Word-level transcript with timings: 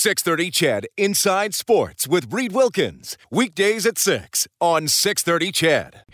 630 0.00 0.50
CHED 0.50 0.86
Inside 0.96 1.54
Sports 1.54 2.08
with 2.08 2.32
Reed 2.32 2.52
Wilkins. 2.52 3.18
Weekdays 3.30 3.84
at 3.84 3.98
6 3.98 4.48
on 4.58 4.88
630 4.88 5.52
CHED. 5.52 6.04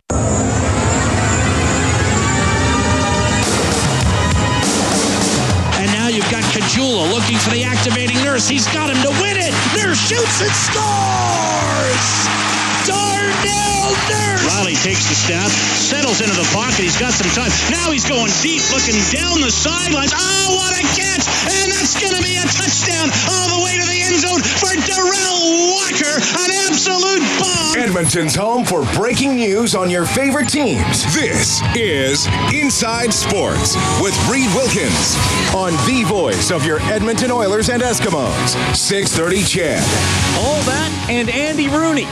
And 5.78 5.92
now 5.92 6.08
you've 6.08 6.28
got 6.32 6.42
Caggiula 6.50 7.14
looking 7.14 7.38
for 7.38 7.50
the 7.50 7.62
activating 7.62 8.16
nurse. 8.24 8.48
He's 8.48 8.66
got 8.74 8.90
him 8.90 9.00
to 9.04 9.10
win 9.22 9.36
it. 9.36 9.54
Nurse 9.80 10.00
shoots 10.00 10.42
and 10.42 10.50
scores! 10.50 12.55
Darnell 14.08 14.46
Riley 14.46 14.78
takes 14.80 15.08
the 15.08 15.16
snap, 15.18 15.50
settles 15.50 16.20
into 16.20 16.34
the 16.34 16.46
pocket. 16.54 16.86
He's 16.86 16.98
got 16.98 17.12
some 17.12 17.30
time. 17.34 17.50
Now 17.70 17.90
he's 17.90 18.06
going 18.06 18.30
deep, 18.42 18.62
looking 18.70 18.98
down 19.10 19.42
the 19.42 19.50
sidelines. 19.50 20.14
Oh, 20.14 20.54
what 20.54 20.72
a 20.78 20.84
catch! 20.94 21.26
And 21.46 21.70
that's 21.72 21.98
going 21.98 22.14
to 22.14 22.22
be 22.22 22.38
a 22.38 22.46
touchdown 22.46 23.10
all 23.30 23.58
the 23.58 23.60
way 23.66 23.74
to 23.78 23.86
the 23.86 23.98
end 24.02 24.18
zone 24.22 24.42
for 24.42 24.72
Derel 24.86 25.38
Walker. 25.74 26.14
An 26.38 26.50
absolute 26.70 27.22
bomb. 27.38 27.78
Edmonton's 27.78 28.34
home 28.34 28.64
for 28.64 28.84
breaking 28.94 29.36
news 29.36 29.74
on 29.74 29.90
your 29.90 30.06
favorite 30.06 30.48
teams. 30.48 31.04
This 31.14 31.60
is 31.74 32.26
Inside 32.52 33.12
Sports 33.12 33.76
with 34.00 34.16
Reed 34.30 34.48
Wilkins 34.54 35.16
on 35.54 35.72
the 35.86 36.04
voice 36.06 36.50
of 36.50 36.64
your 36.64 36.80
Edmonton 36.82 37.30
Oilers 37.30 37.68
and 37.68 37.82
Eskimos. 37.82 38.54
630 38.74 39.42
CHED. 39.42 39.82
All 40.38 40.62
that 40.62 41.06
and 41.10 41.28
Andy 41.28 41.68
Rooney. 41.68 42.06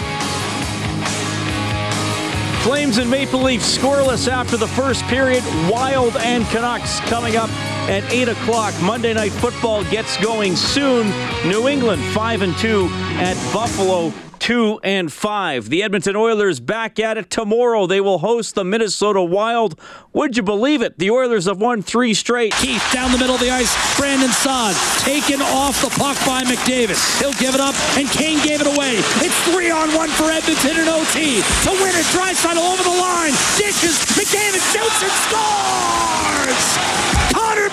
Flames 2.64 2.96
and 2.96 3.10
Maple 3.10 3.42
Leafs 3.42 3.76
scoreless 3.76 4.26
after 4.26 4.56
the 4.56 4.66
first 4.66 5.04
period. 5.04 5.44
Wild 5.70 6.16
and 6.16 6.46
Canucks 6.46 6.98
coming 7.00 7.36
up 7.36 7.50
at 7.90 8.10
8 8.10 8.30
o'clock. 8.30 8.72
Monday 8.80 9.12
Night 9.12 9.32
Football 9.32 9.84
gets 9.90 10.16
going 10.16 10.56
soon. 10.56 11.06
New 11.46 11.68
England 11.68 12.02
5 12.14 12.40
and 12.40 12.56
2 12.56 12.88
at 13.20 13.34
Buffalo. 13.52 14.14
2 14.44 14.78
and 14.84 15.10
5. 15.10 15.70
The 15.70 15.82
Edmonton 15.82 16.16
Oilers 16.16 16.60
back 16.60 17.00
at 17.00 17.16
it 17.16 17.30
tomorrow. 17.30 17.86
They 17.86 18.02
will 18.02 18.18
host 18.18 18.54
the 18.54 18.62
Minnesota 18.62 19.22
Wild. 19.22 19.80
Would 20.12 20.36
you 20.36 20.42
believe 20.42 20.82
it? 20.82 20.98
The 20.98 21.10
Oilers 21.10 21.46
have 21.46 21.62
won 21.62 21.80
three 21.80 22.12
straight. 22.12 22.52
Keith 22.52 22.84
down 22.92 23.10
the 23.10 23.16
middle 23.16 23.36
of 23.36 23.40
the 23.40 23.48
ice. 23.48 23.72
Brandon 23.96 24.28
Saad 24.28 24.76
taken 25.00 25.40
off 25.40 25.80
the 25.80 25.88
puck 25.96 26.18
by 26.26 26.44
McDavid. 26.44 27.00
He'll 27.20 27.32
give 27.40 27.54
it 27.54 27.60
up, 27.62 27.74
and 27.96 28.06
Kane 28.10 28.36
gave 28.44 28.60
it 28.60 28.66
away. 28.66 29.00
It's 29.24 29.40
three 29.48 29.70
on 29.70 29.88
one 29.94 30.10
for 30.10 30.28
Edmonton 30.28 30.76
in 30.76 30.88
OT. 30.92 31.40
To 31.64 31.72
win 31.80 31.96
it, 31.96 32.04
Draisaitl 32.12 32.60
over 32.60 32.82
the 32.84 33.00
line. 33.00 33.32
Dishes. 33.56 33.96
McDavid 34.12 34.60
shoots 34.60 35.00
and 35.00 35.12
scores! 35.24 37.13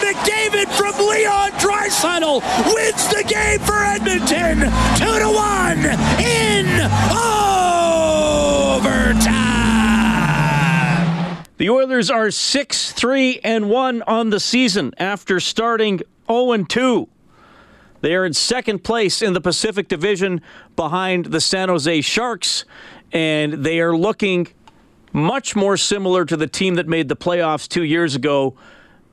McDavid 0.02 0.68
from 0.76 0.94
Leon 1.08 1.52
Draisaitl 1.52 2.42
wins 2.74 3.08
the 3.08 3.24
game 3.28 3.60
for 3.60 3.78
Edmonton. 3.78 4.62
Two 4.98 5.20
to 5.20 5.30
one 5.30 5.86
in 6.20 6.82
overtime. 8.74 9.46
The 11.58 11.70
Oilers 11.70 12.10
are 12.10 12.32
6 12.32 12.92
3 12.94 13.40
and 13.44 13.70
1 13.70 14.02
on 14.08 14.32
the 14.32 14.40
season 14.40 14.94
after 14.98 15.40
starting 15.40 16.02
0 16.28 16.52
and 16.54 16.68
2. 16.68 17.08
They 18.02 18.16
are 18.16 18.26
in 18.26 18.34
second 18.34 18.84
place 18.84 19.22
in 19.22 19.34
the 19.34 19.42
Pacific 19.42 19.88
Division 19.88 20.42
behind 20.76 21.26
the 21.26 21.40
San 21.40 21.70
Jose 21.70 22.02
Sharks, 22.02 22.66
and 23.12 23.54
they 23.64 23.80
are 23.80 23.96
looking 23.96 24.48
much 25.14 25.56
more 25.56 25.78
similar 25.78 26.26
to 26.26 26.36
the 26.36 26.48
team 26.48 26.76
that 26.76 26.88
made 26.88 27.08
the 27.08 27.16
playoffs 27.16 27.68
two 27.68 27.84
years 27.84 28.16
ago 28.16 28.56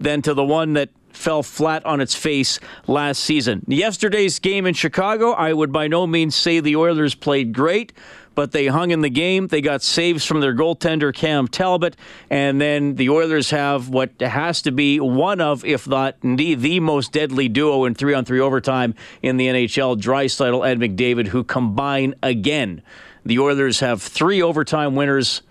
than 0.00 0.22
to 0.22 0.34
the 0.34 0.44
one 0.44 0.74
that 0.74 0.90
fell 1.12 1.42
flat 1.42 1.84
on 1.84 2.00
its 2.00 2.14
face 2.14 2.60
last 2.86 3.20
season. 3.20 3.64
Yesterday's 3.66 4.38
game 4.38 4.66
in 4.66 4.74
Chicago, 4.74 5.32
I 5.32 5.52
would 5.52 5.72
by 5.72 5.88
no 5.88 6.06
means 6.06 6.34
say 6.34 6.60
the 6.60 6.76
Oilers 6.76 7.14
played 7.14 7.52
great, 7.52 7.92
but 8.34 8.52
they 8.52 8.68
hung 8.68 8.92
in 8.92 9.00
the 9.00 9.10
game. 9.10 9.48
They 9.48 9.60
got 9.60 9.82
saves 9.82 10.24
from 10.24 10.40
their 10.40 10.54
goaltender, 10.54 11.12
Cam 11.12 11.48
Talbot, 11.48 11.96
and 12.30 12.60
then 12.60 12.94
the 12.94 13.10
Oilers 13.10 13.50
have 13.50 13.88
what 13.88 14.20
has 14.20 14.62
to 14.62 14.70
be 14.70 15.00
one 15.00 15.40
of, 15.40 15.64
if 15.64 15.88
not 15.88 16.16
indeed, 16.22 16.60
the 16.60 16.78
most 16.78 17.10
deadly 17.10 17.48
duo 17.48 17.84
in 17.84 17.94
three 17.94 18.14
on 18.14 18.24
three 18.24 18.40
overtime 18.40 18.94
in 19.22 19.38
the 19.38 19.48
NHL, 19.48 20.00
Draisaitl 20.00 20.70
and 20.70 20.80
McDavid, 20.80 21.28
who 21.28 21.42
combine 21.42 22.14
again. 22.22 22.82
The 23.24 23.40
Oilers 23.40 23.80
have 23.80 24.00
three 24.00 24.40
overtime 24.40 24.94
winners 24.94 25.42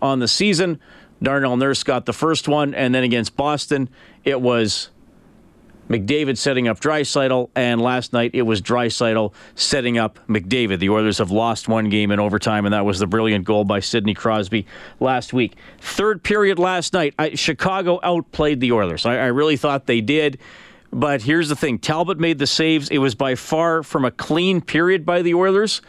on 0.00 0.18
the 0.20 0.28
season. 0.28 0.80
Darnell 1.22 1.56
Nurse 1.56 1.82
got 1.82 2.06
the 2.06 2.12
first 2.12 2.48
one, 2.48 2.74
and 2.74 2.94
then 2.94 3.04
against 3.04 3.36
Boston, 3.36 3.88
it 4.24 4.40
was 4.40 4.90
McDavid 5.90 6.38
setting 6.38 6.68
up 6.68 6.78
Draisaitl, 6.78 7.50
and 7.56 7.80
last 7.80 8.12
night 8.12 8.30
it 8.32 8.42
was 8.42 8.62
Draisaitl 8.62 9.32
setting 9.56 9.98
up 9.98 10.20
McDavid. 10.28 10.78
The 10.78 10.88
Oilers 10.88 11.18
have 11.18 11.32
lost 11.32 11.68
one 11.68 11.88
game 11.88 12.12
in 12.12 12.20
overtime, 12.20 12.64
and 12.64 12.72
that 12.72 12.84
was 12.84 13.00
the 13.00 13.08
brilliant 13.08 13.44
goal 13.44 13.64
by 13.64 13.80
Sidney 13.80 14.14
Crosby 14.14 14.66
last 15.00 15.32
week. 15.32 15.56
Third 15.80 16.22
period 16.22 16.60
last 16.60 16.92
night, 16.92 17.14
I, 17.18 17.34
Chicago 17.34 17.98
outplayed 18.04 18.60
the 18.60 18.70
Oilers. 18.70 19.04
I, 19.04 19.16
I 19.16 19.26
really 19.26 19.56
thought 19.56 19.86
they 19.86 20.00
did. 20.00 20.38
But 20.92 21.22
here's 21.22 21.48
the 21.48 21.56
thing 21.56 21.78
Talbot 21.78 22.18
made 22.18 22.38
the 22.38 22.46
saves. 22.46 22.88
It 22.88 22.98
was 22.98 23.14
by 23.14 23.34
far 23.34 23.82
from 23.82 24.04
a 24.04 24.10
clean 24.10 24.60
period 24.60 25.04
by 25.04 25.22
the 25.22 25.34
Oilers 25.34 25.82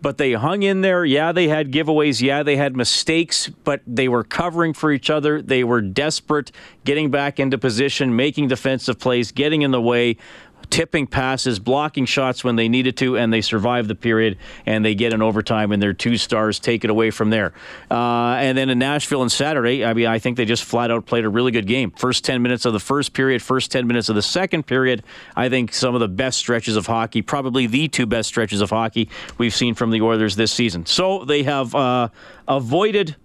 but 0.00 0.18
they 0.18 0.32
hung 0.32 0.62
in 0.62 0.80
there. 0.80 1.04
Yeah, 1.04 1.32
they 1.32 1.48
had 1.48 1.72
giveaways. 1.72 2.20
Yeah, 2.20 2.42
they 2.42 2.56
had 2.56 2.76
mistakes, 2.76 3.48
but 3.48 3.82
they 3.86 4.08
were 4.08 4.24
covering 4.24 4.72
for 4.72 4.92
each 4.92 5.10
other. 5.10 5.42
They 5.42 5.64
were 5.64 5.80
desperate, 5.80 6.52
getting 6.84 7.10
back 7.10 7.40
into 7.40 7.58
position, 7.58 8.14
making 8.14 8.48
defensive 8.48 8.98
plays, 8.98 9.32
getting 9.32 9.62
in 9.62 9.70
the 9.70 9.80
way, 9.80 10.16
tipping 10.70 11.06
passes, 11.06 11.58
blocking 11.58 12.04
shots 12.04 12.44
when 12.44 12.56
they 12.56 12.68
needed 12.68 12.96
to, 12.98 13.16
and 13.16 13.32
they 13.32 13.40
survive 13.40 13.88
the 13.88 13.94
period 13.94 14.38
and 14.66 14.84
they 14.84 14.94
get 14.94 15.12
an 15.12 15.22
overtime 15.22 15.72
and 15.72 15.82
their 15.82 15.92
two 15.92 16.16
stars 16.16 16.58
take 16.58 16.84
it 16.84 16.90
away 16.90 17.10
from 17.10 17.30
there. 17.30 17.52
Uh, 17.90 18.34
and 18.38 18.56
then 18.56 18.70
in 18.70 18.78
Nashville 18.78 19.20
on 19.20 19.28
Saturday, 19.28 19.84
I 19.84 19.94
mean, 19.94 20.06
I 20.06 20.18
think 20.18 20.36
they 20.36 20.44
just 20.44 20.64
flat 20.64 20.90
out 20.90 21.06
played 21.06 21.24
a 21.24 21.28
really 21.28 21.52
good 21.52 21.66
game. 21.66 21.90
First 21.92 22.24
10 22.24 22.42
minutes 22.42 22.64
of 22.64 22.72
the 22.72 22.80
first 22.80 23.12
period, 23.12 23.42
first 23.42 23.72
10 23.72 23.86
minutes 23.86 24.08
of 24.08 24.14
the 24.14 24.22
second 24.22 24.66
period, 24.66 25.02
I 25.36 25.48
think 25.48 25.72
some 25.72 25.94
of 25.94 26.00
the 26.00 26.08
best 26.08 26.38
stretches 26.38 26.76
of 26.76 26.86
hockey, 26.86 27.22
probably 27.22 27.66
the 27.66 27.88
two 27.88 28.06
best 28.06 28.28
stretches 28.28 28.60
of 28.60 28.70
hockey 28.70 29.08
we've 29.38 29.54
seen 29.54 29.74
from 29.74 29.90
the 29.90 30.00
Oilers 30.02 30.36
this 30.36 30.52
season. 30.52 30.86
So 30.86 31.24
they 31.24 31.42
have 31.44 31.74
uh, 31.74 32.08
avoided 32.46 33.16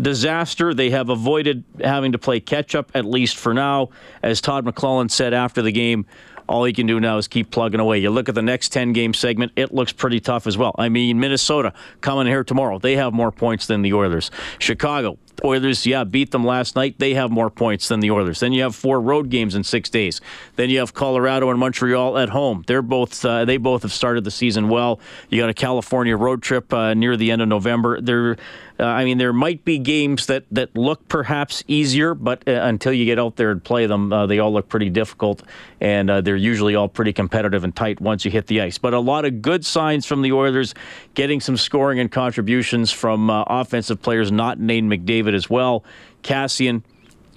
disaster. 0.00 0.74
They 0.74 0.90
have 0.90 1.08
avoided 1.08 1.64
having 1.82 2.12
to 2.12 2.18
play 2.18 2.40
catch 2.40 2.74
up, 2.74 2.90
at 2.94 3.04
least 3.04 3.36
for 3.36 3.52
now. 3.54 3.90
As 4.22 4.40
Todd 4.40 4.64
McLellan 4.64 5.10
said 5.10 5.34
after 5.34 5.62
the 5.62 5.72
game, 5.72 6.06
all 6.48 6.64
he 6.64 6.72
can 6.72 6.86
do 6.86 6.98
now 7.00 7.18
is 7.18 7.28
keep 7.28 7.50
plugging 7.50 7.80
away. 7.80 7.98
You 7.98 8.10
look 8.10 8.28
at 8.28 8.34
the 8.34 8.42
next 8.42 8.70
10 8.70 8.92
game 8.92 9.14
segment, 9.14 9.52
it 9.56 9.72
looks 9.72 9.92
pretty 9.92 10.20
tough 10.20 10.46
as 10.46 10.56
well. 10.56 10.74
I 10.78 10.88
mean, 10.88 11.20
Minnesota 11.20 11.72
coming 12.00 12.26
here 12.26 12.44
tomorrow, 12.44 12.78
they 12.78 12.96
have 12.96 13.12
more 13.12 13.30
points 13.30 13.66
than 13.66 13.82
the 13.82 13.92
Oilers. 13.92 14.30
Chicago, 14.58 15.18
Oilers, 15.44 15.86
yeah, 15.86 16.04
beat 16.04 16.30
them 16.30 16.44
last 16.44 16.74
night. 16.74 16.98
They 16.98 17.14
have 17.14 17.30
more 17.30 17.50
points 17.50 17.88
than 17.88 18.00
the 18.00 18.10
Oilers. 18.10 18.40
Then 18.40 18.52
you 18.52 18.62
have 18.62 18.74
four 18.74 19.00
road 19.00 19.30
games 19.30 19.54
in 19.54 19.62
six 19.62 19.88
days. 19.88 20.20
Then 20.56 20.70
you 20.70 20.78
have 20.80 20.94
Colorado 20.94 21.50
and 21.50 21.58
Montreal 21.60 22.18
at 22.18 22.30
home. 22.30 22.64
They're 22.66 22.82
both 22.82 23.24
uh, 23.24 23.44
they 23.44 23.56
both 23.56 23.82
have 23.82 23.92
started 23.92 24.24
the 24.24 24.30
season 24.30 24.68
well. 24.68 25.00
You 25.28 25.40
got 25.40 25.50
a 25.50 25.54
California 25.54 26.16
road 26.16 26.42
trip 26.42 26.72
uh, 26.72 26.94
near 26.94 27.16
the 27.16 27.30
end 27.30 27.42
of 27.42 27.48
November. 27.48 28.00
They're 28.00 28.36
uh, 28.80 28.84
I 28.84 29.04
mean, 29.04 29.18
there 29.18 29.32
might 29.32 29.64
be 29.64 29.78
games 29.78 30.26
that, 30.26 30.44
that 30.52 30.76
look 30.76 31.08
perhaps 31.08 31.64
easier, 31.66 32.14
but 32.14 32.46
uh, 32.46 32.52
until 32.62 32.92
you 32.92 33.04
get 33.04 33.18
out 33.18 33.36
there 33.36 33.50
and 33.50 33.62
play 33.62 33.86
them, 33.86 34.12
uh, 34.12 34.26
they 34.26 34.38
all 34.38 34.52
look 34.52 34.68
pretty 34.68 34.88
difficult, 34.90 35.42
and 35.80 36.08
uh, 36.08 36.20
they're 36.20 36.36
usually 36.36 36.74
all 36.74 36.88
pretty 36.88 37.12
competitive 37.12 37.64
and 37.64 37.74
tight 37.74 38.00
once 38.00 38.24
you 38.24 38.30
hit 38.30 38.46
the 38.46 38.60
ice. 38.60 38.78
But 38.78 38.94
a 38.94 39.00
lot 39.00 39.24
of 39.24 39.42
good 39.42 39.66
signs 39.66 40.06
from 40.06 40.22
the 40.22 40.32
Oilers, 40.32 40.74
getting 41.14 41.40
some 41.40 41.56
scoring 41.56 41.98
and 41.98 42.10
contributions 42.10 42.92
from 42.92 43.30
uh, 43.30 43.42
offensive 43.48 44.00
players 44.00 44.30
not 44.30 44.60
named 44.60 44.90
McDavid 44.90 45.34
as 45.34 45.50
well. 45.50 45.84
Kassian, 46.22 46.82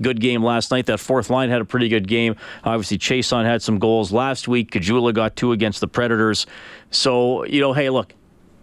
good 0.02 0.20
game 0.20 0.44
last 0.44 0.72
night. 0.72 0.86
That 0.86 1.00
fourth 1.00 1.30
line 1.30 1.50
had 1.50 1.62
a 1.62 1.66
pretty 1.66 1.88
good 1.88 2.08
game. 2.08 2.36
Obviously, 2.64 2.98
Chiasson 2.98 3.46
had 3.46 3.62
some 3.62 3.80
goals 3.80 4.12
last 4.12 4.48
week. 4.48 4.72
Caggiula 4.72 5.14
got 5.14 5.36
two 5.36 5.52
against 5.52 5.80
the 5.80 5.88
Predators. 5.88 6.46
So, 6.92 7.46
you 7.46 7.62
know, 7.62 7.74
hey, 7.74 7.90
look, 7.90 8.14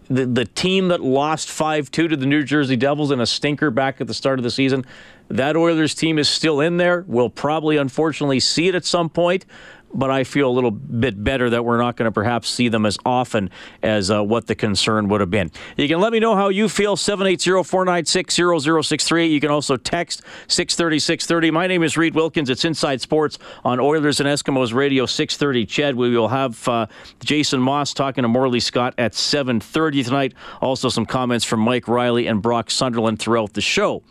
the, 0.08 0.26
the 0.26 0.44
team 0.44 0.88
that 0.88 1.00
lost 1.00 1.50
5 1.50 1.90
2 1.90 2.08
to 2.08 2.16
the 2.16 2.26
New 2.26 2.42
Jersey 2.42 2.76
Devils 2.76 3.10
in 3.10 3.20
a 3.20 3.26
stinker 3.26 3.70
back 3.70 4.00
at 4.00 4.06
the 4.06 4.14
start 4.14 4.38
of 4.38 4.42
the 4.42 4.50
season, 4.50 4.84
that 5.28 5.56
Oilers 5.56 5.94
team 5.94 6.18
is 6.18 6.28
still 6.28 6.60
in 6.60 6.78
there. 6.78 7.04
We'll 7.06 7.30
probably, 7.30 7.76
unfortunately, 7.76 8.40
see 8.40 8.68
it 8.68 8.74
at 8.74 8.84
some 8.84 9.10
point 9.10 9.44
but 9.92 10.10
I 10.10 10.24
feel 10.24 10.48
a 10.48 10.52
little 10.52 10.70
bit 10.70 11.22
better 11.22 11.50
that 11.50 11.62
we're 11.64 11.76
not 11.78 11.96
going 11.96 12.06
to 12.06 12.12
perhaps 12.12 12.48
see 12.48 12.68
them 12.68 12.86
as 12.86 12.96
often 13.04 13.50
as 13.82 14.10
uh, 14.10 14.22
what 14.22 14.46
the 14.46 14.54
concern 14.54 15.08
would 15.08 15.20
have 15.20 15.30
been. 15.30 15.50
You 15.76 15.88
can 15.88 16.00
let 16.00 16.12
me 16.12 16.20
know 16.20 16.36
how 16.36 16.48
you 16.48 16.68
feel, 16.68 16.96
780-496-0063. 16.96 19.30
You 19.30 19.40
can 19.40 19.50
also 19.50 19.76
text 19.76 20.22
630-630. 20.48 21.52
My 21.52 21.66
name 21.66 21.82
is 21.82 21.96
Reed 21.96 22.14
Wilkins. 22.14 22.50
It's 22.50 22.64
Inside 22.64 23.00
Sports 23.00 23.38
on 23.64 23.80
Oilers 23.80 24.20
and 24.20 24.28
Eskimos 24.28 24.74
Radio 24.74 25.06
630 25.06 25.66
CHED, 25.66 25.96
We 25.96 26.16
will 26.16 26.28
have 26.28 26.68
uh, 26.68 26.86
Jason 27.20 27.60
Maas 27.60 27.94
talking 27.94 28.22
to 28.22 28.28
Morley 28.28 28.60
Scott 28.60 28.94
at 28.98 29.14
730 29.14 30.04
tonight. 30.04 30.34
Also 30.60 30.88
some 30.88 31.06
comments 31.06 31.44
from 31.44 31.60
Mike 31.60 31.88
Reilly 31.88 32.26
and 32.26 32.42
Brock 32.42 32.70
Sunderland 32.70 33.18
throughout 33.18 33.54
the 33.54 33.60
show. 33.60 34.02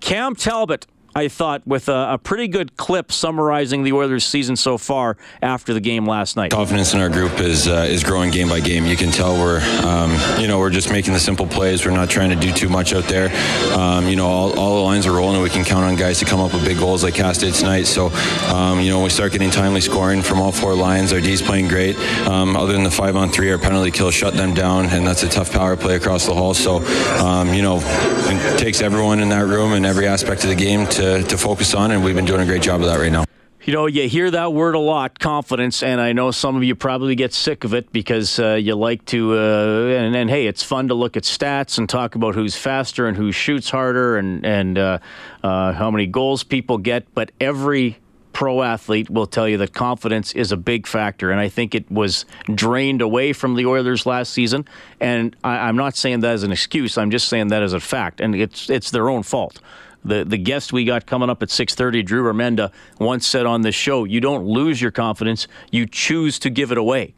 Cam 0.00 0.34
Talbot 0.34 0.86
I 1.14 1.28
thought, 1.28 1.66
with 1.66 1.88
a, 1.88 2.12
a, 2.12 2.18
pretty 2.18 2.46
good 2.46 2.76
clip 2.76 3.10
summarizing 3.10 3.82
the 3.82 3.92
Oilers' 3.92 4.24
season 4.24 4.54
so 4.54 4.78
far 4.78 5.16
after 5.42 5.74
the 5.74 5.80
game 5.80 6.06
last 6.06 6.36
night. 6.36 6.52
Confidence 6.52 6.94
in 6.94 7.00
our 7.00 7.08
group 7.08 7.40
is 7.40 7.66
uh, 7.66 7.86
is 7.88 8.04
growing 8.04 8.30
game 8.30 8.48
by 8.48 8.60
game. 8.60 8.86
You 8.86 8.96
can 8.96 9.10
tell 9.10 9.36
we're 9.36 9.60
um, 9.84 10.12
you 10.40 10.46
know 10.46 10.60
we're 10.60 10.70
just 10.70 10.92
making 10.92 11.12
the 11.12 11.18
simple 11.18 11.46
plays. 11.46 11.84
We're 11.84 11.90
not 11.90 12.10
trying 12.10 12.30
to 12.30 12.36
do 12.36 12.52
too 12.52 12.68
much 12.68 12.92
out 12.92 13.04
there. 13.04 13.28
Um, 13.76 14.06
you 14.06 14.14
know 14.14 14.28
all, 14.28 14.56
all, 14.58 14.76
the 14.76 14.82
lines 14.82 15.06
are 15.06 15.12
rolling, 15.12 15.34
and 15.34 15.42
we 15.42 15.50
can 15.50 15.64
count 15.64 15.84
on 15.84 15.96
guys 15.96 16.20
to 16.20 16.24
come 16.24 16.40
up 16.40 16.54
with 16.54 16.64
big 16.64 16.78
goals 16.78 17.02
like 17.02 17.14
Cass 17.14 17.38
did 17.38 17.54
tonight. 17.54 17.84
So 17.84 18.10
um, 18.54 18.80
you 18.80 18.90
know 18.90 19.02
we 19.02 19.10
start 19.10 19.32
getting 19.32 19.50
timely 19.50 19.80
scoring 19.80 20.22
from 20.22 20.40
all 20.40 20.52
four 20.52 20.74
lines. 20.76 21.12
Our 21.12 21.20
D's 21.20 21.42
playing 21.42 21.68
great. 21.68 21.96
Um, 22.26 22.56
other 22.56 22.72
than 22.72 22.84
the 22.84 22.90
five 22.90 23.16
on 23.16 23.30
three, 23.30 23.50
our 23.50 23.58
penalty 23.58 23.90
kill 23.90 24.12
shut 24.12 24.34
them 24.34 24.54
down, 24.54 24.86
and 24.86 25.04
that's 25.04 25.24
a 25.24 25.28
tough 25.28 25.50
power 25.50 25.76
play 25.76 25.96
across 25.96 26.26
the 26.26 26.34
hall. 26.34 26.54
So 26.54 26.84
um, 27.24 27.52
you 27.52 27.62
know 27.62 27.80
it 27.82 28.58
takes 28.60 28.80
everyone 28.80 29.18
in 29.18 29.30
that 29.30 29.46
room 29.46 29.72
and 29.72 29.84
every 29.84 30.06
aspect 30.06 30.44
of 30.44 30.50
the 30.50 30.56
game 30.56 30.86
to 30.86 30.99
to 31.00 31.38
focus 31.38 31.74
on 31.74 31.90
and 31.90 32.04
we've 32.04 32.14
been 32.14 32.24
doing 32.24 32.40
a 32.40 32.46
great 32.46 32.62
job 32.62 32.80
of 32.80 32.86
that 32.86 32.98
right 32.98 33.12
now. 33.12 33.24
You 33.62 33.74
know, 33.74 33.86
you 33.86 34.08
hear 34.08 34.30
that 34.30 34.54
word 34.54 34.74
a 34.74 34.78
lot, 34.78 35.18
confidence, 35.18 35.82
and 35.82 36.00
I 36.00 36.14
know 36.14 36.30
some 36.30 36.56
of 36.56 36.64
you 36.64 36.74
probably 36.74 37.14
get 37.14 37.34
sick 37.34 37.64
of 37.64 37.74
it 37.74 37.92
because 37.92 38.38
uh, 38.38 38.54
you 38.54 38.74
like 38.74 39.04
to, 39.06 39.34
uh, 39.34 39.98
and, 39.98 40.16
and, 40.16 40.30
hey, 40.30 40.46
it's 40.46 40.62
fun 40.62 40.88
to 40.88 40.94
look 40.94 41.14
at 41.14 41.24
stats 41.24 41.76
and 41.76 41.86
talk 41.86 42.14
about 42.14 42.34
who's 42.34 42.56
faster 42.56 43.06
and 43.06 43.18
who 43.18 43.32
shoots 43.32 43.68
harder 43.68 44.16
and, 44.16 44.46
and 44.46 44.78
uh, 44.78 44.98
uh 45.42 45.72
how 45.72 45.90
many 45.90 46.06
goals 46.06 46.42
people 46.42 46.78
get, 46.78 47.14
but 47.14 47.32
every 47.38 47.98
pro 48.32 48.62
athlete 48.62 49.10
will 49.10 49.26
tell 49.26 49.46
you 49.46 49.58
that 49.58 49.74
confidence 49.74 50.32
is 50.32 50.52
a 50.52 50.56
big 50.56 50.86
factor, 50.86 51.30
and 51.30 51.38
I 51.38 51.50
think 51.50 51.74
it 51.74 51.90
was 51.90 52.24
drained 52.54 53.02
away 53.02 53.34
from 53.34 53.56
the 53.56 53.66
Oilers 53.66 54.06
last 54.06 54.32
season. 54.32 54.66
And 55.00 55.36
I, 55.44 55.68
am 55.68 55.76
not 55.76 55.96
saying 55.96 56.20
that 56.20 56.32
as 56.32 56.42
an 56.44 56.52
excuse; 56.52 56.96
I'm 56.96 57.10
just 57.10 57.28
saying 57.28 57.48
that 57.48 57.62
as 57.62 57.74
a 57.74 57.80
fact, 57.80 58.22
and 58.22 58.34
it's 58.34 58.70
it's 58.70 58.90
their 58.90 59.10
own 59.10 59.22
fault 59.22 59.60
the 60.04 60.24
the 60.24 60.38
guest 60.38 60.72
we 60.72 60.84
got 60.84 61.06
coming 61.06 61.30
up 61.30 61.42
at 61.42 61.48
6:30, 61.48 62.04
Drew 62.04 62.22
Remenda, 62.22 62.72
once 62.98 63.26
said 63.26 63.46
on 63.46 63.62
this 63.62 63.74
show, 63.74 64.04
"You 64.04 64.20
don't 64.20 64.44
lose 64.44 64.80
your 64.80 64.90
confidence; 64.90 65.46
you 65.70 65.86
choose 65.86 66.38
to 66.40 66.50
give 66.50 66.72
it 66.72 66.78
away." 66.78 67.14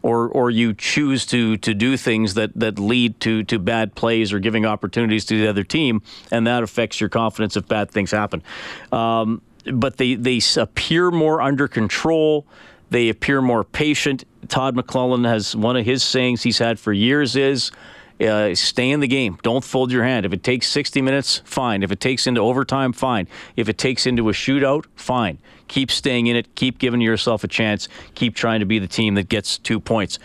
Or, 0.00 0.28
or 0.28 0.48
you 0.48 0.74
choose 0.74 1.26
to, 1.26 1.56
to 1.56 1.74
do 1.74 1.96
things 1.96 2.34
that, 2.34 2.52
that 2.54 2.78
lead 2.78 3.18
to, 3.18 3.42
to 3.42 3.58
bad 3.58 3.96
plays 3.96 4.32
or 4.32 4.38
giving 4.38 4.64
opportunities 4.64 5.24
to 5.24 5.40
the 5.40 5.48
other 5.48 5.64
team, 5.64 6.02
and 6.30 6.46
that 6.46 6.62
affects 6.62 7.00
your 7.00 7.10
confidence 7.10 7.56
if 7.56 7.66
bad 7.66 7.90
things 7.90 8.12
happen. 8.12 8.44
Um, 8.92 9.42
but 9.64 9.96
they, 9.96 10.14
they 10.14 10.40
appear 10.56 11.10
more 11.10 11.42
under 11.42 11.66
control. 11.66 12.46
They 12.90 13.08
appear 13.08 13.42
more 13.42 13.64
patient. 13.64 14.24
Todd 14.46 14.76
McLellan 14.76 15.26
has 15.26 15.56
one 15.56 15.76
of 15.76 15.84
his 15.84 16.04
sayings 16.04 16.44
he's 16.44 16.58
had 16.58 16.78
for 16.78 16.92
years 16.92 17.34
is 17.34 17.72
uh, 18.20 18.54
stay 18.54 18.90
in 18.90 19.00
the 19.00 19.06
game. 19.06 19.38
Don't 19.42 19.64
fold 19.64 19.92
your 19.92 20.04
hand. 20.04 20.26
If 20.26 20.32
it 20.32 20.42
takes 20.42 20.68
60 20.68 21.02
minutes, 21.02 21.42
fine. 21.44 21.82
If 21.82 21.92
it 21.92 22.00
takes 22.00 22.26
into 22.26 22.40
overtime, 22.40 22.92
fine. 22.92 23.28
If 23.56 23.68
it 23.68 23.78
takes 23.78 24.06
into 24.06 24.28
a 24.28 24.32
shootout, 24.32 24.86
fine. 24.96 25.38
Keep 25.68 25.90
staying 25.90 26.26
in 26.26 26.36
it. 26.36 26.54
Keep 26.54 26.78
giving 26.78 27.00
yourself 27.00 27.44
a 27.44 27.48
chance. 27.48 27.88
Keep 28.14 28.34
trying 28.34 28.60
to 28.60 28.66
be 28.66 28.78
the 28.78 28.88
team 28.88 29.14
that 29.14 29.28
gets 29.28 29.58
two 29.58 29.78
points. 29.78 30.18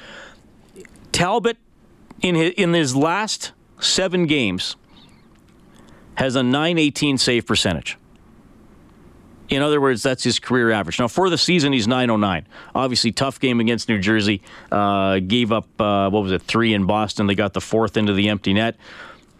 Talbot, 1.11 1.57
in 2.21 2.35
his, 2.35 2.53
in 2.53 2.73
his 2.73 2.95
last 2.95 3.51
seven 3.79 4.25
games, 4.25 4.75
has 6.15 6.35
a 6.35 6.43
918 6.43 7.17
save 7.17 7.45
percentage. 7.45 7.97
In 9.49 9.61
other 9.61 9.81
words, 9.81 10.01
that's 10.01 10.23
his 10.23 10.39
career 10.39 10.71
average. 10.71 10.99
Now, 10.99 11.07
for 11.07 11.29
the 11.29 11.37
season, 11.37 11.73
he's 11.73 11.87
909. 11.87 12.47
Obviously, 12.73 13.11
tough 13.11 13.39
game 13.39 13.59
against 13.59 13.89
New 13.89 13.99
Jersey. 13.99 14.41
Uh, 14.71 15.19
gave 15.19 15.51
up, 15.51 15.65
uh, 15.79 16.09
what 16.09 16.23
was 16.23 16.31
it, 16.31 16.41
three 16.41 16.73
in 16.73 16.85
Boston. 16.85 17.27
They 17.27 17.35
got 17.35 17.53
the 17.53 17.61
fourth 17.61 17.97
into 17.97 18.13
the 18.13 18.29
empty 18.29 18.53
net. 18.53 18.77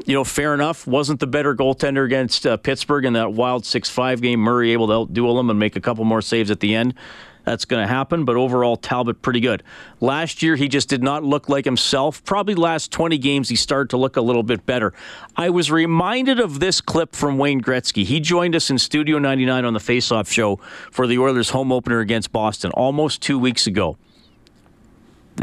You 0.06 0.14
know, 0.16 0.24
fair 0.24 0.54
enough. 0.54 0.86
Wasn't 0.86 1.20
the 1.20 1.28
better 1.28 1.56
goaltender 1.56 2.06
against 2.06 2.46
uh, 2.46 2.58
Pittsburgh 2.58 3.06
in 3.06 3.14
that 3.14 3.34
wild 3.34 3.66
6 3.66 3.90
5 3.90 4.22
game. 4.22 4.40
Murray 4.40 4.72
able 4.74 4.88
to 4.88 4.94
outduel 4.94 5.40
him 5.40 5.50
and 5.50 5.58
make 5.58 5.76
a 5.76 5.82
couple 5.82 6.04
more 6.04 6.22
saves 6.22 6.52
at 6.52 6.60
the 6.60 6.76
end 6.76 6.96
that's 7.44 7.66
going 7.66 7.82
to 7.82 7.88
happen. 7.88 8.26
But 8.26 8.36
overall, 8.36 8.76
Talbot 8.76 9.22
pretty 9.22 9.40
good. 9.40 9.64
Last 10.00 10.42
year, 10.42 10.56
he 10.56 10.68
just 10.68 10.90
did 10.90 11.04
not 11.04 11.24
look 11.24 11.50
like 11.50 11.66
himself. 11.66 12.24
Probably 12.24 12.56
last 12.56 12.92
20 12.92 13.18
games, 13.18 13.50
he 13.50 13.56
started 13.56 13.90
to 13.92 13.98
look 13.98 14.18
a 14.18 14.22
little 14.22 14.44
bit 14.44 14.66
better. 14.66 14.94
I 15.36 15.50
was 15.50 15.72
reminded 15.72 16.40
of 16.40 16.60
this 16.60 16.82
clip 16.82 17.16
from 17.16 17.38
Wayne 17.38 17.62
Gretzky. 17.62 18.06
He 18.06 18.20
joined 18.20 18.56
us 18.56 18.70
in 18.70 18.78
Studio 18.78 19.20
99 19.20 19.66
on 19.66 19.74
the 19.74 19.80
Faceoff 19.80 20.32
show 20.32 20.58
for 20.92 21.08
the 21.08 21.18
Oilers' 21.18 21.50
home 21.50 21.72
opener 21.72 22.00
against 22.00 22.32
Boston 22.32 22.72
almost 22.72 23.22
two 23.22 23.40
weeks 23.40 23.68
ago 23.68 23.98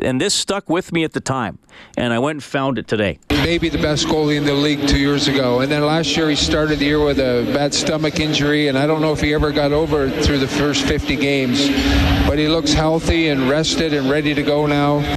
and 0.03 0.21
this 0.21 0.35
stuck 0.35 0.69
with 0.69 0.93
me 0.93 1.05
at 1.05 1.13
the 1.13 1.21
time, 1.21 1.59
and 1.97 2.13
I 2.13 2.19
went 2.19 2.37
and 2.37 2.43
found 2.43 2.79
it 2.79 2.89
today. 2.89 3.19
Maybe 3.31 3.69
the 3.69 3.79
best 3.79 4.07
goalie 4.07 4.37
in 4.37 4.45
the 4.45 4.55
league 4.55 4.87
two 4.87 4.99
years 4.99 5.29
ago, 5.29 5.61
and 5.61 5.71
then 5.71 5.83
last 5.85 6.17
year 6.17 6.29
he 6.29 6.37
started 6.37 6.79
the 6.79 6.85
year 6.85 7.05
with 7.05 7.19
a 7.19 7.51
bad 7.53 7.75
stomach 7.75 8.21
injury, 8.21 8.69
and 8.69 8.79
I 8.79 8.87
don't 8.87 9.01
know 9.01 9.13
if 9.13 9.21
he 9.21 9.35
ever 9.35 9.53
got 9.53 9.73
over 9.73 10.07
it 10.07 10.25
through 10.25 10.39
the 10.39 10.49
first 10.49 10.85
50 10.85 11.17
games, 11.17 11.69
but 12.27 12.39
he 12.39 12.49
looks 12.49 12.73
healthy 12.73 13.29
and 13.29 13.49
rested 13.49 13.95
and 13.95 14.11
ready 14.11 14.35
to 14.35 14.43
go 14.43 14.67
now. 14.67 15.17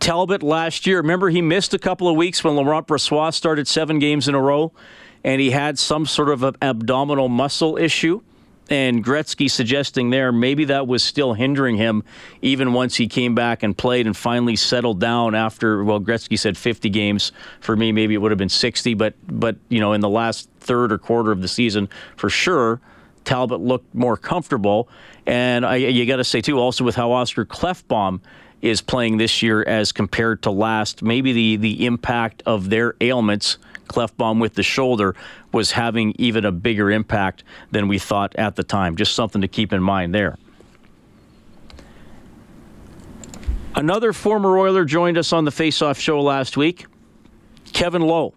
Talbot 0.00 0.42
last 0.42 0.86
year, 0.86 0.98
remember 0.98 1.30
he 1.30 1.40
missed 1.40 1.72
a 1.72 1.78
couple 1.78 2.08
of 2.08 2.16
weeks 2.16 2.44
when 2.44 2.56
Laurent 2.56 2.86
Brossoit 2.86 3.32
started 3.32 3.66
seven 3.66 3.98
games 3.98 4.28
in 4.28 4.34
a 4.34 4.40
row, 4.40 4.72
and 5.22 5.40
he 5.40 5.50
had 5.50 5.78
some 5.78 6.04
sort 6.04 6.28
of 6.28 6.42
an 6.42 6.56
abdominal 6.60 7.28
muscle 7.28 7.78
issue 7.78 8.20
and 8.70 9.04
Gretzky 9.04 9.50
suggesting 9.50 10.10
there 10.10 10.32
maybe 10.32 10.64
that 10.66 10.86
was 10.86 11.02
still 11.02 11.34
hindering 11.34 11.76
him 11.76 12.02
even 12.40 12.72
once 12.72 12.96
he 12.96 13.06
came 13.06 13.34
back 13.34 13.62
and 13.62 13.76
played 13.76 14.06
and 14.06 14.16
finally 14.16 14.56
settled 14.56 15.00
down 15.00 15.34
after 15.34 15.84
well 15.84 16.00
Gretzky 16.00 16.38
said 16.38 16.56
50 16.56 16.88
games. 16.90 17.32
For 17.60 17.76
me 17.76 17.92
maybe 17.92 18.14
it 18.14 18.18
would 18.18 18.30
have 18.30 18.38
been 18.38 18.48
60 18.48 18.94
but 18.94 19.14
but 19.26 19.56
you 19.68 19.80
know 19.80 19.92
in 19.92 20.00
the 20.00 20.08
last 20.08 20.48
third 20.60 20.92
or 20.92 20.98
quarter 20.98 21.30
of 21.30 21.42
the 21.42 21.48
season 21.48 21.88
for 22.16 22.30
sure 22.30 22.80
Talbot 23.24 23.60
looked 23.60 23.94
more 23.94 24.16
comfortable. 24.16 24.88
And 25.26 25.64
I, 25.64 25.76
you 25.76 26.06
got 26.06 26.16
to 26.16 26.24
say 26.24 26.40
too 26.40 26.58
also 26.58 26.84
with 26.84 26.94
how 26.94 27.12
Oscar 27.12 27.44
Klefbom 27.44 28.20
is 28.62 28.80
playing 28.80 29.18
this 29.18 29.42
year 29.42 29.62
as 29.62 29.92
compared 29.92 30.42
to 30.42 30.50
last 30.50 31.02
maybe 31.02 31.32
the 31.32 31.56
the 31.56 31.84
impact 31.84 32.42
of 32.46 32.70
their 32.70 32.94
ailments 33.00 33.58
Klefbom 33.86 34.40
with 34.40 34.54
the 34.54 34.62
shoulder 34.62 35.14
was 35.52 35.72
having 35.72 36.14
even 36.18 36.44
a 36.44 36.52
bigger 36.52 36.90
impact 36.90 37.44
than 37.70 37.88
we 37.88 37.98
thought 37.98 38.34
at 38.36 38.56
the 38.56 38.64
time. 38.64 38.96
Just 38.96 39.14
something 39.14 39.42
to 39.42 39.48
keep 39.48 39.72
in 39.72 39.82
mind 39.82 40.14
there. 40.14 40.36
Another 43.76 44.12
former 44.12 44.56
Oiler 44.56 44.84
joined 44.84 45.18
us 45.18 45.32
on 45.32 45.44
the 45.44 45.50
Face-Off 45.50 45.98
show 45.98 46.20
last 46.20 46.56
week, 46.56 46.86
Kevin 47.72 48.02
Lowe. 48.02 48.34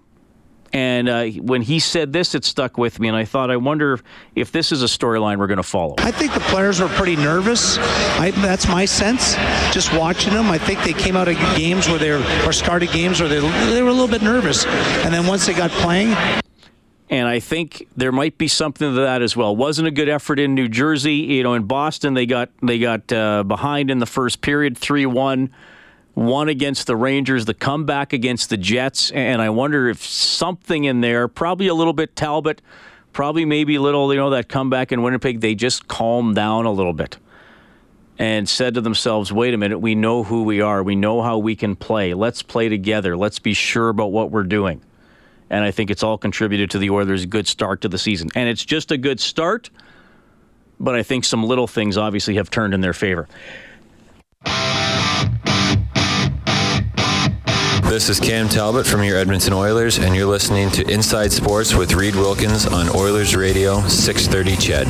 And 0.74 1.08
uh, 1.08 1.26
when 1.26 1.62
he 1.62 1.80
said 1.80 2.12
this, 2.14 2.36
it 2.36 2.44
stuck 2.44 2.78
with 2.78 3.00
me, 3.00 3.08
and 3.08 3.16
I 3.16 3.26
thought, 3.26 3.50
I 3.50 3.58
wonder 3.58 4.00
if 4.36 4.52
this 4.52 4.72
is 4.72 4.84
a 4.84 4.86
storyline 4.86 5.38
we're 5.38 5.48
going 5.48 5.58
to 5.58 5.64
follow. 5.64 5.96
I 6.00 6.12
think 6.12 6.34
the 6.34 6.40
players 6.42 6.82
were 6.82 6.90
pretty 6.90 7.16
nervous. 7.16 7.78
I, 7.78 8.32
that's 8.32 8.68
my 8.68 8.86
sense. 8.86 9.36
Just 9.74 9.94
watching 9.94 10.34
them, 10.34 10.48
I 10.48 10.58
think 10.58 10.84
they 10.84 10.94
came 10.94 11.16
out 11.16 11.28
of 11.28 11.38
games 11.56 11.88
where 11.88 11.98
they 11.98 12.12
were, 12.12 12.24
or 12.46 12.52
started 12.52 12.92
games 12.92 13.20
where 13.20 13.30
they, 13.30 13.40
they 13.40 13.82
were 13.82 13.90
a 13.90 13.94
little 13.94 14.08
bit 14.08 14.22
nervous, 14.22 14.66
and 14.66 15.14
then 15.14 15.26
once 15.26 15.46
they 15.46 15.54
got 15.54 15.72
playing. 15.72 16.16
And 17.10 17.28
I 17.28 17.40
think 17.40 17.88
there 17.96 18.12
might 18.12 18.38
be 18.38 18.50
something 18.50 18.94
to 18.94 19.02
that 19.02 19.22
as 19.22 19.38
well. 19.38 19.56
Wasn't 19.56 19.88
a 19.88 19.92
good 19.92 20.10
effort 20.10 20.40
in 20.40 20.56
New 20.56 20.68
Jersey. 20.68 21.16
You 21.16 21.44
know, 21.44 21.54
in 21.54 21.64
Boston, 21.64 22.14
they 22.16 22.26
got 22.26 22.50
they 22.62 22.80
got 22.80 23.12
uh, 23.14 23.44
behind 23.44 23.90
in 23.90 24.00
the 24.00 24.06
first 24.06 24.42
period, 24.42 24.78
three 24.78 25.06
one 25.06 25.52
one 26.18 26.50
against 26.50 26.88
the 26.88 26.96
Rangers, 26.96 27.46
the 27.46 27.54
comeback 27.54 28.12
against 28.12 28.50
the 28.50 28.58
Jets, 28.58 29.12
and 29.12 29.40
I 29.40 29.52
wonder 29.52 29.88
if 29.88 30.04
something 30.04 30.86
in 30.86 31.02
there, 31.02 31.28
probably 31.28 31.68
a 31.68 31.76
little 31.76 31.94
bit 31.94 32.16
Talbot, 32.16 32.60
probably 33.14 33.46
maybe 33.46 33.76
a 33.76 33.82
little, 33.82 34.12
you 34.12 34.20
know, 34.20 34.32
that 34.32 34.50
comeback 34.50 34.92
in 34.92 35.04
Winnipeg, 35.04 35.42
they 35.42 35.54
just 35.54 35.88
calmed 35.88 36.36
down 36.36 36.66
a 36.66 36.72
little 36.72 36.94
bit 36.94 37.18
and 38.18 38.50
said 38.50 38.74
to 38.74 38.82
themselves, 38.82 39.32
wait 39.32 39.54
a 39.54 39.60
minute, 39.60 39.78
we 39.78 39.94
know 39.94 40.24
who 40.24 40.42
we 40.42 40.60
are. 40.60 40.82
We 40.82 40.96
know 40.96 41.22
how 41.22 41.38
we 41.38 41.56
can 41.56 41.76
play. 41.76 42.16
Let's 42.16 42.42
play 42.42 42.68
together. 42.68 43.16
Let's 43.16 43.38
be 43.38 43.54
sure 43.54 43.90
about 43.90 44.12
what 44.12 44.32
we're 44.32 44.42
doing. 44.42 44.82
And 45.52 45.64
I 45.64 45.70
think 45.70 45.92
it's 45.92 46.02
all 46.02 46.18
contributed 46.18 46.72
to 46.72 46.80
the 46.80 46.90
Oilers' 46.90 47.28
good 47.28 47.48
start 47.48 47.82
to 47.82 47.90
the 47.90 48.00
season. 48.00 48.32
And 48.34 48.50
it's 48.50 48.66
just 48.66 48.92
a 48.92 48.98
good 48.98 49.20
start, 49.20 49.70
but 50.80 50.96
I 50.96 51.04
think 51.04 51.26
some 51.26 51.44
little 51.44 51.68
things 51.68 51.96
obviously 51.96 52.38
have 52.38 52.50
turned 52.50 52.74
in 52.74 52.82
their 52.82 52.94
favor. 52.94 53.28
This 57.90 58.10
is 58.10 58.20
Cam 58.20 58.50
Talbot 58.50 58.86
from 58.86 59.02
your 59.02 59.18
Edmonton 59.18 59.54
Oilers, 59.54 59.98
and 59.98 60.14
you're 60.14 60.28
listening 60.28 60.70
to 60.72 60.86
Inside 60.92 61.32
Sports 61.32 61.74
with 61.74 61.94
Reed 61.94 62.16
Wilkins 62.16 62.66
on 62.66 62.90
Oilers 62.90 63.34
Radio 63.34 63.82
630 63.88 64.58
CHED. 64.58 64.88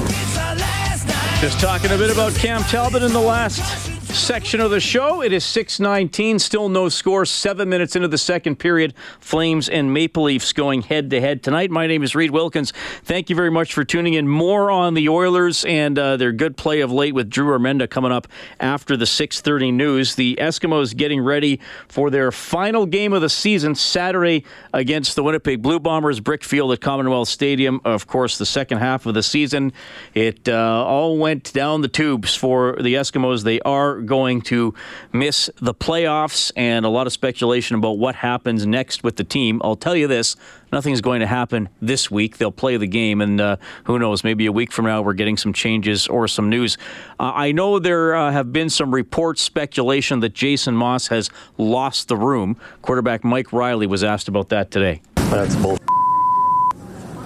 Just 1.39 1.59
talking 1.59 1.91
a 1.91 1.97
bit 1.97 2.11
about 2.11 2.33
Cam 2.33 2.63
Talbot 2.63 3.03
in 3.03 3.13
the 3.13 3.21
last 3.21 3.96
section 4.13 4.61
of 4.61 4.71
the 4.71 4.79
show. 4.79 5.21
It 5.21 5.33
is 5.33 5.43
6:19, 5.43 6.39
still 6.39 6.69
no 6.69 6.89
score. 6.89 7.25
7 7.25 7.67
minutes 7.67 7.95
into 7.95 8.07
the 8.07 8.17
second 8.17 8.57
period. 8.57 8.93
Flames 9.19 9.67
and 9.67 9.93
Maple 9.93 10.23
Leafs 10.23 10.53
going 10.53 10.81
head 10.81 11.09
to 11.09 11.21
head 11.21 11.43
tonight. 11.43 11.71
My 11.71 11.87
name 11.87 12.03
is 12.03 12.15
Reed 12.15 12.31
Wilkins. 12.31 12.73
Thank 13.03 13.29
you 13.29 13.35
very 13.35 13.51
much 13.51 13.73
for 13.73 13.83
tuning 13.83 14.13
in. 14.13 14.27
More 14.27 14.71
on 14.71 14.93
the 14.93 15.09
Oilers 15.09 15.65
and 15.65 15.97
uh, 15.99 16.17
their 16.17 16.31
good 16.31 16.57
play 16.57 16.81
of 16.81 16.91
late 16.91 17.13
with 17.13 17.29
Drew 17.29 17.57
Remenda 17.57 17.89
coming 17.89 18.11
up 18.11 18.27
after 18.59 18.95
the 18.95 19.05
6:30 19.05 19.73
news. 19.73 20.15
The 20.15 20.37
Eskimos 20.39 20.95
getting 20.95 21.21
ready 21.21 21.59
for 21.87 22.09
their 22.09 22.31
final 22.31 22.85
game 22.85 23.13
of 23.13 23.21
the 23.21 23.29
season 23.29 23.75
Saturday 23.75 24.43
against 24.73 25.15
the 25.15 25.23
Winnipeg 25.23 25.61
Blue 25.61 25.79
Bombers, 25.79 26.19
Brickfield 26.21 26.73
at 26.73 26.81
Commonwealth 26.81 27.27
Stadium. 27.27 27.81
Of 27.83 28.07
course, 28.07 28.37
the 28.37 28.45
second 28.45 28.79
half 28.79 29.05
of 29.05 29.13
the 29.13 29.23
season, 29.23 29.73
it 30.13 30.47
uh, 30.47 30.85
all 30.85 31.17
went 31.17 31.51
down 31.53 31.81
the 31.81 31.87
tubes 31.87 32.35
for 32.35 32.77
the 32.81 32.93
Eskimos. 32.93 33.43
They 33.43 33.59
are 33.61 33.96
going 34.05 34.41
to 34.43 34.73
miss 35.11 35.49
the 35.61 35.73
playoffs 35.73 36.51
and 36.55 36.85
a 36.85 36.89
lot 36.89 37.07
of 37.07 37.13
speculation 37.13 37.75
about 37.75 37.97
what 37.97 38.15
happens 38.15 38.65
next 38.65 39.03
with 39.03 39.15
the 39.15 39.23
team. 39.23 39.61
I'll 39.63 39.75
tell 39.75 39.95
you 39.95 40.07
this 40.07 40.35
nothing's 40.71 41.01
going 41.01 41.21
to 41.21 41.27
happen 41.27 41.69
this 41.81 42.11
week. 42.11 42.37
They'll 42.37 42.51
play 42.51 42.77
the 42.77 42.87
game, 42.87 43.21
and 43.21 43.39
uh, 43.39 43.57
who 43.85 43.99
knows, 43.99 44.23
maybe 44.23 44.45
a 44.45 44.51
week 44.51 44.71
from 44.71 44.85
now 44.85 45.01
we're 45.01 45.13
getting 45.13 45.37
some 45.37 45.53
changes 45.53 46.07
or 46.07 46.27
some 46.27 46.49
news. 46.49 46.77
Uh, 47.19 47.31
I 47.33 47.51
know 47.51 47.79
there 47.79 48.15
uh, 48.15 48.31
have 48.31 48.51
been 48.51 48.69
some 48.69 48.93
reports, 48.93 49.41
speculation 49.41 50.19
that 50.21 50.33
Jason 50.33 50.75
Maas 50.75 51.07
has 51.07 51.29
lost 51.57 52.07
the 52.07 52.17
room. 52.17 52.57
Quarterback 52.81 53.23
Mike 53.23 53.53
Reilly 53.53 53.87
was 53.87 54.03
asked 54.03 54.27
about 54.27 54.49
that 54.49 54.71
today. 54.71 55.01
That's 55.15 55.55
bull. 55.55 55.77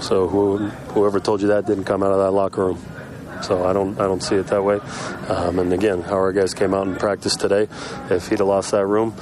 So 0.01 0.28
who, 0.28 0.58
whoever 0.94 1.20
told 1.20 1.42
you 1.42 1.48
that 1.50 1.68
didn't 1.68 1.84
come 1.84 2.01
out 2.01 2.12
of 2.12 2.18
that 2.18 2.32
locker 2.32 2.66
room. 2.66 2.82
So 3.41 3.65
I 3.65 3.74
don't 3.74 4.00
I 4.00 4.03
don't 4.03 4.21
see 4.21 4.36
it 4.36 4.48
that 4.48 4.63
way. 4.63 4.79
Um, 5.27 5.60
and 5.60 5.74
again, 5.74 6.01
how 6.01 6.15
our 6.15 6.31
guys 6.31 6.53
came 6.53 6.74
out 6.74 6.88
and 6.88 6.98
practiced 7.00 7.39
today. 7.39 7.67
If 8.10 8.29
he'd 8.29 8.39
have 8.39 8.48
lost 8.48 8.71
that 8.71 8.86
room, 8.86 9.15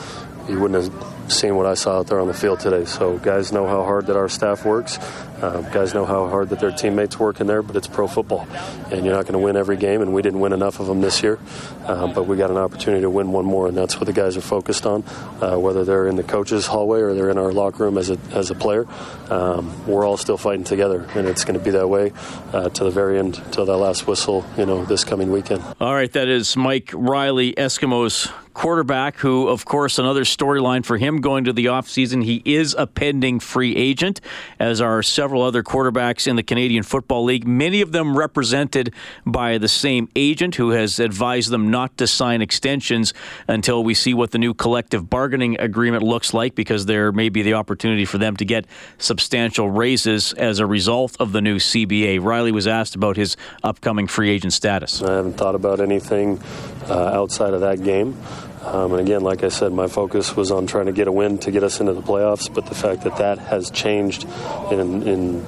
he 0.47 0.55
wouldn't 0.55 0.83
have 0.83 1.18
seen 1.31 1.55
what 1.55 1.65
I 1.65 1.73
saw 1.73 1.99
out 1.99 2.07
there 2.07 2.19
on 2.19 2.27
the 2.27 2.33
field 2.33 2.59
today. 2.59 2.85
So 2.85 3.17
guys 3.17 3.51
know 3.51 3.67
how 3.67 3.83
hard 3.83 4.07
that 4.07 4.15
our 4.15 4.29
staff 4.29 4.65
works. 4.65 4.99
Um, 5.41 5.63
guys 5.71 5.93
know 5.93 6.03
how 6.03 6.27
hard 6.27 6.49
that 6.49 6.59
their 6.59 6.71
teammates 6.71 7.17
work 7.17 7.39
in 7.39 7.47
there, 7.47 7.61
but 7.61 7.77
it's 7.77 7.87
pro 7.87 8.07
football, 8.07 8.45
and 8.91 9.05
you're 9.05 9.15
not 9.15 9.23
going 9.23 9.33
to 9.33 9.39
win 9.39 9.55
every 9.55 9.77
game. 9.77 10.01
And 10.01 10.13
we 10.13 10.21
didn't 10.21 10.41
win 10.41 10.51
enough 10.51 10.81
of 10.81 10.87
them 10.87 10.99
this 10.99 11.23
year, 11.23 11.39
um, 11.85 12.13
but 12.13 12.23
we 12.23 12.35
got 12.35 12.51
an 12.51 12.57
opportunity 12.57 13.03
to 13.03 13.09
win 13.09 13.31
one 13.31 13.45
more, 13.45 13.67
and 13.67 13.77
that's 13.77 13.95
what 13.95 14.05
the 14.05 14.13
guys 14.13 14.35
are 14.35 14.41
focused 14.41 14.85
on. 14.85 15.03
Uh, 15.41 15.57
whether 15.57 15.85
they're 15.85 16.07
in 16.07 16.17
the 16.17 16.23
coaches' 16.23 16.65
hallway 16.65 16.99
or 16.99 17.13
they're 17.13 17.29
in 17.29 17.37
our 17.37 17.53
locker 17.53 17.85
room 17.85 17.97
as 17.97 18.09
a 18.09 18.17
as 18.33 18.51
a 18.51 18.55
player, 18.55 18.85
um, 19.29 19.87
we're 19.87 20.05
all 20.05 20.17
still 20.17 20.37
fighting 20.37 20.65
together, 20.65 21.07
and 21.15 21.25
it's 21.27 21.45
going 21.45 21.57
to 21.57 21.63
be 21.63 21.71
that 21.71 21.87
way 21.87 22.11
uh, 22.51 22.67
to 22.69 22.83
the 22.83 22.91
very 22.91 23.17
end, 23.17 23.41
till 23.53 23.65
that 23.65 23.77
last 23.77 24.07
whistle, 24.07 24.45
you 24.57 24.65
know, 24.65 24.83
this 24.83 25.05
coming 25.05 25.31
weekend. 25.31 25.63
All 25.79 25.93
right, 25.93 26.11
that 26.11 26.27
is 26.27 26.57
Mike 26.57 26.91
Reilly, 26.93 27.53
Eskimos 27.53 28.29
quarterback, 28.53 29.15
who, 29.15 29.47
of 29.47 29.63
course, 29.63 29.99
another 29.99 30.25
storyline 30.25 30.83
for 30.83 30.97
him 30.97 31.18
going 31.21 31.43
to 31.45 31.53
the 31.53 31.65
offseason. 31.65 32.23
He 32.23 32.41
is 32.45 32.75
a 32.77 32.87
pending 32.87 33.39
free 33.39 33.75
agent, 33.75 34.21
as 34.59 34.81
are 34.81 35.01
several 35.03 35.41
other 35.41 35.63
quarterbacks 35.63 36.27
in 36.27 36.35
the 36.35 36.43
Canadian 36.43 36.83
Football 36.83 37.23
League, 37.25 37.47
many 37.47 37.81
of 37.81 37.91
them 37.91 38.17
represented 38.17 38.93
by 39.25 39.57
the 39.57 39.67
same 39.67 40.09
agent 40.15 40.55
who 40.55 40.71
has 40.71 40.99
advised 40.99 41.49
them 41.49 41.71
not 41.71 41.97
to 41.97 42.07
sign 42.07 42.41
extensions 42.41 43.13
until 43.47 43.83
we 43.83 43.93
see 43.93 44.13
what 44.13 44.31
the 44.31 44.37
new 44.37 44.53
collective 44.53 45.09
bargaining 45.09 45.59
agreement 45.59 46.03
looks 46.03 46.33
like, 46.33 46.55
because 46.55 46.85
there 46.85 47.11
may 47.11 47.29
be 47.29 47.41
the 47.41 47.53
opportunity 47.53 48.05
for 48.05 48.17
them 48.17 48.35
to 48.37 48.45
get 48.45 48.65
substantial 48.97 49.69
raises 49.69 50.33
as 50.33 50.59
a 50.59 50.65
result 50.65 51.15
of 51.19 51.31
the 51.31 51.41
new 51.41 51.57
CBA. 51.57 52.23
Reilly 52.23 52.51
was 52.51 52.67
asked 52.67 52.95
about 52.95 53.17
his 53.17 53.37
upcoming 53.63 54.07
free 54.07 54.29
agent 54.29 54.53
status. 54.53 55.01
I 55.01 55.15
haven't 55.15 55.33
thought 55.33 55.55
about 55.55 55.79
anything 55.79 56.41
uh, 56.87 56.93
outside 56.93 57.53
of 57.53 57.61
that 57.61 57.83
game. 57.83 58.17
Um, 58.63 58.91
and 58.93 59.01
again, 59.01 59.21
like 59.21 59.43
I 59.43 59.49
said, 59.49 59.71
my 59.71 59.87
focus 59.87 60.35
was 60.35 60.51
on 60.51 60.67
trying 60.67 60.87
to 60.87 60.91
get 60.91 61.07
a 61.07 61.11
win 61.11 61.37
to 61.39 61.51
get 61.51 61.63
us 61.63 61.79
into 61.79 61.93
the 61.93 62.01
playoffs. 62.01 62.53
But 62.53 62.65
the 62.65 62.75
fact 62.75 63.03
that 63.03 63.17
that 63.17 63.37
has 63.37 63.71
changed 63.71 64.27
in, 64.71 65.07
in 65.07 65.43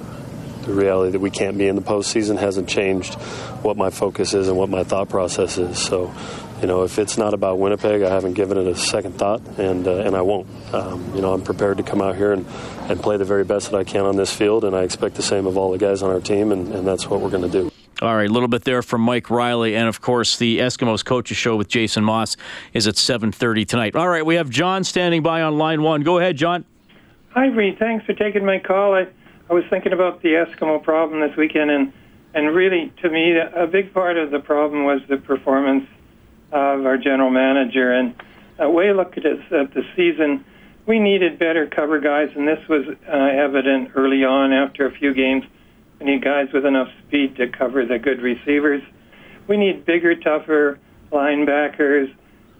the 0.63 0.73
reality 0.73 1.11
that 1.11 1.19
we 1.19 1.29
can't 1.29 1.57
be 1.57 1.67
in 1.67 1.75
the 1.75 1.81
postseason 1.81 2.37
hasn't 2.37 2.69
changed 2.69 3.15
what 3.63 3.77
my 3.77 3.89
focus 3.89 4.33
is 4.33 4.47
and 4.47 4.57
what 4.57 4.69
my 4.69 4.83
thought 4.83 5.09
process 5.09 5.57
is. 5.57 5.77
So, 5.79 6.13
you 6.61 6.67
know, 6.67 6.83
if 6.83 6.99
it's 6.99 7.17
not 7.17 7.33
about 7.33 7.57
Winnipeg, 7.59 8.01
I 8.03 8.09
haven't 8.09 8.33
given 8.33 8.57
it 8.57 8.67
a 8.67 8.75
second 8.75 9.17
thought, 9.17 9.41
and 9.57 9.87
uh, 9.87 9.97
and 9.97 10.15
I 10.15 10.21
won't. 10.21 10.47
Um, 10.73 11.15
you 11.15 11.21
know, 11.21 11.33
I'm 11.33 11.41
prepared 11.41 11.77
to 11.77 11.83
come 11.83 12.01
out 12.01 12.15
here 12.15 12.31
and, 12.31 12.45
and 12.87 13.01
play 13.01 13.17
the 13.17 13.25
very 13.25 13.43
best 13.43 13.71
that 13.71 13.77
I 13.77 13.83
can 13.83 14.05
on 14.05 14.15
this 14.15 14.33
field, 14.33 14.63
and 14.63 14.75
I 14.75 14.83
expect 14.83 15.15
the 15.15 15.23
same 15.23 15.47
of 15.47 15.57
all 15.57 15.71
the 15.71 15.79
guys 15.79 16.03
on 16.03 16.11
our 16.11 16.21
team, 16.21 16.51
and, 16.51 16.71
and 16.73 16.87
that's 16.87 17.07
what 17.07 17.19
we're 17.19 17.31
going 17.31 17.49
to 17.49 17.49
do. 17.49 17.70
All 18.01 18.15
right, 18.15 18.27
a 18.27 18.33
little 18.33 18.47
bit 18.47 18.63
there 18.63 18.81
from 18.81 19.01
Mike 19.01 19.29
Reilly, 19.29 19.75
and 19.75 19.87
of 19.87 20.01
course, 20.01 20.37
the 20.37 20.57
Eskimos 20.57 21.05
coaches 21.05 21.37
show 21.37 21.55
with 21.55 21.67
Jason 21.67 22.03
Maas 22.03 22.35
is 22.73 22.87
at 22.87 22.95
7:30 22.95 23.63
tonight. 23.63 23.95
All 23.95 24.09
right, 24.09 24.25
we 24.25 24.35
have 24.35 24.49
John 24.49 24.83
standing 24.83 25.21
by 25.21 25.43
on 25.43 25.59
line 25.59 25.83
one. 25.83 26.01
Go 26.01 26.17
ahead, 26.17 26.35
John. 26.35 26.65
Hi, 27.29 27.45
Reed. 27.45 27.77
Thanks 27.77 28.03
for 28.05 28.13
taking 28.13 28.43
my 28.43 28.57
call. 28.57 28.95
I, 28.95 29.05
I 29.51 29.53
was 29.53 29.63
thinking 29.69 29.93
about 29.93 30.23
the 30.23 30.29
Eskimo 30.29 30.81
problem 30.81 31.21
this 31.21 31.37
weekend, 31.37 31.69
and 31.69 31.93
and 32.33 32.55
really, 32.55 32.91
to 33.03 33.09
me, 33.11 33.37
a 33.37 33.67
big 33.67 33.93
part 33.93 34.17
of 34.17 34.31
the 34.31 34.39
problem 34.39 34.83
was 34.83 35.01
the 35.07 35.17
performance 35.17 35.87
of 36.51 36.83
our 36.87 36.97
general 36.97 37.29
manager. 37.29 37.91
And 37.91 38.15
a 38.57 38.67
way 38.67 38.87
to 38.87 38.93
look 38.93 39.15
at 39.15 39.25
it 39.25 39.39
at 39.51 39.75
the 39.75 39.83
season, 39.95 40.43
we 40.87 40.99
needed 40.99 41.37
better 41.37 41.67
cover 41.67 41.99
guys, 41.99 42.31
and 42.35 42.47
this 42.47 42.67
was 42.67 42.87
uh, 43.07 43.11
evident 43.11 43.91
early 43.93 44.23
on 44.23 44.53
after 44.53 44.87
a 44.87 44.91
few 44.91 45.13
games. 45.13 45.43
We 46.01 46.13
need 46.13 46.23
guys 46.23 46.47
with 46.51 46.65
enough 46.65 46.87
speed 47.05 47.35
to 47.35 47.47
cover 47.47 47.85
the 47.85 47.99
good 47.99 48.21
receivers. 48.21 48.81
We 49.47 49.57
need 49.57 49.85
bigger, 49.85 50.15
tougher 50.15 50.79
linebackers, 51.11 52.11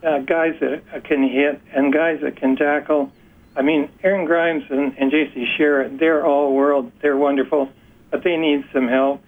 uh, 0.06 0.20
guys 0.20 0.60
that 0.60 1.04
can 1.06 1.28
hit, 1.28 1.60
and 1.74 1.92
guys 1.92 2.20
that 2.22 2.36
can 2.36 2.56
tackle. 2.56 3.12
I 3.56 3.64
mean, 3.64 3.90
Aaron 4.04 4.26
Grymes 4.26 4.64
and, 4.70 4.96
and 4.96 5.10
J.C. 5.10 5.48
Sherritt, 5.58 5.98
they're 5.98 6.24
all 6.24 6.54
world. 6.54 6.92
They're 7.02 7.18
wonderful, 7.18 7.70
but 8.12 8.24
they 8.24 8.38
need 8.38 8.64
some 8.72 8.88
help. 8.88 9.24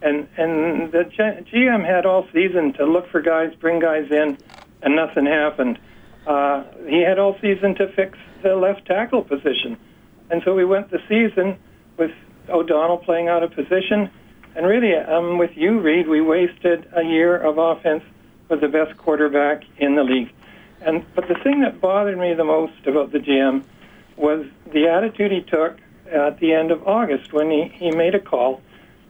And 0.00 0.26
and 0.38 0.90
the 0.90 1.04
GM 1.52 1.84
had 1.84 2.06
all 2.06 2.26
season 2.32 2.72
to 2.74 2.86
look 2.86 3.10
for 3.10 3.20
guys, 3.20 3.54
bring 3.56 3.78
guys 3.78 4.10
in, 4.10 4.38
and 4.80 4.96
nothing 4.96 5.26
happened. 5.26 5.78
Uh, 6.26 6.64
he 6.86 7.02
had 7.02 7.18
all 7.18 7.36
season 7.42 7.74
to 7.74 7.92
fix 7.92 8.18
the 8.42 8.56
left 8.56 8.86
tackle 8.86 9.22
position, 9.22 9.76
and 10.30 10.40
so 10.46 10.54
we 10.54 10.64
went 10.64 10.90
the 10.90 11.00
season 11.06 11.58
with 11.98 12.12
O'Donnell 12.50 12.98
playing 12.98 13.28
out 13.28 13.42
of 13.42 13.52
position. 13.52 14.10
And 14.54 14.66
really, 14.66 14.94
um, 14.94 15.38
with 15.38 15.56
you, 15.56 15.80
Reed, 15.80 16.08
we 16.08 16.20
wasted 16.20 16.88
a 16.92 17.02
year 17.02 17.36
of 17.36 17.58
offense 17.58 18.02
with 18.48 18.60
the 18.60 18.68
best 18.68 18.96
quarterback 18.98 19.62
in 19.78 19.94
the 19.94 20.02
league. 20.02 20.32
And 20.82 21.04
but 21.14 21.28
the 21.28 21.36
thing 21.42 21.60
that 21.60 21.80
bothered 21.80 22.18
me 22.18 22.34
the 22.34 22.44
most 22.44 22.86
about 22.86 23.12
the 23.12 23.18
GM 23.18 23.64
was 24.16 24.46
the 24.72 24.88
attitude 24.88 25.30
he 25.30 25.42
took 25.42 25.78
at 26.10 26.38
the 26.40 26.52
end 26.52 26.70
of 26.70 26.86
August 26.86 27.32
when 27.32 27.50
he, 27.50 27.68
he 27.74 27.90
made 27.90 28.14
a 28.14 28.20
call 28.20 28.60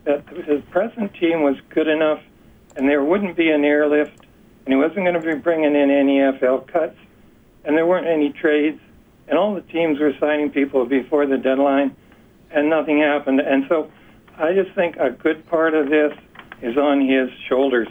that 0.05 0.27
his 0.29 0.63
present 0.71 1.15
team 1.15 1.43
was 1.43 1.57
good 1.71 1.89
enough 1.89 2.21
and 2.77 2.89
there 2.89 3.03
wouldn't 3.03 3.37
be 3.37 3.51
an 3.51 3.65
airlift 3.65 4.27
and 4.65 4.75
he 4.75 4.77
wasn't 4.77 5.05
going 5.05 5.15
to 5.15 5.21
be 5.21 5.35
bringing 5.35 5.75
in 5.75 5.91
any 5.91 6.21
FL 6.39 6.59
cuts 6.59 6.97
and 7.65 7.77
there 7.77 7.87
weren't 7.87 8.07
any 8.07 8.31
trades 8.31 8.81
and 9.29 9.39
all 9.39 9.55
the 9.55 9.63
teams 9.63 9.99
were 9.99 10.13
signing 10.19 10.51
people 10.51 10.87
before 10.87 11.27
the 11.27 11.39
deadline 11.39 11.95
and 12.51 12.69
nothing 12.69 13.01
happened. 13.01 13.41
And 13.41 13.65
so 13.69 13.91
I 14.39 14.53
just 14.53 14.75
think 14.75 14.97
a 14.97 15.11
good 15.11 15.47
part 15.47 15.75
of 15.75 15.89
this 15.91 16.13
is 16.63 16.77
on 16.77 17.07
his 17.07 17.31
shoulders. 17.49 17.89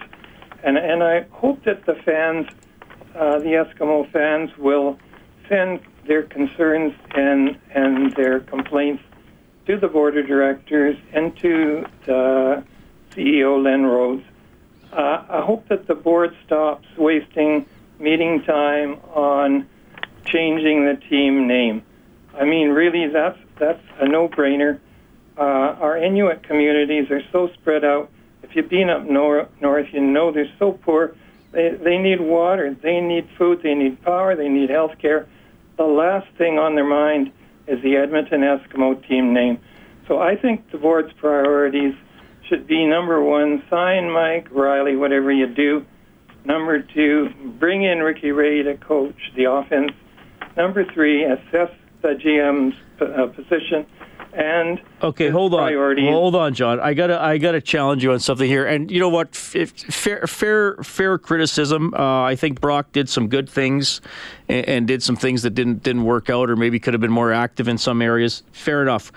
And, 0.64 0.78
and 0.78 1.04
I 1.04 1.26
hope 1.32 1.64
that 1.64 1.86
the 1.86 1.96
fans, 1.96 2.48
uh, 3.16 3.40
the 3.40 3.66
Eskimo 3.66 4.12
fans, 4.12 4.56
will 4.58 5.00
send 5.48 5.80
their 6.06 6.24
concerns 6.24 6.94
and, 7.12 7.58
and 7.74 8.14
their 8.16 8.42
complaints 8.42 9.04
to 9.68 9.78
the 9.78 9.88
board 9.88 10.18
of 10.18 10.28
directors 10.28 10.98
and 11.14 11.38
to 11.38 11.86
the 12.06 12.64
CEO, 13.12 13.64
Len 13.64 13.86
Rhodes. 13.86 14.24
Uh, 14.92 15.24
I 15.30 15.42
hope 15.42 15.68
that 15.68 15.88
the 15.88 15.96
board 15.96 16.36
stops 16.46 16.88
wasting 16.98 17.66
meeting 18.00 18.42
time 18.44 18.98
on 19.14 19.68
changing 20.26 20.86
the 20.86 20.96
team 21.10 21.48
name. 21.48 21.84
I 22.34 22.46
mean, 22.46 22.70
really, 22.70 23.08
that's 23.08 23.38
that's 23.60 23.84
a 24.00 24.08
no-brainer. 24.08 24.80
Uh, 25.38 25.42
our 25.42 25.98
Inuit 25.98 26.44
communities 26.44 27.10
are 27.12 27.22
so 27.32 27.50
spread 27.54 27.86
out. 27.86 28.10
If 28.44 28.56
you've 28.56 28.70
been 28.70 28.90
up 28.90 29.06
nor- 29.06 29.48
north, 29.62 29.88
you 29.92 30.02
know 30.02 30.32
they're 30.32 30.52
so 30.58 30.74
poor. 30.74 31.16
They 31.52 31.72
they 31.84 31.98
need 31.98 32.22
water, 32.22 32.76
they 32.82 33.00
need 33.02 33.28
food, 33.38 33.62
they 33.64 33.74
need 33.74 34.02
power, 34.04 34.36
they 34.36 34.50
need 34.50 34.70
health 34.70 34.98
care. 35.02 35.28
The 35.78 35.84
last 35.84 36.28
thing 36.38 36.60
on 36.60 36.76
their 36.76 36.88
mind 36.88 37.32
is 37.68 37.82
the 37.82 37.96
Edmonton 37.96 38.42
Eskimo 38.42 39.08
team 39.08 39.34
name. 39.34 39.60
So 40.08 40.20
I 40.20 40.36
think 40.36 40.72
the 40.72 40.78
board's 40.78 41.14
priorities 41.14 41.96
should 42.48 42.68
be 42.68 42.86
number 42.86 43.24
one, 43.24 43.64
sign 43.70 44.10
Mike 44.10 44.48
Reilly, 44.52 44.96
whatever 44.96 45.32
you 45.32 45.48
do. 45.48 45.86
Number 46.46 46.82
two, 46.82 47.30
bring 47.60 47.84
in 47.84 48.00
Ricky 48.00 48.32
Ray 48.32 48.64
to 48.64 48.76
coach 48.78 49.16
the 49.36 49.46
offense. 49.52 49.92
Number 50.58 50.84
three, 50.94 51.24
assess 51.24 51.70
the 52.02 52.10
GM's 52.10 52.76
uh, 53.02 53.28
position. 53.28 53.86
and 54.34 54.80
Okay, 55.02 55.30
hold 55.30 55.54
on. 55.54 55.60
priorities. 55.62 56.10
Hold 56.10 56.36
on, 56.36 56.54
John. 56.54 56.80
I 56.80 56.94
gotta, 56.94 57.22
I 57.22 57.38
gotta 57.38 57.62
challenge 57.62 58.04
you 58.04 58.12
on 58.12 58.20
something 58.20 58.48
here. 58.48 58.66
And 58.66 58.92
you 58.92 59.00
know 59.00 59.10
what? 59.10 59.30
F- 59.30 59.72
fair, 59.72 60.28
fair, 60.28 60.76
fair 60.84 61.18
criticism. 61.18 61.94
Uh, 61.94 62.24
I 62.24 62.36
think 62.36 62.62
Brock 62.62 62.92
did 62.92 63.10
some 63.10 63.28
good 63.28 63.50
things, 63.50 64.02
and, 64.48 64.68
and 64.68 64.88
did 64.88 65.02
some 65.04 65.16
things 65.16 65.42
that 65.44 65.52
didn't 65.52 65.84
didn't 65.84 66.04
work 66.04 66.30
out, 66.30 66.50
or 66.50 66.56
maybe 66.56 66.80
could 66.80 66.94
have 66.94 67.02
been 67.02 67.12
more 67.12 67.32
active 67.34 67.68
in 67.68 67.78
some 67.78 68.02
areas. 68.02 68.44
Fair 68.52 68.82
enough. 68.82 69.12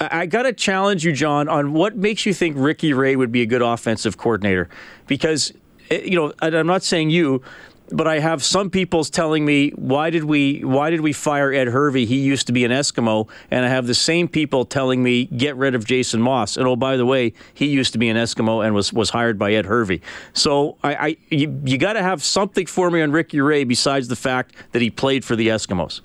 I 0.00 0.20
I 0.22 0.26
gotta 0.26 0.52
challenge 0.52 1.04
you, 1.04 1.12
John, 1.12 1.48
on 1.48 1.72
what 1.72 1.96
makes 1.96 2.26
you 2.26 2.34
think 2.34 2.56
Ricky 2.58 2.92
Ray 2.92 3.14
would 3.16 3.30
be 3.32 3.42
a 3.42 3.46
good 3.46 3.62
offensive 3.62 4.16
coordinator, 4.16 4.68
because 5.06 5.52
eh, 5.90 6.00
you 6.04 6.16
know, 6.16 6.32
and 6.42 6.54
I'm 6.54 6.66
not 6.66 6.82
saying 6.82 7.10
you. 7.10 7.42
But 7.90 8.08
I 8.08 8.18
have 8.18 8.42
some 8.42 8.70
people's 8.70 9.10
telling 9.10 9.44
me 9.44 9.70
why 9.70 10.08
did 10.08 10.24
we 10.24 10.64
why 10.64 10.88
did 10.90 11.02
we 11.02 11.12
fire 11.12 11.52
Ed 11.52 11.68
Hervey? 11.68 12.06
He 12.06 12.20
used 12.20 12.46
to 12.46 12.52
be 12.52 12.64
an 12.64 12.70
Eskimo, 12.70 13.28
and 13.50 13.64
I 13.64 13.68
have 13.68 13.86
the 13.86 13.94
same 13.94 14.26
people 14.26 14.64
telling 14.64 15.02
me 15.02 15.26
get 15.26 15.56
rid 15.56 15.74
of 15.74 15.84
Jason 15.84 16.22
Maas. 16.22 16.56
And 16.56 16.66
oh, 16.66 16.76
by 16.76 16.96
the 16.96 17.04
way, 17.04 17.34
he 17.52 17.66
used 17.66 17.92
to 17.92 17.98
be 17.98 18.08
an 18.08 18.16
Eskimo 18.16 18.64
and 18.64 18.74
was 18.74 18.92
was 18.92 19.10
hired 19.10 19.38
by 19.38 19.52
Ed 19.52 19.66
Hervey. 19.66 20.00
So 20.32 20.78
I, 20.82 20.94
I 20.94 21.16
you, 21.28 21.60
you 21.64 21.76
got 21.76 21.92
to 21.92 22.02
have 22.02 22.22
something 22.22 22.66
for 22.66 22.90
me 22.90 23.02
on 23.02 23.12
Ricky 23.12 23.40
Ray 23.40 23.64
besides 23.64 24.08
the 24.08 24.16
fact 24.16 24.54
that 24.72 24.80
he 24.80 24.88
played 24.88 25.24
for 25.24 25.36
the 25.36 25.48
Eskimos. 25.48 26.00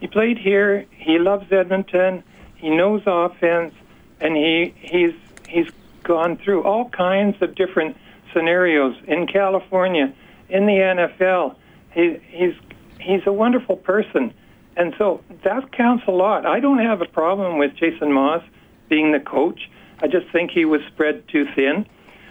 He 0.00 0.08
played 0.08 0.38
here. 0.38 0.86
He 0.90 1.18
loves 1.18 1.50
Edmonton. 1.52 2.24
He 2.56 2.70
knows 2.70 3.02
offense, 3.06 3.74
and 4.20 4.36
he 4.36 4.74
he's 4.76 5.14
he's 5.48 5.68
gone 6.02 6.36
through 6.38 6.64
all 6.64 6.88
kinds 6.88 7.40
of 7.40 7.54
different 7.54 7.96
scenarios 8.32 8.96
in 9.06 9.26
California, 9.26 10.12
in 10.50 10.66
the 10.66 10.72
NFL. 10.72 11.56
He, 11.92 12.18
he's 12.28 12.54
he's 13.00 13.26
a 13.26 13.32
wonderful 13.32 13.76
person, 13.76 14.32
and 14.76 14.94
so 14.98 15.22
that 15.44 15.72
counts 15.72 16.04
a 16.06 16.12
lot. 16.12 16.46
I 16.46 16.60
don't 16.60 16.78
have 16.78 17.00
a 17.00 17.06
problem 17.06 17.58
with 17.58 17.74
Jason 17.76 18.12
Maas 18.12 18.42
being 18.88 19.12
the 19.12 19.20
coach. 19.20 19.70
I 20.02 20.06
just 20.06 20.28
think 20.32 20.50
he 20.50 20.64
was 20.64 20.80
spread 20.92 21.26
too 21.28 21.46
thin. 21.54 21.86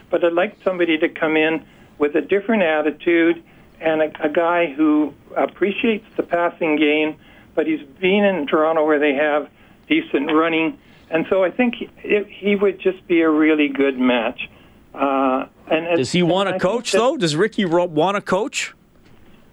But 0.10 0.24
I'd 0.24 0.34
like 0.34 0.58
somebody 0.64 0.98
to 0.98 1.10
come 1.10 1.38
in 1.38 1.66
with 1.98 2.16
a 2.16 2.22
different 2.22 2.64
attitude 2.64 3.44
and 3.80 4.02
a, 4.02 4.24
a 4.24 4.30
guy 4.30 4.74
who 4.74 5.14
appreciates 5.36 6.06
the 6.18 6.24
passing 6.24 6.76
game, 6.76 7.16
but 7.56 7.68
he's 7.68 7.86
been 8.00 8.24
in 8.24 8.48
Toronto 8.48 8.86
where 8.86 9.00
they 9.00 9.14
have 9.14 9.50
decent 9.88 10.32
running, 10.32 10.78
and 11.10 11.26
so 11.30 11.44
I 11.44 11.52
think 11.52 11.76
he, 11.76 12.24
he 12.28 12.56
would 12.56 12.80
just 12.80 13.06
be 13.08 13.22
a 13.22 13.30
really 13.30 13.68
good 13.68 13.98
match. 13.98 14.50
Uh, 14.94 15.46
and 15.72 15.98
Does 15.98 16.12
he 16.12 16.24
want 16.24 16.50
to 16.50 16.60
coach 16.60 16.92
though? 16.92 17.18
Does 17.18 17.36
Ricky 17.36 17.66
want 17.66 18.16
to 18.16 18.22
coach? 18.22 18.74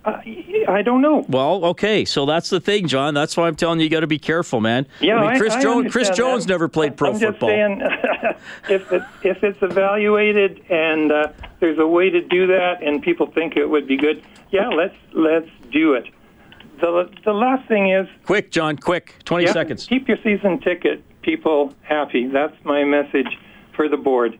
Uh, 0.05 0.21
I 0.69 0.83
don't 0.83 1.03
know. 1.03 1.27
Well, 1.29 1.65
okay, 1.65 2.05
so 2.05 2.27
that's 2.27 2.49
the 2.49 2.61
thing, 2.61 2.87
John. 2.87 3.13
That's 3.13 3.37
why 3.37 3.49
I'm 3.49 3.57
telling 3.57 3.81
you, 3.81 3.85
you 3.85 3.91
got 3.91 4.01
to 4.01 4.07
be 4.07 4.21
careful, 4.21 4.61
man. 4.61 4.87
Yeah, 5.01 5.17
I 5.17 5.31
mean, 5.33 5.41
Chris 5.41 5.55
I, 5.55 5.59
I 5.59 5.63
Jones. 5.63 5.93
Chris 5.93 6.11
Jones 6.11 6.47
that. 6.47 6.53
never 6.53 6.69
played 6.69 6.97
pro 6.97 7.11
I'm 7.11 7.19
football. 7.19 7.49
saying, 7.49 7.81
if 8.71 8.93
it, 8.93 9.03
if 9.25 9.43
it's 9.43 9.61
evaluated 9.63 10.65
and 10.71 11.11
uh, 11.11 11.33
there's 11.59 11.79
a 11.79 11.87
way 11.87 12.09
to 12.11 12.21
do 12.21 12.47
that, 12.47 12.85
and 12.85 13.03
people 13.03 13.27
think 13.27 13.57
it 13.57 13.67
would 13.67 13.89
be 13.89 13.97
good, 13.97 14.23
yeah, 14.51 14.69
let's 14.69 14.95
let's 15.13 15.51
do 15.73 15.95
it. 15.95 16.07
The 16.81 17.11
the 17.25 17.33
last 17.33 17.67
thing 17.67 17.91
is 17.91 18.07
quick, 18.25 18.53
John. 18.53 18.77
Quick, 18.77 19.17
20 19.25 19.47
yeah, 19.47 19.53
seconds. 19.53 19.87
Keep 19.87 20.07
your 20.07 20.19
season 20.23 20.61
ticket 20.61 21.03
people 21.23 21.75
happy. 21.83 22.29
That's 22.29 22.55
my 22.65 22.85
message 22.85 23.37
for 23.75 23.89
the 23.89 23.97
board. 23.97 24.39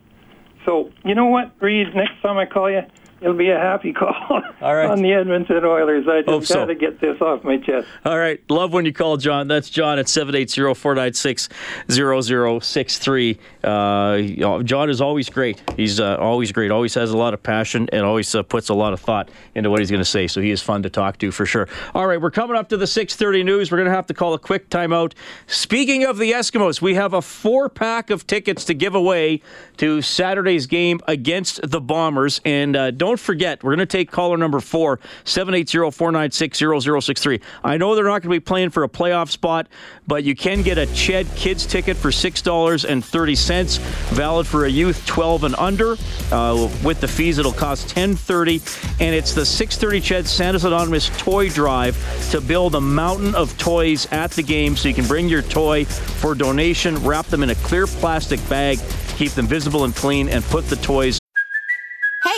So 0.67 0.91
you 1.05 1.15
know 1.15 1.27
what, 1.27 1.53
Reed? 1.61 1.95
Next 1.95 2.21
time 2.21 2.37
I 2.37 2.45
call 2.45 2.69
you, 2.69 2.81
it'll 3.21 3.37
be 3.37 3.49
a 3.49 3.57
happy 3.57 3.93
call 3.99 4.13
All 4.61 4.75
right. 4.75 4.89
on 4.89 5.01
the 5.01 5.13
Edmonton 5.13 5.63
Oilers. 5.63 6.05
I 6.09 6.23
just 6.23 6.53
got 6.53 6.65
to 6.65 6.73
so. 6.73 6.79
get 6.79 6.99
this 6.99 7.21
off 7.21 7.45
my 7.45 7.55
chest. 7.57 7.87
All 8.03 8.17
right. 8.17 8.41
Love 8.49 8.73
when 8.73 8.85
you 8.85 8.91
call, 8.91 9.15
John. 9.15 9.47
That's 9.47 9.69
John 9.69 9.97
at 9.97 10.09
780 10.09 10.73
496 10.73 11.47
0063. 11.89 13.39
Uh, 13.67 14.63
John 14.63 14.89
is 14.89 15.01
always 15.01 15.29
great. 15.29 15.61
He's 15.75 15.99
uh, 15.99 16.15
always 16.15 16.53
great. 16.53 16.71
Always 16.71 16.93
has 16.93 17.11
a 17.11 17.17
lot 17.17 17.33
of 17.33 17.43
passion 17.43 17.89
and 17.91 18.05
always 18.05 18.33
uh, 18.33 18.41
puts 18.43 18.69
a 18.69 18.73
lot 18.73 18.93
of 18.93 19.01
thought 19.01 19.29
into 19.55 19.69
what 19.69 19.79
he's 19.79 19.91
going 19.91 20.01
to 20.01 20.05
say. 20.05 20.27
So 20.27 20.39
he 20.41 20.51
is 20.51 20.61
fun 20.61 20.83
to 20.83 20.89
talk 20.89 21.17
to 21.17 21.31
for 21.31 21.45
sure. 21.45 21.67
All 21.93 22.07
right, 22.07 22.19
we're 22.19 22.31
coming 22.31 22.55
up 22.55 22.69
to 22.69 22.77
the 22.77 22.85
6:30 22.85 23.43
news. 23.43 23.69
We're 23.69 23.77
going 23.77 23.89
to 23.89 23.95
have 23.95 24.07
to 24.07 24.13
call 24.13 24.33
a 24.33 24.39
quick 24.39 24.69
timeout. 24.69 25.13
Speaking 25.47 26.05
of 26.05 26.17
the 26.17 26.31
Eskimos, 26.31 26.81
we 26.81 26.95
have 26.95 27.13
a 27.13 27.21
four 27.21 27.67
pack 27.67 28.09
of 28.09 28.25
tickets 28.25 28.63
to 28.65 28.73
give 28.73 28.95
away 28.95 29.41
to 29.77 30.01
Saturday's 30.01 30.65
game 30.65 31.01
against 31.05 31.59
the 31.69 31.81
Bombers. 31.81 32.39
And 32.45 32.75
uh, 32.75 32.91
don't 32.91 33.19
forget, 33.19 33.63
we're 33.63 33.75
going 33.75 33.79
to 33.79 33.85
take 33.85 34.11
caller 34.11 34.37
number 34.37 34.61
four 34.61 35.01
seven 35.25 35.53
eight 35.53 35.67
zero 35.69 35.91
four 35.91 36.13
nine 36.13 36.31
six 36.31 36.57
zero 36.57 36.79
zero 36.79 37.01
six 37.01 37.21
three. 37.21 37.41
I 37.65 37.75
know 37.75 37.95
they're 37.95 38.05
not 38.05 38.21
going 38.21 38.29
to 38.29 38.29
be 38.29 38.39
playing 38.39 38.69
for 38.69 38.85
a 38.85 38.89
playoff 38.89 39.29
spot, 39.29 39.67
but 40.07 40.23
you 40.23 40.35
can 40.35 40.61
get 40.61 40.77
a 40.77 40.85
Ched 40.87 41.35
Kids 41.35 41.65
ticket 41.65 41.97
for 41.97 42.13
six 42.13 42.41
dollars 42.41 42.85
and 42.85 43.03
thirty 43.03 43.35
cents. 43.35 43.56
$6.30, 43.65 43.79
valid 44.15 44.47
for 44.47 44.65
a 44.65 44.69
youth 44.69 45.05
12 45.05 45.43
and 45.45 45.55
under. 45.55 45.97
Uh, 46.31 46.69
with 46.83 46.99
the 47.01 47.07
fees, 47.07 47.37
it'll 47.37 47.51
cost 47.51 47.93
$10.30. 47.95 49.01
And 49.01 49.15
it's 49.15 49.33
the 49.33 49.45
630 49.45 50.01
Ched 50.01 50.27
Santa's 50.27 50.65
Anonymous 50.65 51.09
Toy 51.17 51.49
Drive 51.49 51.97
to 52.31 52.41
build 52.41 52.75
a 52.75 52.81
mountain 52.81 53.35
of 53.35 53.57
toys 53.57 54.07
at 54.11 54.31
the 54.31 54.43
game 54.43 54.75
so 54.75 54.87
you 54.87 54.95
can 54.95 55.07
bring 55.07 55.27
your 55.27 55.41
toy 55.41 55.85
for 55.85 56.35
donation, 56.35 56.95
wrap 57.03 57.25
them 57.27 57.43
in 57.43 57.49
a 57.49 57.55
clear 57.55 57.87
plastic 57.87 58.39
bag, 58.49 58.79
keep 59.15 59.31
them 59.31 59.47
visible 59.47 59.83
and 59.83 59.95
clean, 59.95 60.29
and 60.29 60.43
put 60.45 60.65
the 60.67 60.75
toys 60.77 61.19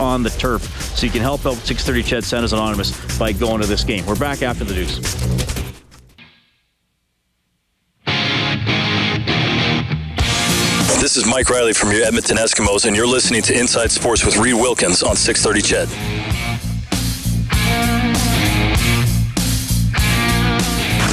On 0.00 0.22
the 0.22 0.30
turf 0.30 0.62
so 0.96 1.06
you 1.06 1.12
can 1.12 1.22
help 1.22 1.46
out 1.46 1.54
630 1.54 2.02
Ched 2.02 2.24
Santa's 2.24 2.52
Anonymous 2.52 3.18
by 3.18 3.32
going 3.32 3.60
to 3.60 3.66
this 3.66 3.84
game. 3.84 4.04
We're 4.06 4.16
back 4.16 4.42
after 4.42 4.64
the 4.64 4.74
news. 4.74 4.98
This 11.00 11.16
is 11.16 11.26
Mike 11.26 11.50
Reilly 11.50 11.72
from 11.72 11.90
your 11.90 12.04
Edmonton 12.04 12.36
Eskimos, 12.36 12.86
and 12.86 12.96
you're 12.96 13.08
listening 13.08 13.42
to 13.42 13.58
Inside 13.58 13.90
Sports 13.90 14.24
with 14.24 14.36
Reed 14.36 14.54
Wilkins 14.54 15.02
on 15.02 15.16
630 15.16 15.60
Ched. 15.60 16.31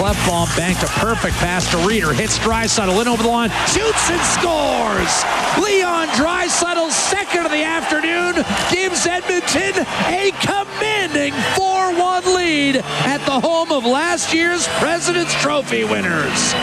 Klefbom 0.10 0.58
banked 0.58 0.82
a 0.82 0.88
perfect 0.88 1.36
pass 1.36 1.70
to 1.70 1.78
Reeder. 1.88 2.12
Hits 2.14 2.40
Draisaitl 2.40 3.00
in 3.00 3.08
over 3.08 3.22
the 3.22 3.30
line. 3.30 3.52
Shoots 3.68 4.10
and 4.10 4.20
scores. 4.26 5.24
Leon 5.64 6.08
Draisaitl, 6.18 6.90
second 6.90 7.46
of 7.46 7.52
the 7.52 7.64
afternoon, 7.64 8.44
gives 8.72 9.06
Edmonton 9.06 9.86
a 10.08 10.32
commanding 10.42 11.32
4-1 11.54 12.36
lead 12.36 12.78
at 12.78 13.24
the 13.28 13.40
home 13.40 13.72
of 13.72 13.86
last 13.86 14.34
year's 14.34 14.68
President's 14.80 15.36
Trophy 15.44 15.84
winners. 15.84 16.56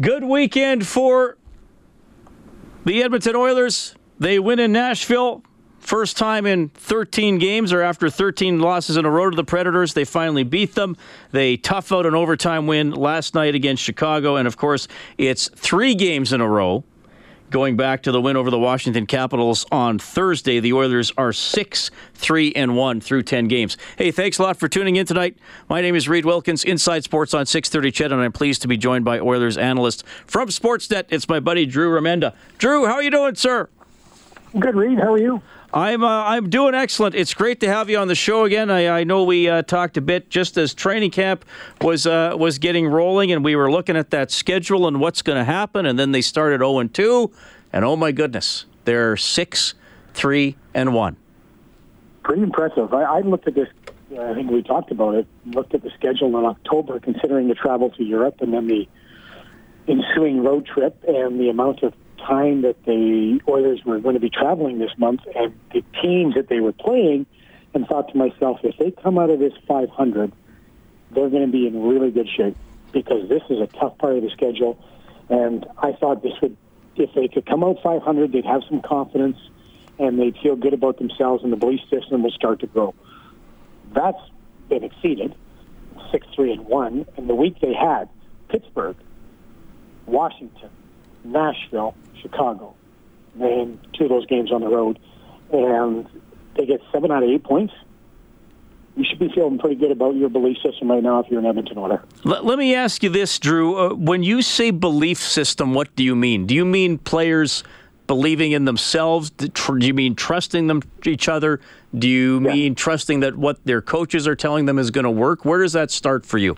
Good 0.00 0.24
weekend 0.24 0.84
for 0.84 1.38
the 2.84 3.04
Edmonton 3.04 3.36
Oilers. 3.36 3.94
They 4.18 4.40
win 4.40 4.58
in 4.58 4.72
Nashville. 4.72 5.44
First 5.84 6.16
time 6.16 6.46
in 6.46 6.70
13 6.70 7.36
games, 7.36 7.70
or 7.70 7.82
after 7.82 8.08
13 8.08 8.58
losses 8.58 8.96
in 8.96 9.04
a 9.04 9.10
row 9.10 9.28
to 9.28 9.36
the 9.36 9.44
Predators, 9.44 9.92
they 9.92 10.06
finally 10.06 10.42
beat 10.42 10.74
them. 10.74 10.96
They 11.30 11.58
tough 11.58 11.92
out 11.92 12.06
an 12.06 12.14
overtime 12.14 12.66
win 12.66 12.92
last 12.92 13.34
night 13.34 13.54
against 13.54 13.82
Chicago, 13.82 14.36
and 14.36 14.48
of 14.48 14.56
course, 14.56 14.88
it's 15.18 15.50
three 15.54 15.94
games 15.94 16.32
in 16.32 16.40
a 16.40 16.48
row. 16.48 16.84
Going 17.50 17.76
back 17.76 18.02
to 18.04 18.12
the 18.12 18.20
win 18.20 18.34
over 18.38 18.50
the 18.50 18.58
Washington 18.58 19.04
Capitals 19.04 19.66
on 19.70 19.98
Thursday, 19.98 20.58
the 20.58 20.72
Oilers 20.72 21.12
are 21.18 21.34
6 21.34 21.90
3 22.14 22.52
and 22.54 22.76
1 22.76 23.00
through 23.02 23.22
10 23.24 23.46
games. 23.48 23.76
Hey, 23.98 24.10
thanks 24.10 24.38
a 24.38 24.42
lot 24.42 24.56
for 24.56 24.68
tuning 24.68 24.96
in 24.96 25.04
tonight. 25.04 25.36
My 25.68 25.82
name 25.82 25.94
is 25.94 26.08
Reed 26.08 26.24
Wilkins, 26.24 26.64
Inside 26.64 27.04
Sports 27.04 27.34
on 27.34 27.44
630 27.44 27.92
Ched, 27.92 28.10
and 28.10 28.22
I'm 28.22 28.32
pleased 28.32 28.62
to 28.62 28.68
be 28.68 28.78
joined 28.78 29.04
by 29.04 29.20
Oilers 29.20 29.58
analyst 29.58 30.02
from 30.26 30.48
Sportsnet. 30.48 31.04
It's 31.10 31.28
my 31.28 31.40
buddy 31.40 31.66
Drew 31.66 31.90
Remenda. 31.90 32.32
Drew, 32.56 32.86
how 32.86 32.94
are 32.94 33.02
you 33.02 33.10
doing, 33.10 33.34
sir? 33.34 33.68
Good, 34.58 34.76
Reed. 34.76 35.00
How 35.00 35.14
are 35.14 35.18
you? 35.18 35.42
I'm 35.72 36.04
uh, 36.04 36.24
I'm 36.24 36.48
doing 36.48 36.76
excellent. 36.76 37.16
It's 37.16 37.34
great 37.34 37.58
to 37.60 37.68
have 37.68 37.90
you 37.90 37.98
on 37.98 38.06
the 38.06 38.14
show 38.14 38.44
again. 38.44 38.70
I, 38.70 39.00
I 39.00 39.04
know 39.04 39.24
we 39.24 39.48
uh, 39.48 39.62
talked 39.62 39.96
a 39.96 40.00
bit 40.00 40.30
just 40.30 40.56
as 40.56 40.72
training 40.72 41.10
camp 41.10 41.44
was 41.80 42.06
uh, 42.06 42.36
was 42.38 42.58
getting 42.58 42.86
rolling, 42.86 43.32
and 43.32 43.44
we 43.44 43.56
were 43.56 43.72
looking 43.72 43.96
at 43.96 44.10
that 44.10 44.30
schedule 44.30 44.86
and 44.86 45.00
what's 45.00 45.22
going 45.22 45.38
to 45.38 45.44
happen. 45.44 45.86
And 45.86 45.98
then 45.98 46.12
they 46.12 46.22
started 46.22 46.60
0 46.60 46.78
and 46.78 46.94
2, 46.94 47.32
and 47.72 47.84
oh 47.84 47.96
my 47.96 48.12
goodness, 48.12 48.66
they're 48.84 49.16
six, 49.16 49.74
three, 50.12 50.54
and 50.72 50.94
one. 50.94 51.16
Pretty 52.22 52.42
impressive. 52.42 52.94
I, 52.94 53.02
I 53.02 53.20
looked 53.22 53.48
at 53.48 53.56
this. 53.56 53.68
Uh, 54.16 54.22
I 54.22 54.34
think 54.34 54.52
we 54.52 54.62
talked 54.62 54.92
about 54.92 55.16
it. 55.16 55.26
Looked 55.46 55.74
at 55.74 55.82
the 55.82 55.90
schedule 55.90 56.38
in 56.38 56.44
October, 56.44 57.00
considering 57.00 57.48
the 57.48 57.56
travel 57.56 57.90
to 57.90 58.04
Europe 58.04 58.36
and 58.40 58.54
then 58.54 58.68
the 58.68 58.86
ensuing 59.88 60.44
road 60.44 60.64
trip 60.64 61.02
and 61.08 61.40
the 61.40 61.48
amount 61.48 61.82
of 61.82 61.92
time 62.26 62.62
that 62.62 62.84
the 62.84 63.40
Oilers 63.48 63.84
were 63.84 63.98
going 63.98 64.14
to 64.14 64.20
be 64.20 64.30
traveling 64.30 64.78
this 64.78 64.92
month 64.96 65.20
and 65.34 65.58
the 65.72 65.82
teams 66.02 66.34
that 66.34 66.48
they 66.48 66.60
were 66.60 66.72
playing, 66.72 67.26
and 67.74 67.86
thought 67.86 68.08
to 68.12 68.16
myself, 68.16 68.60
if 68.62 68.76
they 68.78 68.90
come 68.90 69.18
out 69.18 69.30
of 69.30 69.40
this 69.40 69.52
500, 69.66 70.32
they're 71.10 71.28
going 71.28 71.44
to 71.44 71.52
be 71.52 71.66
in 71.66 71.82
really 71.82 72.10
good 72.10 72.28
shape 72.28 72.56
because 72.92 73.28
this 73.28 73.42
is 73.50 73.60
a 73.60 73.66
tough 73.66 73.98
part 73.98 74.16
of 74.16 74.22
the 74.22 74.30
schedule. 74.30 74.78
And 75.28 75.66
I 75.78 75.92
thought 75.92 76.22
this 76.22 76.40
would, 76.40 76.56
if 76.96 77.12
they 77.14 77.28
could 77.28 77.46
come 77.46 77.64
out 77.64 77.82
500, 77.82 78.32
they'd 78.32 78.44
have 78.44 78.62
some 78.68 78.80
confidence 78.80 79.36
and 79.98 80.18
they'd 80.18 80.36
feel 80.38 80.56
good 80.56 80.72
about 80.72 80.98
themselves 80.98 81.42
and 81.42 81.52
the 81.52 81.56
belief 81.56 81.80
system 81.90 82.22
will 82.22 82.30
start 82.30 82.60
to 82.60 82.66
grow. 82.66 82.94
That's 83.92 84.18
been 84.68 84.84
exceeded, 84.84 85.34
6 86.12 86.26
3 86.34 86.52
and 86.52 86.66
1. 86.66 87.06
And 87.16 87.28
the 87.28 87.34
week 87.34 87.60
they 87.60 87.74
had, 87.74 88.08
Pittsburgh, 88.48 88.96
Washington, 90.06 90.70
Nashville, 91.24 91.94
Chicago. 92.20 92.74
They 93.36 93.68
two 93.94 94.04
of 94.04 94.10
those 94.10 94.26
games 94.26 94.52
on 94.52 94.60
the 94.60 94.68
road, 94.68 94.98
and 95.52 96.06
they 96.56 96.66
get 96.66 96.80
seven 96.92 97.10
out 97.10 97.22
of 97.22 97.28
eight 97.28 97.42
points. 97.42 97.74
You 98.96 99.04
should 99.04 99.18
be 99.18 99.28
feeling 99.34 99.58
pretty 99.58 99.74
good 99.74 99.90
about 99.90 100.14
your 100.14 100.28
belief 100.28 100.58
system 100.62 100.88
right 100.88 101.02
now 101.02 101.18
if 101.18 101.28
you're 101.28 101.40
an 101.40 101.46
Edmonton 101.46 101.78
Oiler. 101.78 102.04
Let, 102.22 102.44
let 102.44 102.58
me 102.58 102.76
ask 102.76 103.02
you 103.02 103.10
this, 103.10 103.40
Drew. 103.40 103.76
Uh, 103.76 103.94
when 103.94 104.22
you 104.22 104.40
say 104.40 104.70
belief 104.70 105.18
system, 105.18 105.74
what 105.74 105.94
do 105.96 106.04
you 106.04 106.14
mean? 106.14 106.46
Do 106.46 106.54
you 106.54 106.64
mean 106.64 106.98
players 106.98 107.64
believing 108.06 108.52
in 108.52 108.66
themselves? 108.66 109.30
Do 109.30 109.50
you 109.80 109.94
mean 109.94 110.14
trusting 110.14 110.68
them 110.68 110.80
each 111.04 111.28
other? 111.28 111.60
Do 111.98 112.08
you 112.08 112.34
yeah. 112.34 112.52
mean 112.52 112.74
trusting 112.76 113.20
that 113.20 113.36
what 113.36 113.64
their 113.64 113.82
coaches 113.82 114.28
are 114.28 114.36
telling 114.36 114.66
them 114.66 114.78
is 114.78 114.92
going 114.92 115.04
to 115.04 115.10
work? 115.10 115.44
Where 115.44 115.62
does 115.62 115.72
that 115.72 115.90
start 115.90 116.24
for 116.24 116.38
you? 116.38 116.56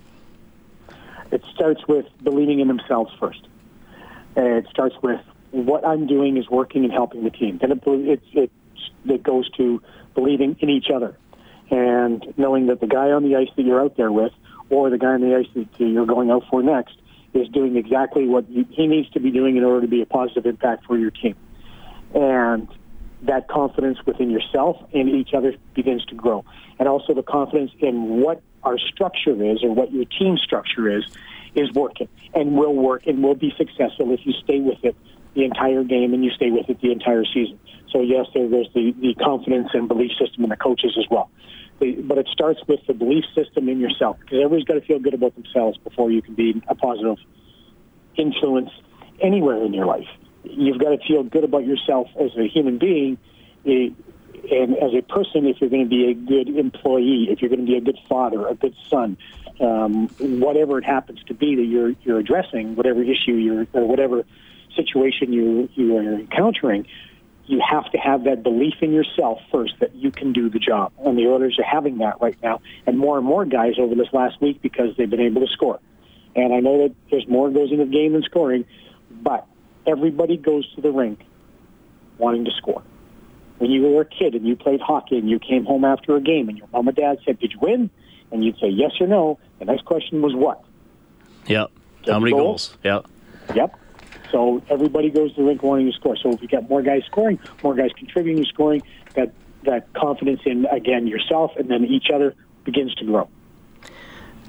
It 1.31 1.42
starts 1.55 1.87
with 1.88 2.07
believing 2.22 2.61
in 2.61 2.68
themselves 2.68 3.12
first. 3.18 3.45
It 4.37 4.66
starts 4.70 4.94
with 5.03 5.20
what 5.51 5.87
I'm 5.87 6.07
doing 6.07 6.37
is 6.37 6.49
working 6.49 6.85
and 6.85 6.92
helping 6.92 7.25
the 7.25 7.31
team. 7.31 7.59
Then 7.59 7.72
it, 7.72 7.83
it, 7.87 8.22
it, 8.33 8.51
it 9.07 9.22
goes 9.22 9.49
to 9.53 9.83
believing 10.14 10.57
in 10.61 10.68
each 10.68 10.90
other 10.94 11.16
and 11.70 12.25
knowing 12.37 12.66
that 12.66 12.81
the 12.81 12.87
guy 12.87 13.11
on 13.11 13.22
the 13.22 13.37
ice 13.37 13.49
that 13.57 13.62
you're 13.62 13.81
out 13.81 13.96
there 13.96 14.12
with 14.12 14.33
or 14.70 14.90
the 14.90 14.99
guy 14.99 15.09
on 15.09 15.20
the 15.20 15.37
ice 15.37 15.46
that 15.55 15.68
you're 15.79 16.07
going 16.07 16.31
out 16.31 16.44
for 16.51 16.62
next 16.62 16.96
is 17.35 17.49
doing 17.49 17.77
exactly 17.77 18.27
what 18.27 18.44
he 18.46 18.87
needs 18.87 19.11
to 19.11 19.20
be 19.20 19.31
doing 19.31 19.57
in 19.57 19.64
order 19.64 19.83
to 19.83 19.88
be 19.88 20.03
a 20.03 20.07
positive 20.07 20.46
impact 20.46 20.85
for 20.87 20.96
your 20.96 21.11
team. 21.11 21.37
And 22.14 22.68
that 23.22 23.49
confidence 23.49 23.99
within 24.07 24.31
yourself 24.31 24.77
and 24.92 25.09
each 25.09 25.35
other 25.35 25.55
begins 25.75 26.05
to 26.07 26.14
grow. 26.14 26.44
And 26.79 26.88
also 26.88 27.14
the 27.14 27.22
confidence 27.22 27.72
in 27.81 28.20
what 28.20 28.42
our 28.62 28.79
structure 28.79 29.42
is 29.44 29.62
or 29.62 29.75
what 29.75 29.92
your 29.92 30.05
team 30.05 30.38
structure 30.38 30.96
is, 30.96 31.05
is 31.57 31.73
working 31.73 32.09
and 32.35 32.57
will 32.57 32.75
work 32.75 33.07
and 33.07 33.23
will 33.23 33.35
be 33.35 33.53
successful 33.57 34.12
if 34.12 34.21
you 34.25 34.33
stay 34.45 34.61
with 34.61 34.85
it 34.85 34.97
the 35.35 35.45
entire 35.45 35.85
game 35.85 36.14
and 36.14 36.25
you 36.25 36.31
stay 36.31 36.51
with 36.51 36.69
it 36.69 36.81
the 36.81 36.92
entire 36.92 37.25
season. 37.25 37.59
So 37.90 38.01
yes, 38.01 38.27
there, 38.35 38.49
there's 38.49 38.69
the, 38.75 38.95
the 39.01 39.14
confidence 39.14 39.69
and 39.75 39.88
belief 39.88 40.12
system 40.19 40.45
in 40.45 40.51
the 40.51 40.57
coaches 40.57 40.97
as 40.99 41.05
well. 41.11 41.31
But 41.79 42.16
it 42.16 42.29
starts 42.33 42.61
with 42.66 42.81
the 42.87 42.95
belief 42.95 43.25
system 43.35 43.69
in 43.69 43.81
yourself 43.81 44.19
because 44.21 44.38
everybody's 44.38 44.64
got 44.64 44.75
to 44.75 44.81
feel 44.81 44.99
good 44.99 45.12
about 45.12 45.35
themselves 45.35 45.77
before 45.79 46.11
you 46.11 46.23
can 46.23 46.35
be 46.35 46.62
a 46.69 46.75
positive 46.75 47.19
influence 48.16 48.71
anywhere 49.21 49.62
in 49.62 49.75
your 49.75 49.85
life. 49.85 50.09
You've 50.45 50.79
got 50.79 50.90
to 50.90 50.99
feel 51.07 51.23
good 51.23 51.45
about 51.45 51.66
yourself 51.66 52.09
as 52.19 52.31
a 52.37 52.49
human 52.49 52.79
being 52.79 53.19
and 53.64 54.77
as 54.77 54.95
a 54.95 55.03
person 55.03 55.47
if 55.47 55.61
you're 55.61 55.71
going 55.71 55.85
to 55.85 55.88
be 55.88 56.11
a 56.11 56.14
good 56.14 56.49
employee, 56.57 57.29
if 57.31 57.40
you're 57.40 57.51
going 57.51 57.61
to 57.61 57.66
be 57.66 57.77
a 57.77 57.81
good 57.81 57.99
father, 58.09 58.47
a 58.47 58.55
good 58.55 58.75
son, 58.88 59.19
um, 59.61 60.09
whatever 60.19 60.79
it 60.79 60.85
happens 60.85 61.23
to 61.25 61.35
be 61.35 61.57
that 61.57 61.64
you're 61.64 61.90
you're 62.03 62.19
addressing, 62.19 62.77
whatever 62.77 63.03
issue 63.03 63.33
you're 63.33 63.66
or 63.73 63.87
whatever 63.87 64.25
situation 64.75 65.33
you 65.33 65.69
you 65.75 65.97
are 65.97 66.14
encountering, 66.14 66.87
you 67.47 67.61
have 67.69 67.90
to 67.92 67.99
have 67.99 68.25
that 68.25 68.42
belief 68.42 68.75
in 68.81 68.92
yourself 68.92 69.40
first 69.51 69.75
that 69.81 69.95
you 69.95 70.11
can 70.11 70.33
do 70.33 70.51
the 70.51 70.59
job. 70.59 70.92
And 71.05 71.16
the 71.16 71.27
Oilers 71.27 71.59
are 71.59 71.64
having 71.64 71.99
that 71.99 72.21
right 72.21 72.37
now, 72.42 72.61
and 72.87 72.99
more 72.99 73.19
and 73.19 73.27
more 73.27 73.45
guys 73.45 73.75
over 73.79 73.95
this 73.95 74.09
last 74.12 74.40
week 74.40 74.61
because 74.61 74.97
they've 74.97 75.09
been 75.11 75.21
able 75.21 75.40
to 75.47 75.53
score. 75.53 75.81
And 76.35 76.53
I 76.53 76.61
know 76.61 76.87
that 76.87 76.95
there's 77.11 77.27
more 77.27 77.51
goes 77.51 77.71
into 77.73 77.87
the 77.87 77.90
game 77.90 78.12
than 78.12 78.23
scoring, 78.23 78.66
but 79.11 79.47
everybody 79.87 80.37
goes 80.37 80.71
to 80.75 80.83
the 80.83 80.90
rink 80.90 81.21
wanting 82.19 82.45
to 82.45 82.51
score. 82.53 82.83
When 83.59 83.71
you 83.71 83.83
were 83.83 84.03
a 84.03 84.05
kid 84.05 84.35
and 84.35 84.47
you 84.47 84.55
played 84.55 84.81
hockey 84.81 85.16
and 85.16 85.31
you 85.31 85.38
came 85.38 85.64
home 85.64 85.85
after 85.85 86.14
a 86.14 86.21
game 86.21 86.51
and 86.51 86.59
your 86.59 86.69
mom 86.73 86.88
and 86.88 86.97
dad 86.97 87.19
said, 87.25 87.38
"Did 87.38 87.53
you 87.53 87.59
win?" 87.61 87.90
And 88.37 88.44
you'd 88.44 88.59
say 88.59 88.68
yes 88.68 88.92
or 89.01 89.07
no. 89.07 89.38
The 89.59 89.64
next 89.64 89.85
question 89.87 90.20
was 90.20 90.35
what? 90.35 90.62
Yep. 91.46 91.70
How 92.07 92.18
many 92.18 92.33
goals? 92.33 92.77
goals? 92.83 93.05
Yep. 93.49 93.57
Yep. 93.57 93.81
So 94.31 94.62
everybody 94.68 95.11
goes 95.11 95.35
to 95.35 95.40
the 95.40 95.46
rink 95.46 95.62
wanting 95.62 95.87
to 95.87 95.92
score. 95.92 96.16
So 96.16 96.31
if 96.31 96.42
you 96.42 96.49
get 96.49 96.68
more 96.68 96.83
guys 96.83 97.03
scoring, 97.07 97.38
more 97.62 97.75
guys 97.75 97.90
contributing 97.96 98.44
to 98.44 98.49
scoring, 98.49 98.83
that 99.14 99.33
that 99.64 99.92
confidence 99.94 100.40
in 100.44 100.66
again 100.66 101.07
yourself 101.07 101.57
and 101.57 101.68
then 101.70 101.85
each 101.85 102.11
other 102.12 102.35
begins 102.64 102.94
to 102.96 103.05
grow. 103.05 103.29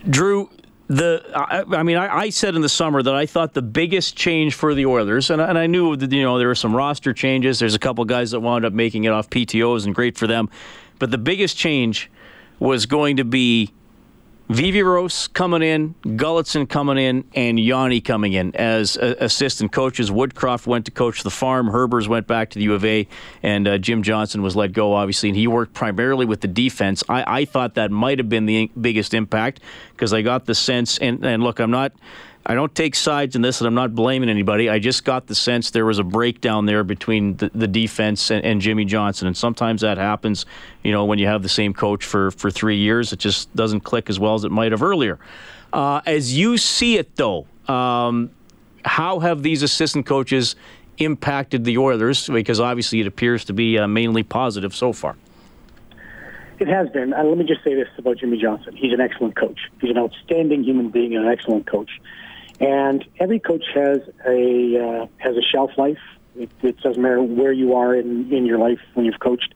Drew, 0.10 0.50
the 0.88 1.23
I, 1.34 1.63
I 1.78 1.84
mean, 1.84 1.97
I, 1.97 2.17
I, 2.17 2.30
said 2.30 2.56
in 2.56 2.62
the 2.62 2.69
summer 2.69 3.02
that 3.02 3.15
I 3.15 3.26
thought 3.26 3.54
the 3.54 3.62
biggest 3.62 4.15
change 4.15 4.54
for 4.54 4.73
the 4.73 4.86
Oilers, 4.86 5.30
and, 5.30 5.41
and 5.41 5.58
I 5.58 5.67
knew 5.67 5.95
that 5.95 6.12
you 6.12 6.23
know 6.23 6.38
there 6.38 6.47
were 6.47 6.56
some 6.56 6.76
roster 6.76 7.13
changes. 7.13 7.60
There's 7.60 7.76
a 7.76 7.80
couple 7.80 8.04
guys 8.06 8.32
that 8.32 8.41
wound 8.41 8.65
up 8.65 8.73
making 8.73 9.06
it 9.06 9.12
off 9.12 9.30
PTOS, 9.30 9.86
and 9.86 9.95
great 9.95 10.17
for 10.17 10.28
them. 10.28 10.50
But 11.00 11.12
the 11.12 11.17
biggest 11.17 11.58
change 11.58 12.10
was 12.60 12.86
going 12.86 13.17
to 13.17 13.26
be 13.26 13.72
Viveros 14.50 15.32
coming 15.34 15.62
in, 15.62 15.93
Gulutzan 16.04 16.70
coming 16.70 16.98
in, 16.98 17.26
and 17.36 17.58
Yawney 17.58 18.04
coming 18.04 18.32
in 18.32 18.56
as 18.56 18.96
uh, 18.98 19.15
assistant 19.20 19.74
coaches. 19.74 20.10
Woodcroft 20.10 20.65
went 20.65 20.86
to 20.86 20.91
coach 20.91 21.24
the 21.24 21.30
farm. 21.30 21.70
Herbers 21.70 22.08
went 22.08 22.28
back 22.28 22.52
to 22.52 22.60
the 22.60 22.63
U 22.65 22.74
of 22.74 22.86
A, 22.86 23.08
and 23.43 23.67
uh, 23.67 23.78
Jim 23.78 24.04
Johnson 24.04 24.41
was 24.41 24.56
let 24.56 24.72
go, 24.72 24.93
obviously, 24.93 25.30
and 25.30 25.38
he 25.38 25.48
worked 25.48 25.74
primarily 25.74 26.26
with 26.26 26.39
the 26.39 26.48
defense. 26.48 27.04
I, 27.10 27.41
I 27.41 27.46
thought 27.46 27.76
that 27.76 27.91
might 27.91 28.20
have 28.20 28.30
been 28.30 28.46
the 28.46 28.72
biggest 28.80 29.13
impact 29.13 29.60
because 29.91 30.13
I 30.13 30.22
got 30.22 30.46
the 30.46 30.56
sense, 30.56 30.98
and, 30.98 31.26
and 31.26 31.43
look, 31.43 31.60
I'm 31.60 31.72
not 31.72 31.91
I 32.49 32.55
don't 32.55 32.73
take 32.73 32.95
sides 32.95 33.36
in 33.36 33.41
this, 33.41 33.60
and 33.60 33.67
I'm 33.67 33.73
not 33.73 33.93
blaming 33.93 34.29
anybody. 34.29 34.69
I 34.69 34.79
just 34.79 35.03
got 35.03 35.27
the 35.27 35.36
sense 35.36 35.71
there 35.71 35.86
was 35.86 35.99
a 35.99 36.03
breakdown 36.03 36.65
there 36.65 36.86
between 36.86 37.36
the, 37.36 37.51
the 37.53 37.67
defense 37.67 38.31
and, 38.31 38.43
and, 38.45 38.62
Jimmy 38.62 38.86
Johnson, 38.86 39.27
and 39.27 39.36
sometimes 39.36 39.81
that 39.81 39.97
happens. 39.97 40.45
You 40.81 40.93
know, 40.93 41.03
when 41.03 41.19
you 41.19 41.27
have 41.27 41.43
the 41.43 41.49
same 41.49 41.73
coach 41.73 42.05
for 42.05 42.31
for 42.31 42.49
three 42.49 42.77
years, 42.77 43.12
it 43.12 43.19
just 43.19 43.53
doesn't 43.53 43.81
click 43.81 44.10
as 44.10 44.17
well 44.17 44.33
as 44.33 44.45
it 44.45 44.51
might 44.51 44.71
have 44.71 44.81
earlier. 44.81 45.19
Uh, 45.73 45.99
as 46.05 46.38
you 46.38 46.57
see 46.57 46.95
it, 46.97 47.17
though, 47.17 47.45
um, 47.67 48.31
how 48.86 49.19
have 49.19 49.43
these 49.43 49.62
assistant 49.62 50.05
coaches 50.05 50.55
impacted 50.99 51.65
the 51.65 51.77
Oilers? 51.77 52.29
Because 52.29 52.62
obviously, 52.62 53.01
it 53.01 53.07
appears 53.07 53.43
to 53.45 53.53
be 53.53 53.77
uh, 53.77 53.88
mainly 53.88 54.23
positive 54.23 54.73
so 54.73 54.93
far. 54.93 55.17
It 56.60 56.69
has 56.69 56.88
been. 56.89 57.10
Let 57.10 57.38
me 57.38 57.43
just 57.43 57.63
say 57.65 57.75
this 57.75 57.89
about 57.97 58.17
Jimmy 58.19 58.41
Johnson. 58.41 58.73
He's 58.73 58.93
an 58.93 59.01
excellent 59.01 59.36
coach. 59.36 59.60
He's 59.81 59.91
an 59.91 59.97
outstanding 59.97 60.63
human 60.63 60.89
being 60.89 61.13
and 61.13 61.25
an 61.25 61.31
excellent 61.31 61.67
coach. 61.67 61.91
And 62.60 63.06
every 63.20 63.39
coach 63.39 63.63
has 63.76 64.00
a 64.28 65.04
uh, 65.04 65.08
has 65.17 65.36
a 65.36 65.41
shelf 65.41 65.72
life. 65.78 66.00
It, 66.36 66.50
it 66.62 66.78
doesn't 66.80 67.02
matter 67.02 67.22
where 67.22 67.52
you 67.52 67.76
are 67.76 67.96
in, 67.96 68.32
in 68.34 68.46
your 68.46 68.58
life 68.58 68.80
when 68.93 69.06
you've 69.06 69.20
coached. 69.20 69.54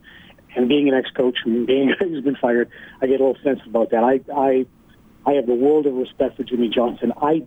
And 0.54 0.68
being 0.68 0.88
an 0.88 0.94
ex-coach 0.94 1.38
and 1.44 1.66
being 1.66 1.94
who's 1.98 2.22
been 2.22 2.36
fired, 2.36 2.70
I 3.00 3.06
get 3.06 3.20
a 3.20 3.24
little 3.24 3.42
sense 3.42 3.60
about 3.66 3.90
that. 3.90 4.04
I 4.04 4.20
I 4.32 4.66
I 5.26 5.32
have 5.34 5.48
a 5.48 5.54
world 5.54 5.86
of 5.86 5.94
respect 5.94 6.36
for 6.36 6.44
Jimmy 6.44 6.68
Johnson. 6.68 7.12
I 7.20 7.46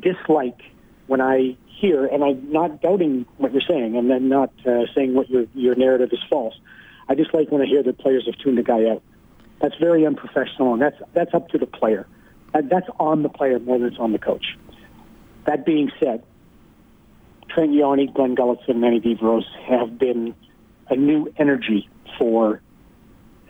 dislike 0.00 0.60
when 1.06 1.20
I 1.20 1.56
hear, 1.66 2.06
and 2.06 2.22
I'm 2.24 2.52
not 2.52 2.80
doubting 2.80 3.26
what 3.36 3.52
you're 3.52 3.62
saying, 3.62 3.96
and 3.96 4.10
then 4.10 4.28
not 4.28 4.52
uh, 4.66 4.84
saying 4.94 5.14
what 5.14 5.28
your 5.28 5.46
your 5.54 5.74
narrative 5.74 6.10
is 6.12 6.20
false. 6.30 6.54
I 7.08 7.14
dislike 7.14 7.50
when 7.50 7.62
I 7.62 7.66
hear 7.66 7.82
that 7.82 7.98
players 7.98 8.26
have 8.26 8.38
tuned 8.38 8.58
a 8.58 8.62
guy 8.62 8.88
out. 8.88 9.02
That's 9.60 9.74
very 9.76 10.06
unprofessional, 10.06 10.72
and 10.72 10.82
that's 10.82 10.96
that's 11.12 11.34
up 11.34 11.48
to 11.48 11.58
the 11.58 11.66
player. 11.66 12.06
That's 12.52 12.88
on 12.98 13.22
the 13.22 13.28
player 13.28 13.58
more 13.58 13.78
than 13.78 13.88
it's 13.88 13.98
on 13.98 14.12
the 14.12 14.18
coach. 14.18 14.56
That 15.48 15.64
being 15.64 15.90
said, 15.98 16.22
Trent 17.48 17.70
Yawney, 17.70 18.12
Glenn 18.12 18.36
and 18.38 18.80
Manny 18.82 19.00
Viveros 19.00 19.46
have 19.66 19.98
been 19.98 20.34
a 20.90 20.94
new 20.94 21.32
energy 21.38 21.88
for 22.18 22.60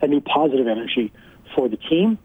a 0.01 0.07
new 0.07 0.21
positive 0.21 0.65
energy 0.65 1.11
for 1.53 1.67
the 1.67 1.75
team, 1.75 2.17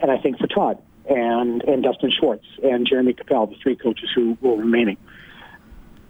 and 0.00 0.10
I 0.10 0.16
think 0.16 0.38
for 0.38 0.46
Todd 0.46 0.82
and 1.06 1.62
and 1.64 1.82
Dustin 1.82 2.10
Schwartz 2.10 2.46
and 2.62 2.86
Jeremy 2.86 3.12
Coupal, 3.12 3.50
the 3.50 3.56
three 3.62 3.76
coaches 3.76 4.08
who 4.14 4.38
were 4.40 4.56
remaining. 4.56 4.96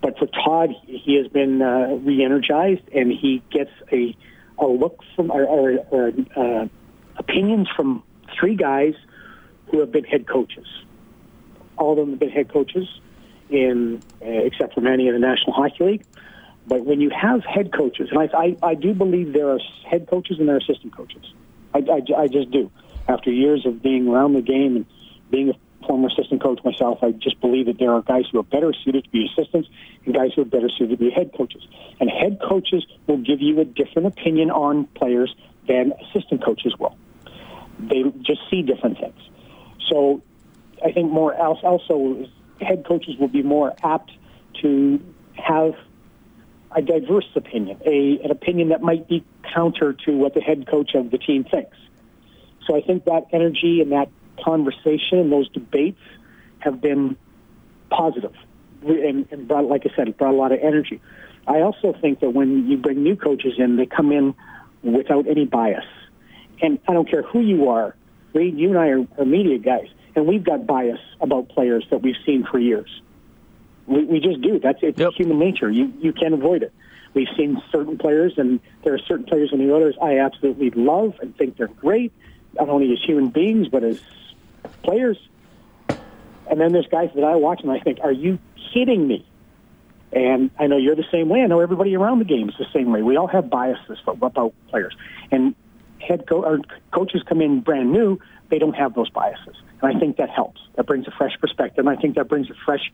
But 0.01 0.17
for 0.17 0.27
Todd, 0.27 0.71
he 0.87 1.17
has 1.17 1.27
been 1.27 1.61
uh, 1.61 1.99
re-energized, 2.05 2.89
and 2.95 3.11
he 3.11 3.43
gets 3.51 3.73
a 3.91 4.17
a 4.61 4.67
look 4.67 5.03
from 5.17 5.33
or, 5.33 5.45
or, 5.45 5.79
or 5.91 6.13
uh, 6.37 6.69
opinions 7.17 7.67
from 7.75 8.05
three 8.39 8.55
guys 8.55 8.95
who 9.73 9.81
have 9.81 9.91
been 9.91 10.05
head 10.05 10.29
coaches 10.29 10.69
all 11.83 11.93
of 11.93 11.99
them 11.99 12.11
have 12.11 12.19
been 12.21 12.31
head 12.31 12.53
coaches, 12.53 12.89
in 13.51 14.01
uh, 14.23 14.27
except 14.27 14.75
for 14.75 14.81
Manny 14.81 15.09
in 15.09 15.15
the 15.15 15.21
National 15.21 15.53
Hockey 15.53 15.85
League. 15.85 16.05
But 16.67 16.85
when 16.85 17.01
you 17.01 17.11
have 17.11 17.45
head 17.45 17.73
coaches, 17.73 18.09
and 18.11 18.19
I, 18.19 18.29
I, 18.37 18.57
I 18.71 18.75
do 18.75 18.95
believe 18.95 19.33
there 19.33 19.51
are 19.51 19.59
head 19.85 20.09
coaches 20.09 20.39
and 20.39 20.49
there 20.49 20.57
are 20.57 20.61
assistant 20.61 20.97
coaches. 20.97 21.35
I, 21.75 21.79
I, 21.79 22.23
I 22.23 22.29
just 22.29 22.51
do. 22.51 22.71
After 23.09 23.31
years 23.33 23.67
of 23.67 23.83
being 23.83 24.07
around 24.07 24.35
the 24.35 24.43
game 24.43 24.77
and 24.77 24.87
being 25.31 25.51
a 25.51 25.55
former 25.87 26.09
assistant 26.09 26.43
coach 26.43 26.61
myself. 26.65 26.99
I 27.03 27.13
just 27.13 27.41
believe 27.41 27.67
that 27.67 27.79
there 27.79 27.93
are 27.93 28.03
guys 28.03 28.25
who 28.31 28.39
are 28.39 28.45
better 28.45 28.73
suited 28.73 29.05
to 29.05 29.11
be 29.11 29.27
assistants 29.27 29.69
and 30.05 30.15
guys 30.15 30.31
who 30.35 30.43
are 30.43 30.47
better 30.47 30.69
suited 30.69 30.99
to 30.99 31.05
be 31.05 31.11
head 31.11 31.33
coaches. 31.37 31.67
And 32.01 32.11
head 32.11 32.39
coaches 32.41 32.87
will 33.07 33.19
give 33.19 33.41
you 33.41 33.61
a 33.61 33.65
different 33.65 34.09
opinion 34.09 34.51
on 34.51 34.87
players 34.95 35.35
than 35.69 35.93
assistant 36.09 36.45
coaches 36.45 36.75
will. 36.79 36.97
They 37.79 38.03
just 38.21 38.41
see 38.51 38.63
different 38.63 38.99
things. 38.99 39.21
So 39.91 40.23
I 40.85 40.93
think 40.93 41.11
more 41.11 41.35
else 41.35 41.59
also 41.63 42.27
head 42.61 42.85
coaches 42.87 43.17
will 43.19 43.29
be 43.29 43.43
more 43.43 43.75
apt 43.83 44.13
to 44.63 45.01
have 45.35 45.75
a 46.75 46.83
diverse 46.83 47.27
opinion, 47.35 47.81
a, 47.85 48.21
an 48.25 48.31
opinion 48.31 48.71
that 48.71 48.83
might 48.83 49.09
be 49.09 49.25
counter 49.55 49.93
to 49.93 50.13
what 50.17 50.35
the 50.35 50.41
head 50.41 50.67
coach 50.67 50.95
of 50.95 51.11
the 51.11 51.19
team 51.19 51.45
thinks. 51.45 51.77
So 52.67 52.77
I 52.77 52.81
think 52.81 53.05
that 53.05 53.27
energy 53.33 53.81
and 53.81 53.93
that 53.93 54.09
conversation 54.43 55.19
and 55.19 55.33
those 55.33 55.49
debates 55.49 56.01
have 56.61 56.81
been 56.81 57.17
positive 57.91 58.35
and, 58.83 59.27
and 59.31 59.49
brought, 59.49 59.65
like 59.65 59.83
I 59.85 59.95
said, 59.95 60.09
it 60.09 60.17
brought 60.17 60.33
a 60.33 60.37
lot 60.37 60.53
of 60.53 60.61
energy. 60.63 61.01
I 61.47 61.61
also 61.61 61.95
think 62.01 62.21
that 62.21 62.31
when 62.31 62.69
you 62.69 62.77
bring 62.77 63.03
new 63.03 63.17
coaches 63.17 63.55
in, 63.59 63.77
they 63.77 63.87
come 63.87 64.13
in 64.13 64.35
without 64.83 65.27
any 65.27 65.45
bias. 65.45 65.85
And 66.61 66.79
I 66.89 66.93
don't 66.93 67.09
care 67.11 67.23
who 67.23 67.41
you 67.41 67.69
are, 67.69 67.97
Reed, 68.33 68.57
you 68.57 68.71
and 68.71 68.79
I 68.79 68.89
are, 68.89 69.07
are 69.19 69.25
media 69.25 69.59
guys, 69.59 69.89
and 70.15 70.27
we've 70.27 70.45
got 70.45 70.67
bias 70.67 71.01
about 71.21 71.49
players 71.49 71.85
that 71.91 72.03
we've 72.03 72.17
seen 72.25 72.45
for 72.45 72.59
years. 72.59 73.01
We, 73.87 74.05
we 74.05 74.21
just 74.21 74.41
do. 74.41 74.59
That's 74.59 74.79
it's 74.83 74.99
yep. 74.99 75.13
human 75.17 75.39
nature. 75.39 75.71
You 75.71 75.93
you 76.01 76.13
can't 76.13 76.35
avoid 76.35 76.63
it. 76.63 76.73
We've 77.15 77.29
seen 77.37 77.63
certain 77.71 77.99
players, 77.99 78.35
and 78.39 78.61
there 78.85 78.95
are 78.95 78.99
certain 78.99 79.27
players 79.27 79.51
in 79.53 79.59
the 79.59 79.75
others 79.75 79.97
I 80.01 80.19
absolutely 80.19 80.71
love 80.71 81.15
and 81.21 81.37
think 81.37 81.57
they're 81.57 81.67
great, 81.67 82.13
not 82.55 82.69
only 82.69 82.93
as 82.93 83.03
human 83.05 83.29
beings 83.29 83.69
but 83.69 83.85
as 83.85 84.01
players. 84.83 85.19
And 86.51 86.61
then 86.61 86.73
there's 86.73 86.89
guys 86.89 87.11
that 87.15 87.25
I 87.25 87.37
watch 87.37 87.61
and 87.63 87.71
I 87.71 87.81
think, 87.81 88.01
are 88.03 88.13
you 88.13 88.39
kidding 88.73 89.07
me? 89.07 89.27
And 90.13 90.51
I 90.59 90.67
know 90.67 90.77
you're 90.77 90.97
the 90.97 91.07
same 91.11 91.29
way. 91.29 91.41
I 91.41 91.47
know 91.47 91.61
everybody 91.61 91.97
around 91.97 92.19
the 92.19 92.27
game 92.27 92.49
is 92.49 92.55
the 92.59 92.67
same 92.73 92.93
way. 92.93 93.03
We 93.03 93.17
all 93.17 93.29
have 93.29 93.49
biases 93.49 93.99
about 94.07 94.53
players. 94.69 94.95
And 95.31 95.55
head 95.99 96.27
co- 96.29 96.45
or 96.45 96.61
coaches 96.93 97.23
come 97.27 97.41
in 97.41 97.61
brand 97.61 97.93
new, 97.93 98.21
they 98.53 98.59
don't 98.59 98.75
have 98.75 98.95
those 98.95 99.09
biases. 99.09 99.57
And 99.81 99.97
I 99.97 99.99
think 99.99 100.19
that 100.19 100.29
helps. 100.29 100.61
That 100.77 100.87
brings 100.87 101.09
a 101.09 101.11
fresh 101.11 101.33
perspective. 101.41 101.87
And 101.87 101.89
I 101.89 102.01
think 102.01 102.17
that 102.17 102.29
brings 102.29 102.51
a 102.51 102.55
fresh 102.67 102.93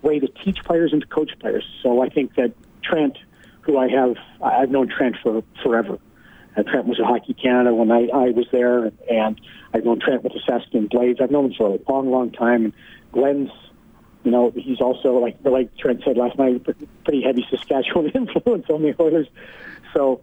way 0.00 0.20
to 0.20 0.28
teach 0.28 0.62
players 0.64 0.92
and 0.92 1.02
to 1.02 1.08
coach 1.08 1.32
players. 1.40 1.64
So 1.82 2.02
I 2.02 2.08
think 2.08 2.36
that 2.36 2.52
Trent, 2.84 3.18
who 3.62 3.78
I 3.78 3.88
have, 3.88 4.14
I've 4.40 4.70
known 4.70 4.88
Trent 4.88 5.16
for 5.20 5.42
forever. 5.60 5.98
Uh, 6.56 6.62
Trent 6.62 6.86
was 6.86 7.00
at 7.00 7.06
Hockey 7.06 7.34
Canada 7.34 7.74
when 7.74 7.90
I, 7.90 8.06
I 8.14 8.30
was 8.30 8.46
there, 8.52 8.92
and 9.10 9.40
I've 9.74 9.84
known 9.84 9.98
Trent 9.98 10.22
with 10.22 10.34
the 10.34 10.40
Saskatoon 10.46 10.86
Blades. 10.86 11.18
I've 11.20 11.32
known 11.32 11.46
him 11.46 11.54
for 11.54 11.74
a 11.74 11.92
long, 11.92 12.10
long 12.10 12.30
time. 12.30 12.66
And 12.66 12.72
Glenn's, 13.10 13.50
you 14.22 14.30
know, 14.30 14.52
he's 14.54 14.80
also 14.80 15.14
like 15.14 15.38
like 15.42 15.76
Trent 15.78 16.02
said 16.04 16.16
last 16.16 16.38
night, 16.38 16.62
pretty 17.04 17.22
heavy 17.22 17.44
Saskatchewan 17.50 18.10
influence 18.14 18.66
on 18.70 18.82
the 18.82 18.94
Oilers. 19.00 19.26
So 19.94 20.20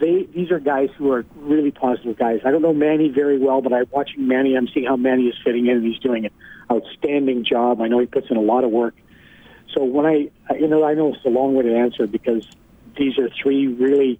they 0.00 0.24
these 0.34 0.50
are 0.50 0.60
guys 0.60 0.88
who 0.96 1.12
are 1.12 1.24
really 1.36 1.70
positive 1.70 2.16
guys. 2.16 2.40
I 2.44 2.50
don't 2.50 2.62
know 2.62 2.74
Manny 2.74 3.08
very 3.08 3.38
well, 3.38 3.60
but 3.60 3.72
I'm 3.72 3.86
watching 3.90 4.26
Manny. 4.26 4.56
I'm 4.56 4.68
seeing 4.68 4.86
how 4.86 4.96
Manny 4.96 5.24
is 5.24 5.34
fitting 5.44 5.66
in, 5.66 5.78
and 5.78 5.86
he's 5.86 6.00
doing 6.00 6.26
an 6.26 6.32
outstanding 6.70 7.44
job. 7.44 7.80
I 7.80 7.88
know 7.88 7.98
he 7.98 8.06
puts 8.06 8.30
in 8.30 8.36
a 8.36 8.42
lot 8.42 8.64
of 8.64 8.70
work. 8.70 8.94
So 9.74 9.84
when 9.84 10.06
I, 10.06 10.30
you 10.54 10.66
know, 10.68 10.84
I 10.84 10.94
know 10.94 11.14
it's 11.14 11.24
a 11.24 11.28
long-winded 11.28 11.74
answer 11.74 12.06
because 12.06 12.46
these 12.96 13.18
are 13.18 13.28
three 13.42 13.66
really 13.66 14.18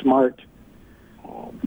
smart 0.00 0.40
um, 1.24 1.60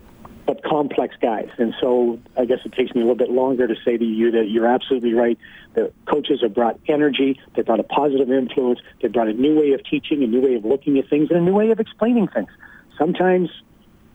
but 0.46 0.64
complex 0.64 1.16
guys. 1.20 1.50
And 1.58 1.74
so 1.82 2.20
I 2.38 2.46
guess 2.46 2.60
it 2.66 2.74
takes 2.74 2.94
me 2.94 3.02
a 3.02 3.04
little 3.04 3.16
bit 3.16 3.32
longer 3.32 3.68
to 3.68 3.76
say 3.84 3.98
to 3.98 4.06
you 4.06 4.32
that 4.32 4.50
you're 4.50 4.68
absolutely 4.68 5.14
right. 5.14 5.40
The 5.74 5.92
coaches 6.08 6.42
have 6.44 6.54
brought 6.54 6.80
energy, 6.88 7.40
they 7.56 7.64
brought 7.64 7.80
a 7.80 7.84
positive 7.84 8.32
influence, 8.32 8.80
they 9.02 9.08
brought 9.08 9.28
a 9.28 9.34
new 9.34 9.60
way 9.60 9.74
of 9.74 9.84
teaching, 9.84 10.24
a 10.24 10.28
new 10.28 10.42
way 10.42 10.54
of 10.56 10.64
looking 10.64 11.00
at 11.00 11.10
things, 11.10 11.30
and 11.32 11.40
a 11.40 11.42
new 11.42 11.54
way 11.54 11.72
of 11.72 11.80
explaining 11.80 12.28
things 12.28 12.50
sometimes, 12.98 13.50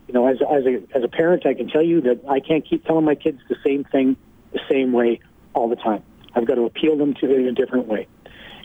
you 0.08 0.14
know, 0.14 0.26
as, 0.26 0.38
as, 0.40 0.64
a, 0.66 0.82
as 0.96 1.04
a 1.04 1.08
parent, 1.08 1.46
I 1.46 1.54
can 1.54 1.68
tell 1.68 1.82
you 1.82 2.00
that 2.02 2.20
I 2.28 2.40
can't 2.40 2.68
keep 2.68 2.84
telling 2.84 3.04
my 3.04 3.14
kids 3.14 3.40
the 3.48 3.56
same 3.64 3.84
thing 3.84 4.16
the 4.52 4.60
same 4.68 4.92
way 4.92 5.20
all 5.54 5.68
the 5.68 5.76
time. 5.76 6.02
I've 6.34 6.46
got 6.46 6.56
to 6.56 6.64
appeal 6.64 6.96
them 6.96 7.14
to 7.14 7.30
it 7.30 7.40
in 7.40 7.46
a 7.46 7.52
different 7.52 7.86
way. 7.86 8.06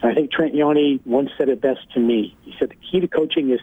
And 0.02 0.12
I 0.12 0.16
think 0.16 0.32
Trent 0.32 0.54
Yawney 0.54 1.00
once 1.06 1.32
said 1.38 1.50
it 1.50 1.62
best 1.62 1.80
to 1.94 2.00
me. 2.00 2.36
He 2.42 2.56
said 2.60 2.70
the 2.70 2.76
key 2.76 3.00
to 3.00 3.08
coaching 3.08 3.52
is 3.52 3.60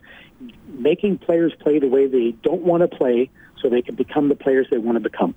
making 0.66 1.18
players 1.18 1.52
play 1.60 1.78
the 1.78 1.88
way 1.88 2.06
they 2.06 2.32
don't 2.42 2.62
want 2.62 2.82
to 2.82 2.88
play 2.88 3.30
so 3.60 3.68
they 3.68 3.82
can 3.82 3.94
become 3.94 4.28
the 4.28 4.34
players 4.34 4.66
they 4.70 4.78
want 4.78 4.96
to 4.96 5.00
become. 5.00 5.34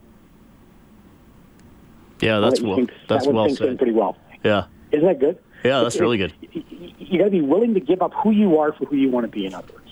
Yeah, 2.21 2.39
that's 2.39 2.61
well. 2.61 2.77
Think, 2.77 2.91
that's 3.07 3.25
that 3.25 3.33
well 3.33 3.49
said. 3.53 3.77
Pretty 3.77 3.93
well. 3.93 4.17
Yeah. 4.43 4.65
Isn't 4.91 5.05
that 5.05 5.19
good? 5.19 5.37
Yeah, 5.63 5.81
that's 5.81 5.99
really 5.99 6.17
good. 6.17 6.33
You 6.51 7.19
got 7.19 7.25
to 7.25 7.31
be 7.31 7.41
willing 7.41 7.73
to 7.73 7.79
give 7.79 8.01
up 8.01 8.13
who 8.13 8.31
you 8.31 8.59
are 8.59 8.71
for 8.73 8.85
who 8.85 8.95
you 8.95 9.09
want 9.09 9.25
to 9.25 9.27
be. 9.27 9.45
In 9.45 9.53
other 9.53 9.73
words. 9.73 9.84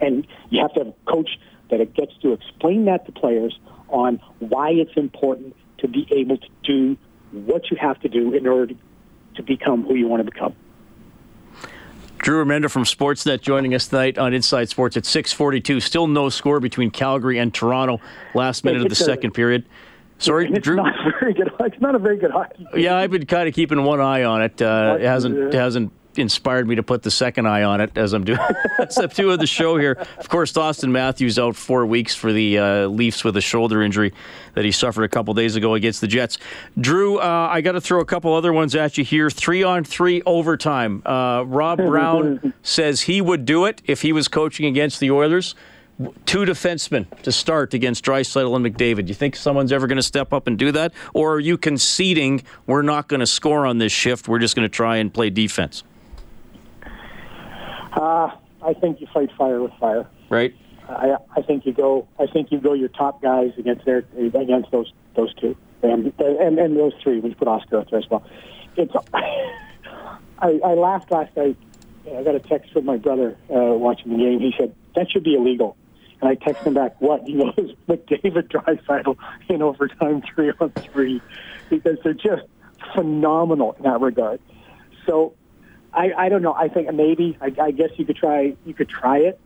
And 0.00 0.26
you 0.50 0.60
have 0.62 0.72
to 0.74 0.80
have 0.80 0.88
a 0.88 1.10
coach 1.10 1.38
that 1.70 1.94
gets 1.94 2.12
to 2.22 2.32
explain 2.32 2.84
that 2.86 3.06
to 3.06 3.12
players 3.12 3.58
on 3.88 4.20
why 4.38 4.70
it's 4.70 4.96
important 4.96 5.54
to 5.78 5.88
be 5.88 6.06
able 6.10 6.36
to 6.38 6.48
do 6.62 6.96
what 7.32 7.70
you 7.70 7.76
have 7.76 8.00
to 8.00 8.08
do 8.08 8.32
in 8.34 8.46
order 8.46 8.74
to, 9.34 9.42
become 9.42 9.84
who 9.84 9.94
you 9.94 10.06
want 10.06 10.20
to 10.20 10.30
become. 10.30 10.54
Drew 12.18 12.44
Remenda 12.44 12.70
from 12.70 12.84
Sportsnet 12.84 13.40
joining 13.40 13.74
us 13.74 13.88
tonight 13.88 14.18
on 14.18 14.34
Inside 14.34 14.68
Sports 14.68 14.98
at 14.98 15.04
6:42. 15.04 15.80
Still 15.80 16.06
no 16.06 16.28
score 16.28 16.60
between 16.60 16.90
Calgary 16.90 17.38
and 17.38 17.54
Toronto. 17.54 18.02
Last 18.34 18.66
minute 18.66 18.82
of 18.82 18.88
the 18.88 18.92
a, 18.92 18.96
second 18.96 19.30
period. 19.30 19.64
Sorry, 20.18 20.50
it's 20.52 20.62
Drew. 20.62 20.76
Not 20.76 20.92
very 21.20 21.32
good. 21.32 21.50
It's 21.60 21.80
not 21.80 21.94
a 21.94 21.98
very 21.98 22.18
good 22.18 22.32
hockey. 22.32 22.66
Yeah, 22.76 22.98
I've 22.98 23.10
been 23.10 23.24
kind 23.24 23.48
of 23.48 23.54
keeping 23.54 23.82
one 23.82 23.98
eye 23.98 24.24
on 24.24 24.42
it. 24.42 24.60
Uh, 24.60 24.98
it 25.00 25.06
hasn't 25.06 25.38
it 25.38 25.54
hasn't 25.54 25.90
inspired 26.16 26.66
me 26.66 26.74
to 26.74 26.82
put 26.82 27.02
the 27.02 27.10
second 27.10 27.46
eye 27.46 27.62
on 27.62 27.80
it 27.80 27.96
as 27.96 28.12
I'm 28.12 28.24
doing 28.24 28.38
step 28.88 29.12
two 29.12 29.30
of 29.30 29.38
the 29.38 29.46
show 29.46 29.76
here. 29.78 29.96
Of 30.18 30.28
course, 30.28 30.52
Auston 30.52 30.90
Matthews 30.90 31.38
out 31.38 31.56
four 31.56 31.86
weeks 31.86 32.14
for 32.14 32.32
the 32.32 32.58
uh, 32.58 32.86
Leafs 32.86 33.24
with 33.24 33.36
a 33.36 33.40
shoulder 33.40 33.82
injury 33.82 34.12
that 34.54 34.64
he 34.64 34.72
suffered 34.72 35.04
a 35.04 35.08
couple 35.08 35.32
days 35.34 35.56
ago 35.56 35.74
against 35.74 36.00
the 36.00 36.06
Jets. 36.06 36.38
Drew, 36.78 37.18
uh, 37.18 37.48
I 37.50 37.60
got 37.60 37.72
to 37.72 37.80
throw 37.80 38.00
a 38.00 38.04
couple 38.04 38.34
other 38.34 38.52
ones 38.52 38.74
at 38.74 38.98
you 38.98 39.04
here. 39.04 39.30
Three 39.30 39.62
on 39.62 39.84
three 39.84 40.22
overtime. 40.26 41.02
Uh, 41.04 41.44
Rob 41.46 41.78
Brown 41.86 42.52
says 42.62 43.02
he 43.02 43.20
would 43.20 43.44
do 43.44 43.64
it 43.64 43.82
if 43.86 44.02
he 44.02 44.12
was 44.12 44.28
coaching 44.28 44.66
against 44.66 45.00
the 45.00 45.10
Oilers. 45.10 45.54
Two 46.24 46.46
defensemen 46.46 47.06
to 47.20 47.30
start 47.30 47.74
against 47.74 48.02
Draisaitl 48.06 48.56
and 48.56 48.64
McDavid. 48.64 49.06
You 49.06 49.12
think 49.12 49.36
someone's 49.36 49.70
ever 49.70 49.86
going 49.86 49.96
to 49.96 50.02
step 50.02 50.32
up 50.32 50.46
and 50.46 50.58
do 50.58 50.72
that, 50.72 50.94
or 51.12 51.34
are 51.34 51.40
you 51.40 51.58
conceding 51.58 52.42
we're 52.66 52.80
not 52.80 53.06
going 53.06 53.20
to 53.20 53.26
score 53.26 53.66
on 53.66 53.76
this 53.76 53.92
shift? 53.92 54.26
We're 54.26 54.38
just 54.38 54.56
going 54.56 54.64
to 54.64 54.74
try 54.74 54.96
and 54.96 55.12
play 55.12 55.28
defense. 55.28 55.82
Uh, 57.92 58.30
I 58.62 58.74
think 58.74 59.00
you 59.00 59.06
fight 59.12 59.30
fire 59.36 59.62
with 59.62 59.72
fire. 59.80 60.06
Right. 60.28 60.54
I, 60.88 61.16
I 61.36 61.42
think 61.42 61.66
you 61.66 61.72
go. 61.72 62.08
I 62.18 62.26
think 62.26 62.50
you 62.50 62.58
go 62.58 62.72
your 62.72 62.88
top 62.88 63.22
guys 63.22 63.52
against 63.58 63.84
their 63.84 64.04
against 64.16 64.70
those 64.70 64.92
those 65.14 65.32
two, 65.34 65.56
and 65.82 66.12
and, 66.18 66.58
and 66.58 66.76
those 66.76 66.92
three. 67.02 67.20
When 67.20 67.30
you 67.30 67.36
put 67.36 67.48
Oscar 67.48 67.78
out 67.78 67.90
there 67.90 68.00
as 68.00 68.10
well, 68.10 68.24
it's. 68.76 68.92
I, 70.42 70.58
I 70.64 70.72
laughed 70.72 71.10
last 71.10 71.36
night. 71.36 71.56
I 72.06 72.22
got 72.22 72.34
a 72.34 72.40
text 72.40 72.72
from 72.72 72.86
my 72.86 72.96
brother 72.96 73.36
uh, 73.50 73.76
watching 73.76 74.12
the 74.12 74.18
game. 74.18 74.40
He 74.40 74.54
said 74.58 74.74
that 74.96 75.10
should 75.10 75.22
be 75.22 75.34
illegal, 75.34 75.76
and 76.20 76.30
I 76.30 76.34
texted 76.34 76.64
him 76.64 76.74
back. 76.74 77.00
What 77.00 77.24
he 77.24 77.34
goes 77.34 77.74
McDavid 77.88 78.48
Draisaitl 78.48 79.16
in 79.48 79.62
overtime 79.62 80.22
three 80.34 80.52
on 80.58 80.70
three, 80.70 81.20
because 81.68 81.98
they're 82.02 82.14
just 82.14 82.42
phenomenal 82.94 83.72
in 83.72 83.84
that 83.84 84.00
regard. 84.00 84.40
So 85.06 85.34
I, 85.92 86.12
I 86.16 86.28
don't 86.28 86.42
know. 86.42 86.54
I 86.54 86.68
think 86.68 86.92
maybe. 86.92 87.36
I, 87.40 87.52
I 87.60 87.70
guess 87.70 87.90
you 87.96 88.04
could 88.04 88.16
try. 88.16 88.54
You 88.64 88.74
could 88.74 88.88
try 88.88 89.18
it. 89.18 89.40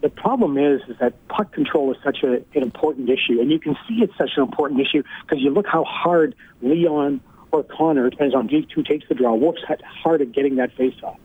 The 0.00 0.08
problem 0.08 0.58
is, 0.58 0.80
is 0.88 0.96
that 1.00 1.14
puck 1.28 1.52
control 1.52 1.92
is 1.92 1.98
such 2.04 2.22
a, 2.22 2.34
an 2.34 2.62
important 2.62 3.10
issue, 3.10 3.40
and 3.40 3.50
you 3.50 3.58
can 3.58 3.76
see 3.88 3.96
it's 4.02 4.16
such 4.16 4.30
an 4.36 4.42
important 4.44 4.80
issue 4.80 5.02
because 5.22 5.42
you 5.42 5.50
look 5.50 5.66
how 5.66 5.82
hard 5.84 6.36
Leon 6.62 7.20
or 7.50 7.64
Connor, 7.64 8.08
depends 8.10 8.34
on 8.34 8.48
who 8.48 8.82
takes 8.82 9.08
the 9.08 9.14
draw, 9.14 9.34
works 9.34 9.62
hard 10.02 10.20
at 10.20 10.32
getting 10.32 10.56
that 10.56 10.72
face 10.76 10.94
off. 11.02 11.18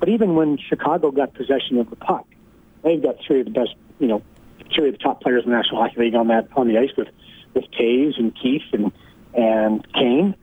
But 0.00 0.08
even 0.08 0.34
when 0.34 0.58
Chicago 0.58 1.10
got 1.10 1.34
possession 1.34 1.78
of 1.78 1.90
the 1.90 1.96
puck, 1.96 2.26
they've 2.82 3.02
got 3.02 3.16
three 3.26 3.40
of 3.40 3.46
the 3.46 3.52
best, 3.52 3.74
you 3.98 4.08
know, 4.08 4.22
three 4.74 4.88
of 4.88 4.94
the 4.94 4.98
top 4.98 5.20
players 5.20 5.44
in 5.44 5.50
the 5.50 5.56
National 5.56 5.82
Hockey 5.82 6.00
League 6.00 6.14
on 6.14 6.28
that 6.28 6.48
on 6.56 6.68
the 6.68 6.78
ice 6.78 6.90
with 6.96 7.08
with 7.54 7.64
Toews 7.72 8.18
and 8.18 8.34
Keith 8.34 8.62
and 8.72 8.92
and 9.34 9.86
Kane. 9.92 10.34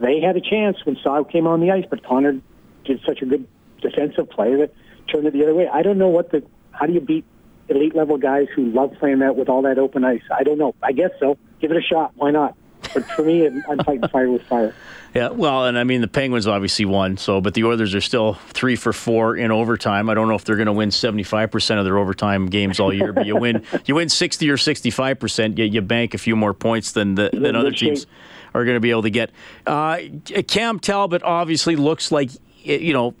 They 0.00 0.20
had 0.20 0.36
a 0.36 0.40
chance 0.40 0.84
when 0.84 0.96
Saad 1.02 1.30
came 1.30 1.46
on 1.46 1.60
the 1.60 1.70
ice, 1.70 1.84
but 1.88 2.04
Connor 2.04 2.40
did 2.88 3.00
such 3.06 3.22
a 3.22 3.26
good 3.26 3.46
defensive 3.80 4.28
play 4.30 4.56
that 4.56 4.74
turned 5.12 5.26
it 5.26 5.32
the 5.32 5.42
other 5.42 5.54
way. 5.54 5.68
I 5.68 5.82
don't 5.82 5.98
know 5.98 6.08
what 6.08 6.30
the 6.32 6.42
how 6.72 6.86
do 6.86 6.92
you 6.92 7.00
beat 7.00 7.24
elite 7.68 7.94
level 7.94 8.16
guys 8.18 8.48
who 8.54 8.64
love 8.70 8.92
playing 8.98 9.18
that 9.20 9.36
with 9.36 9.48
all 9.48 9.62
that 9.62 9.78
open 9.78 10.04
ice. 10.04 10.22
I 10.36 10.42
don't 10.42 10.58
know. 10.58 10.74
I 10.82 10.92
guess 10.92 11.10
so. 11.20 11.38
Give 11.60 11.70
it 11.70 11.76
a 11.76 11.82
shot. 11.82 12.12
Why 12.16 12.30
not? 12.30 12.56
But 12.94 13.04
for 13.10 13.22
me, 13.22 13.46
I'm 13.46 13.78
fighting 13.84 14.08
fire 14.12 14.30
with 14.30 14.42
fire. 14.42 14.74
Yeah, 15.14 15.30
well, 15.30 15.66
and 15.66 15.78
I 15.78 15.84
mean 15.84 16.00
the 16.00 16.08
Penguins 16.08 16.46
obviously 16.46 16.84
won, 16.84 17.16
so 17.16 17.40
but 17.40 17.54
the 17.54 17.64
Oilers 17.64 17.94
are 17.94 18.00
still 18.00 18.34
three 18.34 18.76
for 18.76 18.92
four 18.92 19.36
in 19.36 19.50
overtime. 19.50 20.08
I 20.08 20.14
don't 20.14 20.28
know 20.28 20.34
if 20.34 20.44
they're 20.44 20.56
going 20.56 20.66
to 20.66 20.72
win 20.72 20.90
seventy 20.90 21.22
five 21.22 21.50
percent 21.50 21.78
of 21.78 21.84
their 21.84 21.98
overtime 21.98 22.46
games 22.46 22.78
all 22.78 22.92
year, 22.92 23.12
but 23.12 23.26
you 23.26 23.36
win 23.36 23.64
you 23.86 23.94
win 23.94 24.08
sixty 24.08 24.50
or 24.50 24.56
sixty 24.56 24.90
five 24.90 25.18
percent, 25.18 25.58
you, 25.58 25.64
you 25.64 25.80
bank 25.80 26.14
a 26.14 26.18
few 26.18 26.36
more 26.36 26.54
points 26.54 26.92
than 26.92 27.14
the, 27.14 27.30
than 27.32 27.56
other 27.56 27.72
teams 27.72 28.06
are 28.54 28.64
going 28.64 28.76
to 28.76 28.80
be 28.80 28.90
able 28.90 29.02
to 29.02 29.10
get. 29.10 29.30
Uh, 29.66 29.98
Cam 30.46 30.78
Talbot 30.78 31.22
obviously 31.22 31.76
looks 31.76 32.12
like 32.12 32.30
you 32.62 32.92
know, 32.92 33.14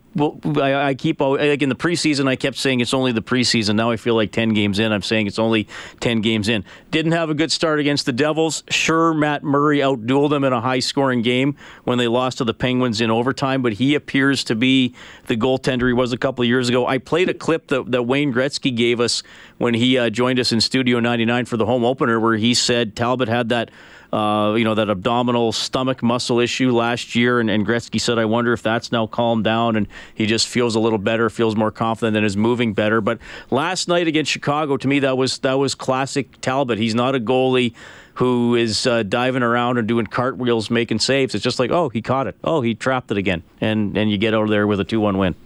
I, 0.60 0.94
keep 0.94 1.20
like 1.20 1.62
in 1.62 1.68
the 1.68 1.74
preseason. 1.74 2.26
I 2.26 2.36
kept 2.36 2.56
saying 2.56 2.80
it's 2.80 2.94
only 2.94 3.12
the 3.12 3.22
preseason. 3.22 3.76
Now 3.76 3.90
I 3.90 3.96
feel 3.96 4.14
like 4.14 4.32
ten 4.32 4.52
games 4.52 4.78
in. 4.78 4.92
I'm 4.92 5.02
saying 5.02 5.26
it's 5.26 5.38
only 5.38 5.68
ten 6.00 6.20
games 6.20 6.48
in. 6.48 6.64
Didn't 6.90 7.12
have 7.12 7.30
a 7.30 7.34
good 7.34 7.52
start 7.52 7.78
against 7.78 8.06
the 8.06 8.12
Devils. 8.12 8.64
Sure, 8.68 9.14
Matt 9.14 9.44
Murray 9.44 9.78
outdueled 9.78 10.30
them 10.30 10.44
in 10.44 10.52
a 10.52 10.60
high-scoring 10.60 11.22
game 11.22 11.56
when 11.84 11.98
they 11.98 12.08
lost 12.08 12.38
to 12.38 12.44
the 12.44 12.54
Penguins 12.54 13.00
in 13.00 13.10
overtime. 13.10 13.62
But 13.62 13.74
he 13.74 13.94
appears 13.94 14.42
to 14.44 14.54
be 14.54 14.94
the 15.26 15.36
goaltender 15.36 15.86
he 15.86 15.92
was 15.92 16.12
a 16.12 16.18
couple 16.18 16.42
of 16.42 16.48
years 16.48 16.68
ago. 16.68 16.86
I 16.86 16.98
played 16.98 17.28
a 17.28 17.34
clip 17.34 17.68
that, 17.68 17.90
that 17.92 18.02
Wayne 18.02 18.32
Gretzky 18.32 18.74
gave 18.74 19.00
us 19.00 19.22
when 19.58 19.74
he 19.74 19.98
uh, 19.98 20.10
joined 20.10 20.40
us 20.40 20.52
in 20.52 20.60
Studio 20.60 21.00
99 21.00 21.44
for 21.44 21.56
the 21.56 21.66
home 21.66 21.84
opener, 21.84 22.18
where 22.18 22.36
he 22.36 22.54
said 22.54 22.96
Talbot 22.96 23.28
had 23.28 23.50
that 23.50 23.70
uh, 24.12 24.54
you 24.56 24.64
know, 24.64 24.74
that 24.74 24.88
abdominal 24.88 25.52
stomach 25.52 26.02
muscle 26.02 26.40
issue 26.40 26.70
last 26.72 27.14
year. 27.14 27.40
And, 27.40 27.50
and, 27.50 27.66
Gretzky 27.66 28.00
said, 28.00 28.18
I 28.18 28.24
wonder 28.24 28.52
if 28.52 28.62
that's 28.62 28.90
now 28.90 29.06
calmed 29.06 29.44
down 29.44 29.76
and 29.76 29.86
he 30.14 30.26
just 30.26 30.48
feels 30.48 30.74
a 30.74 30.80
little 30.80 30.98
better, 30.98 31.28
feels 31.28 31.56
more 31.56 31.70
confident 31.70 32.16
and 32.16 32.24
is 32.24 32.36
moving 32.36 32.72
better. 32.72 33.00
But 33.00 33.18
last 33.50 33.88
night 33.88 34.08
against 34.08 34.30
Chicago, 34.30 34.76
to 34.78 34.88
me, 34.88 35.00
that 35.00 35.16
was 35.16 35.38
that 35.38 35.54
was 35.54 35.74
classic 35.74 36.40
Talbot. 36.40 36.78
He's 36.78 36.94
not 36.94 37.14
a 37.14 37.20
goalie 37.20 37.74
who 38.18 38.56
is 38.56 38.84
uh, 38.84 39.04
diving 39.04 39.44
around 39.44 39.78
and 39.78 39.86
doing 39.86 40.04
cartwheels, 40.04 40.70
making 40.70 40.98
saves. 40.98 41.36
It's 41.36 41.44
just 41.44 41.60
like, 41.60 41.70
oh, 41.70 41.88
he 41.88 42.02
caught 42.02 42.26
it. 42.26 42.34
Oh, 42.42 42.62
he 42.62 42.74
trapped 42.74 43.12
it 43.12 43.16
again. 43.16 43.44
And, 43.60 43.96
and 43.96 44.10
you 44.10 44.18
get 44.18 44.34
out 44.34 44.48
there 44.48 44.66
with 44.66 44.80
a 44.80 44.84
2 44.84 44.98
1 45.00 45.18
win. 45.18 45.36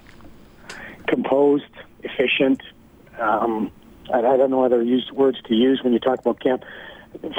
Composed, 1.06 1.64
efficient. 2.02 2.62
Um, 3.18 3.70
I, 4.10 4.20
I 4.20 4.36
don't 4.38 4.50
know 4.50 4.64
other 4.64 4.82
words 5.12 5.38
to 5.42 5.54
use 5.54 5.80
when 5.82 5.92
you 5.92 5.98
talk 5.98 6.20
about 6.20 6.40
camp. 6.40 6.64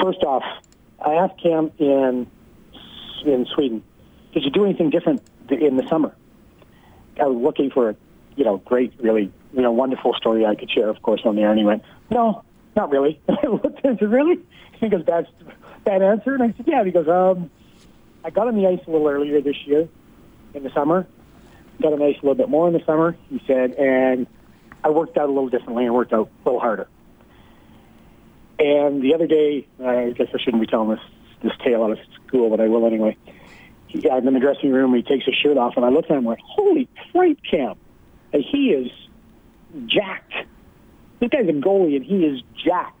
First 0.00 0.22
off, 0.22 0.44
I 1.00 1.14
asked 1.14 1.40
Cam 1.42 1.70
in 1.78 2.26
in 3.24 3.46
Sweden, 3.54 3.82
did 4.32 4.44
you 4.44 4.50
do 4.50 4.64
anything 4.64 4.90
different 4.90 5.22
in 5.50 5.76
the 5.76 5.86
summer? 5.88 6.14
I 7.20 7.26
was 7.26 7.42
looking 7.42 7.70
for 7.70 7.90
a 7.90 7.96
you 8.36 8.44
know 8.44 8.58
great, 8.58 8.92
really 9.00 9.32
you 9.52 9.62
know 9.62 9.72
wonderful 9.72 10.14
story 10.14 10.44
I 10.44 10.54
could 10.54 10.70
share, 10.70 10.88
of 10.88 11.00
course, 11.02 11.22
on 11.24 11.36
the 11.36 11.42
air. 11.42 11.50
And 11.50 11.58
he 11.58 11.64
went, 11.64 11.82
no, 12.10 12.44
not 12.76 12.90
really. 12.90 13.20
I 13.28 13.46
looked 13.46 13.84
at 13.84 14.00
him, 14.00 14.10
really? 14.10 14.38
He 14.80 14.88
goes, 14.88 15.04
that's 15.06 15.28
that 15.84 16.02
answer. 16.02 16.34
And 16.34 16.42
I 16.42 16.54
said, 16.56 16.66
yeah. 16.66 16.84
He 16.84 16.90
goes, 16.90 17.08
um, 17.08 17.50
I 18.24 18.30
got 18.30 18.48
on 18.48 18.56
the 18.56 18.66
ice 18.66 18.80
a 18.86 18.90
little 18.90 19.08
earlier 19.08 19.40
this 19.40 19.56
year 19.66 19.88
in 20.54 20.62
the 20.62 20.70
summer. 20.70 21.06
Got 21.80 21.92
on 21.92 21.98
the 21.98 22.06
ice 22.06 22.16
a 22.16 22.26
little 22.26 22.34
bit 22.34 22.48
more 22.48 22.68
in 22.68 22.74
the 22.74 22.84
summer. 22.84 23.16
He 23.28 23.42
said, 23.46 23.72
and 23.72 24.26
I 24.82 24.90
worked 24.90 25.16
out 25.16 25.28
a 25.28 25.32
little 25.32 25.48
differently 25.48 25.86
and 25.86 25.94
worked 25.94 26.12
out 26.12 26.28
a 26.28 26.48
little 26.48 26.60
harder. 26.60 26.88
And 28.58 29.02
the 29.02 29.14
other 29.14 29.26
day, 29.26 29.66
I 29.84 30.10
guess 30.10 30.28
I 30.32 30.38
shouldn't 30.38 30.60
be 30.60 30.66
telling 30.66 30.90
this 30.90 31.00
this 31.42 31.52
tale 31.62 31.82
out 31.82 31.90
of 31.90 31.98
school, 32.26 32.48
but 32.48 32.60
I 32.60 32.68
will 32.68 32.86
anyway. 32.86 33.16
He, 33.86 34.08
I'm 34.10 34.26
in 34.26 34.34
the 34.34 34.40
dressing 34.40 34.72
room. 34.72 34.94
He 34.94 35.02
takes 35.02 35.26
his 35.26 35.34
shirt 35.34 35.58
off, 35.58 35.74
and 35.76 35.84
I 35.84 35.90
look 35.90 36.06
at 36.06 36.16
him 36.16 36.24
like, 36.24 36.38
"Holy 36.40 36.88
crap, 37.12 37.36
Cam!" 37.50 37.76
And 38.32 38.42
he 38.42 38.70
is 38.70 38.90
jacked. 39.86 40.32
This 41.20 41.30
guy's 41.30 41.48
a 41.48 41.52
goalie, 41.52 41.96
and 41.96 42.04
he 42.04 42.24
is 42.24 42.42
jacked. 42.64 42.96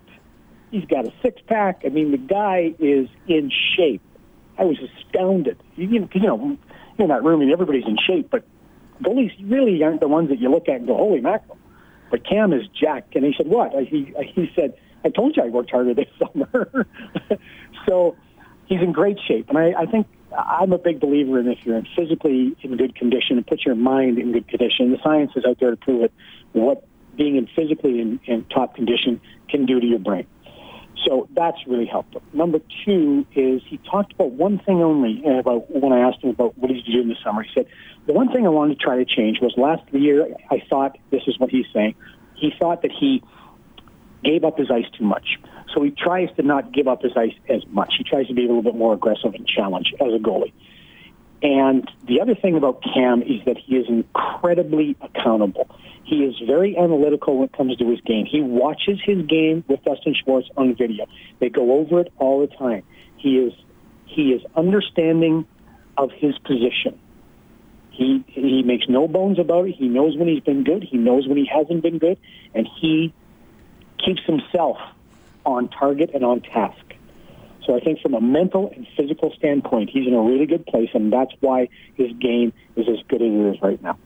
He's 0.70 0.84
got 0.86 1.06
a 1.06 1.12
six 1.22 1.40
pack. 1.46 1.82
I 1.84 1.88
mean, 1.88 2.10
the 2.10 2.18
guy 2.18 2.74
is 2.78 3.08
in 3.28 3.50
shape. 3.76 4.02
I 4.58 4.64
was 4.64 4.78
astounded. 4.78 5.60
You, 5.76 6.08
you 6.12 6.20
know, 6.20 6.58
in 6.98 7.08
that 7.08 7.22
room, 7.22 7.40
and 7.42 7.52
everybody's 7.52 7.86
in 7.86 7.96
shape, 7.96 8.28
but 8.30 8.44
goalies 9.02 9.32
really 9.42 9.82
aren't 9.82 10.00
the 10.00 10.08
ones 10.08 10.28
that 10.28 10.38
you 10.40 10.50
look 10.50 10.68
at 10.68 10.76
and 10.76 10.86
go, 10.86 10.96
"Holy 10.96 11.20
mackerel!" 11.20 11.58
But 12.10 12.24
Cam 12.24 12.52
is 12.52 12.66
jacked, 12.68 13.16
and 13.16 13.24
he 13.24 13.34
said, 13.36 13.46
"What?" 13.46 13.72
He 13.84 14.12
he 14.34 14.50
said 14.54 14.74
I 15.04 15.10
told 15.10 15.36
you 15.36 15.42
I 15.42 15.48
worked 15.48 15.70
harder 15.70 15.94
this 15.94 16.08
summer. 16.18 16.86
so 17.86 18.16
he's 18.66 18.80
in 18.80 18.92
great 18.92 19.18
shape. 19.26 19.48
And 19.48 19.58
I, 19.58 19.72
I 19.82 19.86
think 19.86 20.06
I'm 20.36 20.72
a 20.72 20.78
big 20.78 21.00
believer 21.00 21.38
in 21.38 21.48
if 21.48 21.58
you're 21.64 21.76
in 21.76 21.86
physically 21.96 22.56
in 22.62 22.76
good 22.76 22.94
condition 22.94 23.36
and 23.36 23.46
put 23.46 23.64
your 23.64 23.74
mind 23.74 24.18
in 24.18 24.32
good 24.32 24.48
condition, 24.48 24.90
the 24.90 24.98
science 25.02 25.32
is 25.36 25.44
out 25.44 25.58
there 25.60 25.70
to 25.70 25.76
prove 25.76 26.04
it, 26.04 26.12
what 26.52 26.86
being 27.16 27.36
in 27.36 27.46
physically 27.54 28.00
in, 28.00 28.20
in 28.24 28.44
top 28.46 28.74
condition 28.74 29.20
can 29.48 29.66
do 29.66 29.78
to 29.78 29.86
your 29.86 29.98
brain. 29.98 30.26
So 31.06 31.28
that's 31.34 31.58
really 31.66 31.86
him. 31.86 32.02
Number 32.32 32.60
two 32.84 33.26
is 33.34 33.62
he 33.66 33.78
talked 33.78 34.12
about 34.12 34.30
one 34.30 34.58
thing 34.58 34.82
only 34.82 35.22
uh, 35.26 35.38
about 35.38 35.70
when 35.70 35.92
I 35.92 36.00
asked 36.00 36.22
him 36.22 36.30
about 36.30 36.56
what 36.56 36.70
he's 36.70 36.82
doing 36.84 37.08
this 37.08 37.18
summer. 37.22 37.42
He 37.42 37.50
said, 37.54 37.66
the 38.06 38.12
one 38.12 38.32
thing 38.32 38.46
I 38.46 38.50
wanted 38.50 38.78
to 38.78 38.84
try 38.84 38.96
to 38.96 39.04
change 39.04 39.40
was 39.40 39.52
last 39.56 39.82
year 39.92 40.28
I 40.50 40.62
thought, 40.70 40.96
this 41.10 41.22
is 41.26 41.38
what 41.38 41.50
he's 41.50 41.66
saying, 41.74 41.94
he 42.36 42.52
thought 42.58 42.82
that 42.82 42.90
he 42.90 43.22
gave 44.24 44.44
up 44.44 44.58
his 44.58 44.70
ice 44.70 44.86
too 44.96 45.04
much. 45.04 45.38
So 45.74 45.82
he 45.82 45.90
tries 45.90 46.28
to 46.36 46.42
not 46.42 46.72
give 46.72 46.88
up 46.88 47.02
his 47.02 47.12
ice 47.16 47.34
as 47.48 47.62
much. 47.68 47.94
He 47.98 48.04
tries 48.04 48.26
to 48.28 48.34
be 48.34 48.44
a 48.44 48.46
little 48.46 48.62
bit 48.62 48.76
more 48.76 48.94
aggressive 48.94 49.34
and 49.34 49.46
challenge 49.46 49.92
as 50.00 50.12
a 50.14 50.18
goalie. 50.18 50.52
And 51.42 51.90
the 52.08 52.20
other 52.22 52.34
thing 52.34 52.56
about 52.56 52.82
Cam 52.82 53.20
is 53.22 53.44
that 53.44 53.58
he 53.58 53.76
is 53.76 53.86
incredibly 53.88 54.96
accountable. 55.02 55.68
He 56.04 56.24
is 56.24 56.34
very 56.46 56.76
analytical 56.76 57.38
when 57.38 57.48
it 57.48 57.56
comes 57.56 57.76
to 57.76 57.90
his 57.90 58.00
game. 58.00 58.24
He 58.24 58.40
watches 58.40 58.98
his 59.04 59.26
game 59.26 59.64
with 59.68 59.82
Dustin 59.84 60.14
Schwartz 60.14 60.48
on 60.56 60.74
video. 60.74 61.06
They 61.40 61.50
go 61.50 61.72
over 61.72 62.00
it 62.00 62.12
all 62.18 62.40
the 62.40 62.54
time. 62.54 62.82
He 63.16 63.38
is 63.38 63.52
he 64.06 64.32
is 64.32 64.42
understanding 64.54 65.46
of 65.96 66.10
his 66.12 66.38
position. 66.38 66.98
He 67.90 68.24
he 68.28 68.62
makes 68.62 68.86
no 68.88 69.06
bones 69.08 69.38
about 69.38 69.68
it. 69.68 69.74
He 69.76 69.88
knows 69.88 70.16
when 70.16 70.28
he's 70.28 70.42
been 70.42 70.64
good. 70.64 70.82
He 70.82 70.96
knows 70.96 71.26
when 71.26 71.36
he 71.36 71.46
hasn't 71.46 71.82
been 71.82 71.98
good, 71.98 72.18
and 72.54 72.68
he 72.80 73.12
keeps 73.98 74.22
himself 74.24 74.78
on 75.44 75.68
target 75.68 76.10
and 76.14 76.24
on 76.24 76.40
task. 76.40 76.94
So 77.64 77.74
I 77.74 77.80
think 77.80 78.00
from 78.00 78.14
a 78.14 78.20
mental 78.20 78.70
and 78.74 78.86
physical 78.96 79.32
standpoint, 79.36 79.90
he's 79.90 80.06
in 80.06 80.14
a 80.14 80.20
really 80.20 80.46
good 80.46 80.66
place, 80.66 80.90
and 80.92 81.12
that's 81.12 81.32
why 81.40 81.68
his 81.94 82.12
game 82.14 82.52
is 82.76 82.86
as 82.88 82.98
good 83.08 83.22
as 83.22 83.28
it 83.28 83.54
is 83.54 83.62
right 83.62 83.82
now. 83.82 83.98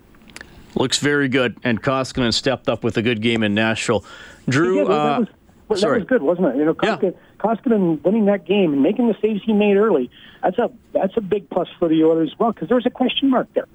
Looks 0.75 0.99
very 0.99 1.29
good, 1.29 1.57
and 1.65 1.83
Koskinen 1.83 2.33
stepped 2.33 2.69
up 2.69 2.85
with 2.85 2.97
a 2.97 3.03
good 3.03 3.21
game 3.21 3.43
in 3.43 3.55
Nashville. 3.55 4.05
Drew, 4.49 4.85
that, 4.85 4.91
uh, 4.91 5.19
was, 5.21 5.29
well, 5.69 5.79
sorry. 5.79 5.99
that 5.99 6.05
was 6.05 6.09
good, 6.09 6.23
wasn't 6.23 6.47
it? 6.49 6.57
You 6.57 6.67
know, 6.67 6.75
Koskinen, 6.75 7.15
yeah. 7.15 7.19
Koskinen 7.41 8.03
winning 8.05 8.27
that 8.27 8.45
game 8.45 8.73
and 8.73 8.83
making 8.83 9.09
the 9.09 9.17
saves 9.21 9.43
he 9.45 9.53
made 9.53 9.77
early, 9.77 10.11
that's 10.43 10.59
a 10.59 10.71
that's 10.93 11.17
a 11.17 11.21
big 11.21 11.51
plus 11.51 11.69
for 11.79 11.89
the 11.89 12.05
Oilers 12.05 12.31
as 12.33 12.39
well, 12.39 12.53
because 12.53 12.69
there 12.69 12.77
was 12.77 12.87
a 12.87 12.91
question 12.91 13.31
mark 13.31 13.53
there. 13.55 13.67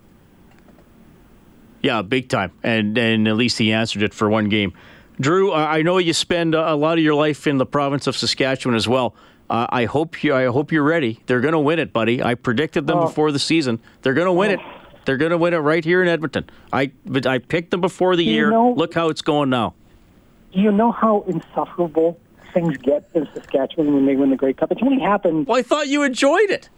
Yeah, 1.81 2.01
big 2.03 2.29
time, 2.29 2.51
and 2.63 2.97
and 2.97 3.27
at 3.27 3.35
least 3.35 3.57
he 3.57 3.73
answered 3.73 4.03
it 4.03 4.13
for 4.13 4.29
one 4.29 4.47
game. 4.47 4.73
Drew, 5.19 5.53
I 5.53 5.81
know 5.83 5.97
you 5.99 6.13
spend 6.13 6.55
a 6.55 6.75
lot 6.75 6.97
of 6.97 7.03
your 7.03 7.15
life 7.15 7.45
in 7.47 7.57
the 7.57 7.65
province 7.65 8.07
of 8.07 8.17
Saskatchewan 8.17 8.75
as 8.75 8.87
well. 8.87 9.15
Uh, 9.49 9.67
I 9.69 9.85
hope 9.85 10.23
you. 10.23 10.33
I 10.33 10.45
hope 10.45 10.71
you're 10.71 10.83
ready. 10.83 11.19
They're 11.27 11.41
going 11.41 11.53
to 11.53 11.59
win 11.59 11.77
it, 11.79 11.93
buddy. 11.93 12.23
I 12.23 12.35
predicted 12.35 12.87
them 12.87 12.99
oh. 12.99 13.07
before 13.07 13.31
the 13.31 13.39
season. 13.39 13.79
They're 14.01 14.13
going 14.13 14.25
to 14.25 14.33
win 14.33 14.51
oh. 14.51 14.53
it. 14.53 14.59
They're 15.05 15.17
going 15.17 15.31
to 15.31 15.37
win 15.37 15.53
it 15.53 15.57
right 15.57 15.83
here 15.83 16.01
in 16.01 16.07
Edmonton. 16.07 16.49
I 16.71 16.91
but 17.05 17.27
I 17.27 17.39
picked 17.39 17.71
them 17.71 17.81
before 17.81 18.15
the 18.15 18.23
year. 18.23 18.49
Know, 18.49 18.71
Look 18.71 18.93
how 18.93 19.09
it's 19.09 19.21
going 19.21 19.49
now. 19.49 19.75
You 20.51 20.71
know 20.71 20.91
how 20.91 21.25
insufferable 21.27 22.19
things 22.53 22.77
get 22.77 23.09
in 23.13 23.27
Saskatchewan 23.33 23.93
when 23.93 24.05
they 24.05 24.15
win 24.15 24.29
the 24.29 24.35
Grey 24.35 24.53
Cup? 24.53 24.71
It's 24.71 24.81
only 24.81 25.01
happened. 25.01 25.47
Well, 25.47 25.57
I 25.57 25.61
thought 25.61 25.87
you 25.87 26.03
enjoyed 26.03 26.49
it. 26.49 26.69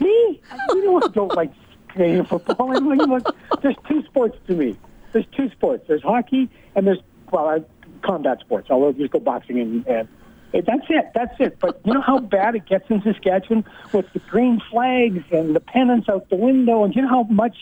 Me? 0.00 0.40
You 0.70 0.84
know 0.84 1.00
I 1.02 1.08
don't 1.08 1.34
like 1.34 1.52
Canadian 1.88 2.26
football. 2.26 2.76
I 2.76 2.80
mean, 2.80 2.98
look, 2.98 3.34
there's 3.62 3.76
two 3.88 4.02
sports 4.04 4.36
to 4.46 4.54
me. 4.54 4.76
There's 5.12 5.26
two 5.34 5.50
sports. 5.50 5.84
There's 5.88 6.02
hockey 6.02 6.50
and 6.74 6.86
there's 6.86 7.00
well, 7.32 7.48
I, 7.48 7.64
combat 8.02 8.40
sports. 8.40 8.68
I'll 8.70 8.92
just 8.92 9.12
go 9.12 9.20
boxing 9.20 9.60
and, 9.60 9.86
and 9.86 10.08
that's 10.52 10.86
it. 10.88 11.10
That's 11.14 11.34
it. 11.40 11.58
But 11.60 11.80
you 11.84 11.92
know 11.92 12.00
how 12.00 12.18
bad 12.18 12.54
it 12.54 12.66
gets 12.66 12.88
in 12.88 13.02
Saskatchewan 13.02 13.64
with 13.92 14.10
the 14.12 14.20
green 14.20 14.60
flags 14.70 15.24
and 15.30 15.54
the 15.54 15.60
pennants 15.60 16.08
out 16.08 16.28
the 16.30 16.36
window, 16.36 16.84
and 16.84 16.94
you 16.94 17.02
know 17.02 17.08
how 17.08 17.22
much. 17.24 17.56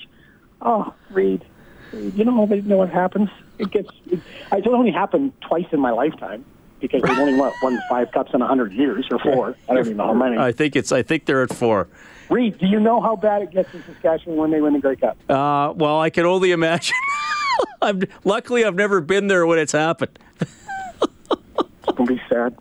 Oh, 0.62 0.94
Reed, 1.10 1.44
you 1.92 2.24
know, 2.24 2.46
you 2.46 2.62
know 2.62 2.78
what 2.78 2.90
happens. 2.90 3.30
It 3.58 3.70
gets. 3.70 3.90
It, 4.10 4.20
it's 4.52 4.66
only 4.66 4.92
happened 4.92 5.32
twice 5.40 5.66
in 5.72 5.80
my 5.80 5.90
lifetime 5.90 6.44
because 6.80 7.02
they've 7.02 7.18
only 7.18 7.34
won, 7.34 7.52
won 7.62 7.80
five 7.88 8.12
cups 8.12 8.32
in 8.34 8.42
a 8.42 8.46
hundred 8.46 8.72
years 8.72 9.06
or 9.10 9.18
four. 9.18 9.56
I 9.68 9.74
don't 9.74 9.84
even 9.84 9.96
know 9.96 10.06
how 10.06 10.14
many. 10.14 10.38
I 10.38 10.52
think 10.52 10.76
it's. 10.76 10.92
I 10.92 11.02
think 11.02 11.26
they're 11.26 11.42
at 11.42 11.52
four. 11.52 11.88
Reed, 12.30 12.58
do 12.58 12.66
you 12.66 12.80
know 12.80 13.00
how 13.00 13.16
bad 13.16 13.42
it 13.42 13.50
gets 13.50 13.72
in 13.74 13.82
Saskatchewan 13.84 14.38
when 14.38 14.50
they 14.50 14.60
win 14.60 14.72
the 14.72 14.78
Grey 14.78 14.96
Cup? 14.96 15.18
Uh, 15.28 15.72
well, 15.76 16.00
I 16.00 16.10
can 16.10 16.24
only 16.24 16.52
imagine. 16.52 16.94
I'm, 17.82 18.02
luckily, 18.24 18.64
I've 18.64 18.74
never 18.74 19.00
been 19.00 19.26
there 19.26 19.46
when 19.46 19.58
it's 19.58 19.72
happened. 19.72 20.18
it's 20.40 21.96
gonna 21.96 22.06
be 22.06 22.20
sad. 22.28 22.56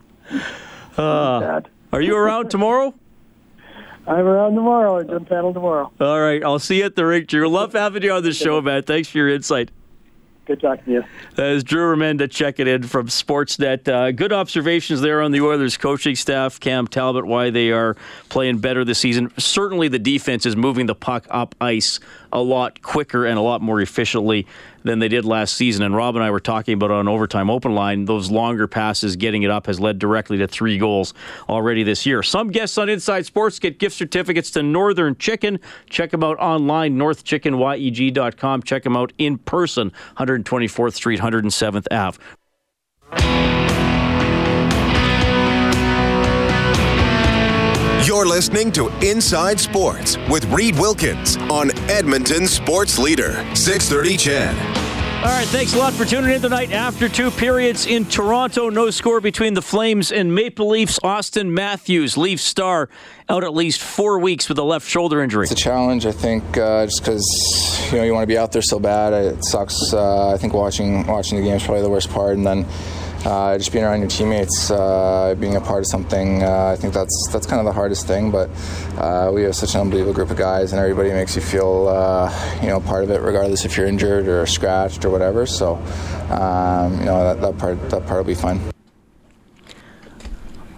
Uh, 0.98 1.40
sad. 1.40 1.70
Are 1.92 2.02
you 2.02 2.16
around 2.16 2.50
tomorrow? 2.50 2.94
I'm 4.06 4.26
around 4.26 4.56
tomorrow. 4.56 5.00
I'm 5.00 5.08
doing 5.08 5.26
panel 5.26 5.54
tomorrow. 5.54 5.92
All 6.00 6.20
right, 6.20 6.44
I'll 6.44 6.60
see 6.60 6.80
you 6.80 6.86
at 6.86 6.96
the 6.96 7.06
rink. 7.06 7.28
Drew, 7.28 7.48
love 7.48 7.74
having 7.74 8.04
you 8.04 8.12
on 8.12 8.24
the 8.24 8.34
show, 8.34 8.62
man. 8.62 8.84
Thanks 8.84 9.10
for 9.10 9.18
your 9.18 9.30
insight. 9.30 9.72
Good 10.46 10.60
talking 10.60 10.84
to 10.84 10.92
you. 10.92 11.04
That 11.36 11.52
is 11.52 11.64
Drew 11.64 11.96
Remenda 11.96 12.30
checking 12.30 12.68
in 12.68 12.84
from 12.84 13.08
Sportsnet. 13.08 13.88
Uh, 13.88 14.12
good 14.12 14.34
observations 14.34 15.00
there 15.00 15.22
on 15.22 15.32
the 15.32 15.40
Oilers 15.40 15.78
coaching 15.78 16.16
staff, 16.16 16.60
Cam 16.60 16.86
Talbot, 16.86 17.26
why 17.26 17.50
they 17.50 17.72
are 17.72 17.96
playing 18.28 18.58
better 18.58 18.84
this 18.84 19.00
season. 19.00 19.32
Certainly 19.38 19.88
the 19.88 20.00
defense 20.00 20.46
is 20.46 20.58
moving 20.58 20.86
the 20.86 20.96
puck 20.96 21.26
up 21.30 21.56
ice 21.62 22.02
a 22.34 22.42
lot 22.42 22.82
quicker 22.82 23.26
and 23.26 23.38
a 23.38 23.42
lot 23.42 23.62
more 23.62 23.80
efficiently 23.80 24.46
than 24.84 25.00
they 25.00 25.08
did 25.08 25.26
last 25.26 25.56
season. 25.56 25.84
And 25.84 25.96
Rob 25.96 26.16
and 26.16 26.24
I 26.24 26.32
were 26.32 26.40
talking 26.40 26.76
about 26.76 26.92
on 26.92 27.08
overtime 27.08 27.50
open 27.50 27.74
line, 27.74 28.06
those 28.06 28.30
longer 28.30 28.68
passes, 28.68 29.16
getting 29.16 29.44
it 29.44 29.50
up 29.50 29.66
has 29.68 29.80
led 29.80 30.00
directly 30.00 30.38
to 30.38 30.48
three 30.48 30.78
goals 30.78 31.14
already 31.50 31.84
this 31.84 32.06
year. 32.06 32.24
Some 32.24 32.50
guests 32.50 32.78
on 32.78 32.90
Inside 32.90 33.26
Sports 33.26 33.60
get 33.60 33.80
gift 33.80 33.96
certificates 33.96 34.52
to 34.52 34.64
Northern 34.64 35.16
Chicken. 35.18 35.60
Check 35.90 36.12
them 36.12 36.24
out 36.24 36.38
online, 36.40 36.98
northchickenyeg.com. 36.98 38.64
Check 38.64 38.84
them 38.84 38.98
out 38.98 39.14
in 39.18 39.38
person, 39.38 39.92
124th 40.18 40.94
Street, 40.94 41.20
107th 41.20 41.88
Ave. 41.92 42.20
You're 48.06 48.26
listening 48.26 48.70
to 48.74 48.90
Inside 49.00 49.62
Sports 49.62 50.18
with 50.30 50.44
Reed 50.52 50.78
Wilkins 50.78 51.38
on 51.50 51.72
Edmonton 51.90 52.48
Sports 52.48 53.00
Leader, 53.00 53.34
630 53.56 54.18
CHED. 54.18 54.83
All 55.24 55.30
right, 55.30 55.48
thanks 55.48 55.74
a 55.74 55.78
lot 55.78 55.94
for 55.94 56.04
tuning 56.04 56.32
in 56.32 56.42
tonight. 56.42 56.74
After 56.74 57.08
two 57.08 57.32
periods 57.32 57.86
in 57.86 58.04
Toronto, 58.04 58.68
no 58.68 58.90
score 58.90 59.22
between 59.22 59.54
the 59.54 59.62
Flames 59.62 60.12
and 60.12 60.36
Maple 60.36 60.68
Leafs. 60.68 61.00
Auston 61.00 61.48
Matthews, 61.48 62.18
Leaf 62.18 62.42
star, 62.42 62.90
out 63.30 63.46
at 63.46 63.54
least 63.54 63.80
four 63.82 64.20
weeks 64.20 64.50
with 64.50 64.58
a 64.58 64.64
left 64.64 64.86
shoulder 64.86 65.24
injury. 65.24 65.44
It's 65.44 65.54
a 65.54 65.56
challenge, 65.56 66.06
I 66.06 66.12
think, 66.12 66.44
uh, 66.58 66.88
just 66.88 67.00
because 67.00 67.90
you 67.90 68.00
know 68.00 68.04
you 68.04 68.12
want 68.12 68.24
to 68.24 68.28
be 68.28 68.38
out 68.38 68.52
there 68.52 68.62
so 68.62 68.82
bad. 68.82 69.14
It 69.14 69.46
sucks. 69.46 69.94
Uh, 69.94 70.34
I 70.34 70.38
think 70.38 70.54
watching 70.54 71.08
watching 71.08 71.38
the 71.38 71.44
game 71.46 71.56
is 71.56 71.64
probably 71.64 71.84
the 71.84 71.90
worst 71.90 72.10
part, 72.10 72.36
and 72.36 72.46
then 72.46 72.66
uh, 73.26 73.58
just 73.58 73.72
being 73.72 73.84
around 73.84 74.00
your 74.00 74.10
teammates, 74.10 74.70
uh, 74.70 75.36
being 75.40 75.56
a 75.56 75.62
part 75.62 75.80
of 75.80 75.88
something. 75.88 76.44
Uh, 76.44 76.74
I 76.74 76.76
think 76.76 76.94
that's 76.94 77.30
that's 77.32 77.46
kind 77.46 77.60
of 77.60 77.66
the 77.66 77.72
hardest 77.72 78.08
thing. 78.08 78.32
But 78.32 78.50
uh, 78.98 79.32
we 79.34 79.44
have 79.44 79.56
such 79.56 79.76
an 79.76 79.82
unbelievable 79.82 80.14
group 80.14 80.30
of 80.30 80.38
guys, 80.38 80.74
and 80.74 80.80
everybody 80.80 81.12
makes 81.12 81.36
you 81.36 81.42
feel 81.42 81.88
uh, 81.88 82.60
you 82.62 82.68
know 82.68 82.80
part 82.80 83.04
of 83.04 83.12
it, 83.12 83.22
regardless 83.22 83.66
if 83.66 83.78
you're 83.78 83.88
injured 83.88 84.28
or 84.28 84.46
scratched 84.46 85.06
or 85.06 85.10
whatever. 85.10 85.46
So 85.46 85.76
um, 86.30 87.00
you 87.00 87.06
know 87.06 87.24
that, 87.24 87.42
that 87.42 87.58
part 87.58 87.90
that 87.90 88.06
part 88.06 88.18
will 88.18 88.24
be 88.24 88.36
fun. 88.36 88.60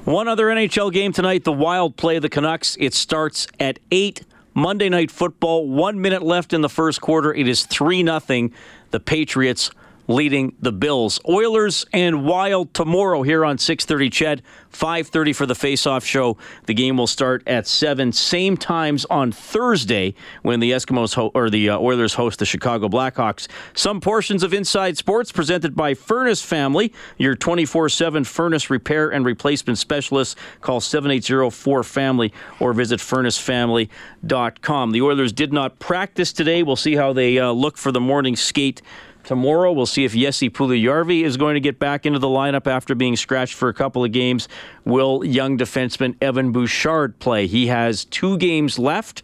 One 0.05 0.27
other 0.27 0.45
NHL 0.45 0.93
game 0.93 1.13
tonight, 1.13 1.45
the 1.45 1.51
Wild 1.51 1.97
play 1.97 2.19
the 2.19 2.29
Canucks. 2.29 2.77
It 2.79 2.93
starts 2.93 3.47
at 3.59 3.79
8 3.89 4.23
Monday 4.53 4.87
Night 4.87 5.09
Football. 5.09 5.67
One 5.67 5.99
minute 5.99 6.21
left 6.21 6.53
in 6.53 6.61
the 6.61 6.69
first 6.69 7.01
quarter. 7.01 7.33
It 7.33 7.47
is 7.47 7.65
3 7.65 8.03
0. 8.03 8.49
The 8.91 8.99
Patriots 8.99 9.71
leading 10.07 10.55
the 10.59 10.71
Bills. 10.71 11.19
Oilers 11.27 11.85
and 11.93 12.25
Wild 12.25 12.73
tomorrow 12.73 13.23
here 13.23 13.43
on 13.45 13.57
6:30 13.57 14.09
CHED, 14.09 14.41
5:30 14.71 15.33
for 15.33 15.45
the 15.45 15.55
face-off 15.55 16.05
show. 16.05 16.37
The 16.65 16.73
game 16.73 16.97
will 16.97 17.07
start 17.07 17.43
at 17.47 17.67
7 17.67 18.11
same 18.11 18.57
times 18.57 19.05
on 19.09 19.31
Thursday 19.31 20.13
when 20.41 20.59
the 20.59 20.71
Eskimos 20.71 21.15
ho- 21.15 21.31
or 21.33 21.49
the 21.49 21.69
uh, 21.69 21.79
Oilers 21.79 22.15
host 22.15 22.39
the 22.39 22.45
Chicago 22.45 22.87
Blackhawks. 22.87 23.47
Some 23.73 24.01
portions 24.01 24.43
of 24.43 24.53
Inside 24.53 24.97
Sports 24.97 25.31
presented 25.31 25.75
by 25.75 25.93
Furnace 25.93 26.41
Family, 26.41 26.93
your 27.17 27.35
24/7 27.35 28.25
furnace 28.25 28.69
repair 28.69 29.09
and 29.09 29.25
replacement 29.25 29.77
specialist. 29.77 30.37
Call 30.61 30.79
780-4FAMILY 30.79 32.31
or 32.59 32.73
visit 32.73 32.99
furnacefamily.com. 32.99 34.91
The 34.91 35.01
Oilers 35.01 35.33
did 35.33 35.53
not 35.53 35.79
practice 35.79 36.33
today. 36.33 36.63
We'll 36.63 36.75
see 36.75 36.95
how 36.95 37.13
they 37.13 37.39
uh, 37.39 37.51
look 37.51 37.77
for 37.77 37.91
the 37.91 38.01
morning 38.01 38.35
skate 38.35 38.81
tomorrow. 39.25 39.71
We'll 39.71 39.85
see 39.85 40.05
if 40.05 40.13
Jesse 40.13 40.49
Puljujarvi 40.49 41.23
is 41.23 41.37
going 41.37 41.55
to 41.55 41.59
get 41.59 41.79
back 41.79 42.05
into 42.05 42.19
the 42.19 42.27
lineup 42.27 42.67
after 42.67 42.95
being 42.95 43.15
scratched 43.15 43.55
for 43.55 43.69
a 43.69 43.73
couple 43.73 44.03
of 44.03 44.11
games. 44.11 44.47
Will 44.85 45.25
young 45.25 45.57
defenseman 45.57 46.15
Evan 46.21 46.51
Bouchard 46.51 47.19
play? 47.19 47.47
He 47.47 47.67
has 47.67 48.05
two 48.05 48.37
games 48.37 48.79
left 48.79 49.23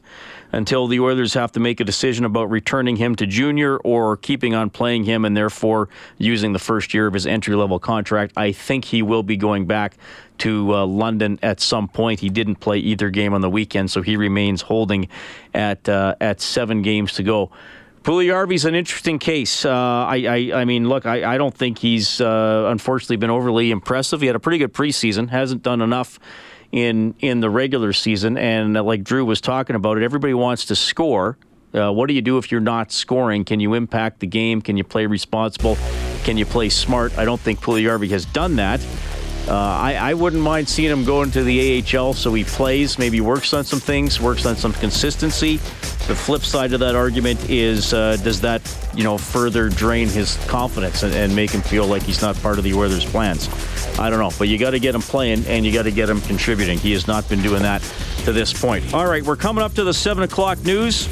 until 0.52 0.88
the 0.88 1.00
Oilers 1.00 1.34
have 1.34 1.52
to 1.54 1.60
make 1.60 1.80
a 1.80 1.84
decision 1.84 2.26
about 2.26 2.50
returning 2.50 2.98
him 2.98 3.16
to 3.16 3.26
junior 3.26 3.78
or 3.78 4.18
keeping 4.18 4.54
on 4.54 4.70
playing 4.70 5.06
him 5.06 5.24
and 5.24 5.36
therefore 5.36 5.90
using 6.18 6.52
the 6.54 6.60
first 6.60 6.94
year 6.94 7.08
of 7.08 7.14
his 7.14 7.26
entry 7.26 7.56
level 7.56 7.80
contract. 7.80 8.34
I 8.36 8.52
think 8.52 8.86
he 8.86 9.02
will 9.02 9.24
be 9.24 9.38
going 9.38 9.66
back 9.66 9.96
to 10.40 10.74
uh, 10.74 10.86
London 10.86 11.40
at 11.42 11.60
some 11.60 11.88
point. 11.88 12.20
He 12.20 12.30
didn't 12.30 12.56
play 12.56 12.80
either 12.80 13.10
game 13.10 13.34
on 13.34 13.42
the 13.42 13.50
weekend, 13.50 13.92
so 13.92 14.02
he 14.02 14.18
remains 14.18 14.64
holding 14.64 15.08
at 15.54 15.88
uh, 15.88 16.16
at 16.20 16.42
seven 16.42 16.82
games 16.82 17.14
to 17.14 17.24
go. 17.24 17.52
Puljujarvi's 18.04 18.66
an 18.66 18.74
interesting 18.74 19.20
case. 19.20 19.64
Uh, 19.64 19.72
I, 19.72 20.26
I, 20.28 20.62
I, 20.62 20.66
mean, 20.66 20.90
look, 20.90 21.06
I, 21.06 21.36
I 21.36 21.38
don't 21.38 21.54
think 21.54 21.78
he's 21.78 22.20
uh, 22.20 22.68
unfortunately 22.68 23.18
been 23.18 23.30
overly 23.30 23.70
impressive. 23.70 24.22
He 24.22 24.28
had 24.28 24.36
a 24.36 24.40
pretty 24.40 24.58
good 24.58 24.74
preseason, 24.74 25.30
hasn't 25.30 25.62
done 25.62 25.82
enough 25.82 26.20
in 26.72 27.14
in 27.20 27.42
the 27.42 27.50
regular 27.50 27.94
season, 27.94 28.38
and 28.38 28.78
uh, 28.78 28.84
like 28.84 29.04
Drew 29.04 29.26
was 29.26 29.42
talking 29.42 29.76
about 29.76 29.98
it, 29.98 30.04
everybody 30.04 30.34
wants 30.34 30.66
to 30.66 30.76
score. 30.76 31.38
Uh, 31.74 31.92
what 31.92 32.08
do 32.08 32.14
you 32.14 32.22
do 32.22 32.38
if 32.38 32.52
you're 32.52 32.60
not 32.60 32.92
scoring? 32.92 33.46
Can 33.46 33.60
you 33.60 33.74
impact 33.76 34.20
the 34.20 34.28
game? 34.28 34.62
Can 34.62 34.78
you 34.78 34.84
play 34.84 35.06
responsible? 35.06 35.78
Can 36.24 36.38
you 36.38 36.46
play 36.46 36.70
smart? 36.70 37.18
I 37.18 37.26
don't 37.26 37.40
think 37.40 37.62
Puljujarvi 37.62 38.10
has 38.10 38.26
done 38.26 38.58
that. 38.58 38.82
Uh, 39.48 39.56
I, 39.56 39.96
I, 39.96 40.14
wouldn't 40.14 40.42
mind 40.42 40.70
seeing 40.70 40.92
him 40.92 41.04
go 41.04 41.24
into 41.24 41.44
the 41.44 41.84
AHL 41.84 42.14
so 42.14 42.32
he 42.34 42.44
plays, 42.44 43.00
maybe 43.00 43.22
works 43.22 43.54
on 43.54 43.64
some 43.64 43.80
things, 43.80 44.22
works 44.22 44.46
on 44.46 44.56
some 44.56 44.72
consistency. 44.72 45.60
The 46.12 46.18
flip 46.18 46.42
side 46.42 46.74
of 46.74 46.82
that 46.82 46.94
argument 46.94 47.50
is 47.50 47.94
uh, 47.94 48.18
does 48.18 48.42
that 48.42 48.62
you 48.94 49.02
know 49.02 49.18
further 49.18 49.70
drain 49.70 50.10
his 50.10 50.36
confidence 50.48 51.04
and, 51.04 51.16
and, 51.16 51.34
make 51.34 51.52
him 51.52 51.62
feel 51.62 51.88
like 51.88 52.04
he's 52.04 52.22
not 52.22 52.36
part 52.42 52.58
of 52.58 52.66
the 52.66 52.74
Oilers' 52.74 53.06
plans? 53.06 53.48
I 53.98 54.10
don't 54.10 54.20
know, 54.20 54.30
but 54.38 54.50
you 54.50 54.58
got 54.58 54.72
to 54.72 54.80
get 54.82 54.94
him 54.94 55.02
playing 55.02 55.46
and 55.46 55.66
you 55.66 55.72
got 55.72 55.84
to 55.84 55.92
get 55.92 56.10
him 56.10 56.20
contributing. 56.20 56.78
He 56.80 56.92
has 56.92 57.08
not 57.08 57.30
been 57.30 57.42
doing 57.42 57.62
that 57.62 57.82
to 58.26 58.34
this 58.34 58.52
point. 58.52 58.94
All 58.94 59.08
right, 59.08 59.24
we're 59.24 59.38
coming 59.38 59.64
up 59.64 59.74
to 59.76 59.86
the 59.86 59.94
seven 59.94 60.24
o'clock 60.24 60.62
news. 60.66 61.08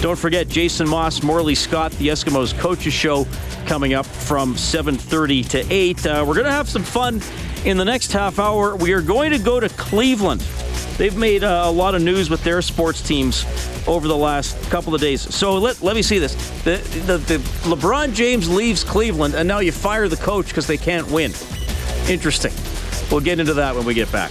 Don't 0.00 0.18
forget 0.18 0.48
Jason 0.48 0.88
Maas, 0.88 1.22
Morley 1.22 1.54
Scott, 1.54 1.92
the 1.92 2.08
Eskimos 2.08 2.58
Coaches 2.58 2.92
Show 2.92 3.26
coming 3.66 3.94
up 3.94 4.06
from 4.06 4.54
7.30 4.54 5.48
to 5.50 5.72
8. 5.72 6.06
Uh, 6.06 6.24
we're 6.26 6.34
going 6.34 6.46
to 6.46 6.52
have 6.52 6.68
some 6.68 6.82
fun 6.82 7.20
in 7.64 7.76
the 7.76 7.84
next 7.84 8.12
half 8.12 8.38
hour. 8.38 8.76
We 8.76 8.92
are 8.92 9.02
going 9.02 9.32
to 9.32 9.38
go 9.38 9.60
to 9.60 9.68
Cleveland. 9.70 10.40
They've 10.96 11.16
made 11.16 11.44
uh, 11.44 11.62
a 11.64 11.70
lot 11.70 11.94
of 11.94 12.02
news 12.02 12.28
with 12.30 12.42
their 12.44 12.60
sports 12.62 13.00
teams 13.00 13.44
over 13.86 14.06
the 14.06 14.16
last 14.16 14.60
couple 14.70 14.94
of 14.94 15.00
days. 15.00 15.22
So 15.34 15.58
let, 15.58 15.80
let 15.82 15.96
me 15.96 16.02
see 16.02 16.18
this. 16.18 16.34
The, 16.62 16.76
the, 17.06 17.18
the 17.18 17.38
LeBron 17.68 18.14
James 18.14 18.48
leaves 18.50 18.84
Cleveland, 18.84 19.34
and 19.34 19.48
now 19.48 19.60
you 19.60 19.72
fire 19.72 20.08
the 20.08 20.16
coach 20.16 20.48
because 20.48 20.66
they 20.66 20.76
can't 20.76 21.10
win. 21.10 21.32
Interesting. 22.08 22.52
We'll 23.10 23.20
get 23.20 23.40
into 23.40 23.54
that 23.54 23.74
when 23.74 23.84
we 23.84 23.94
get 23.94 24.10
back. 24.12 24.30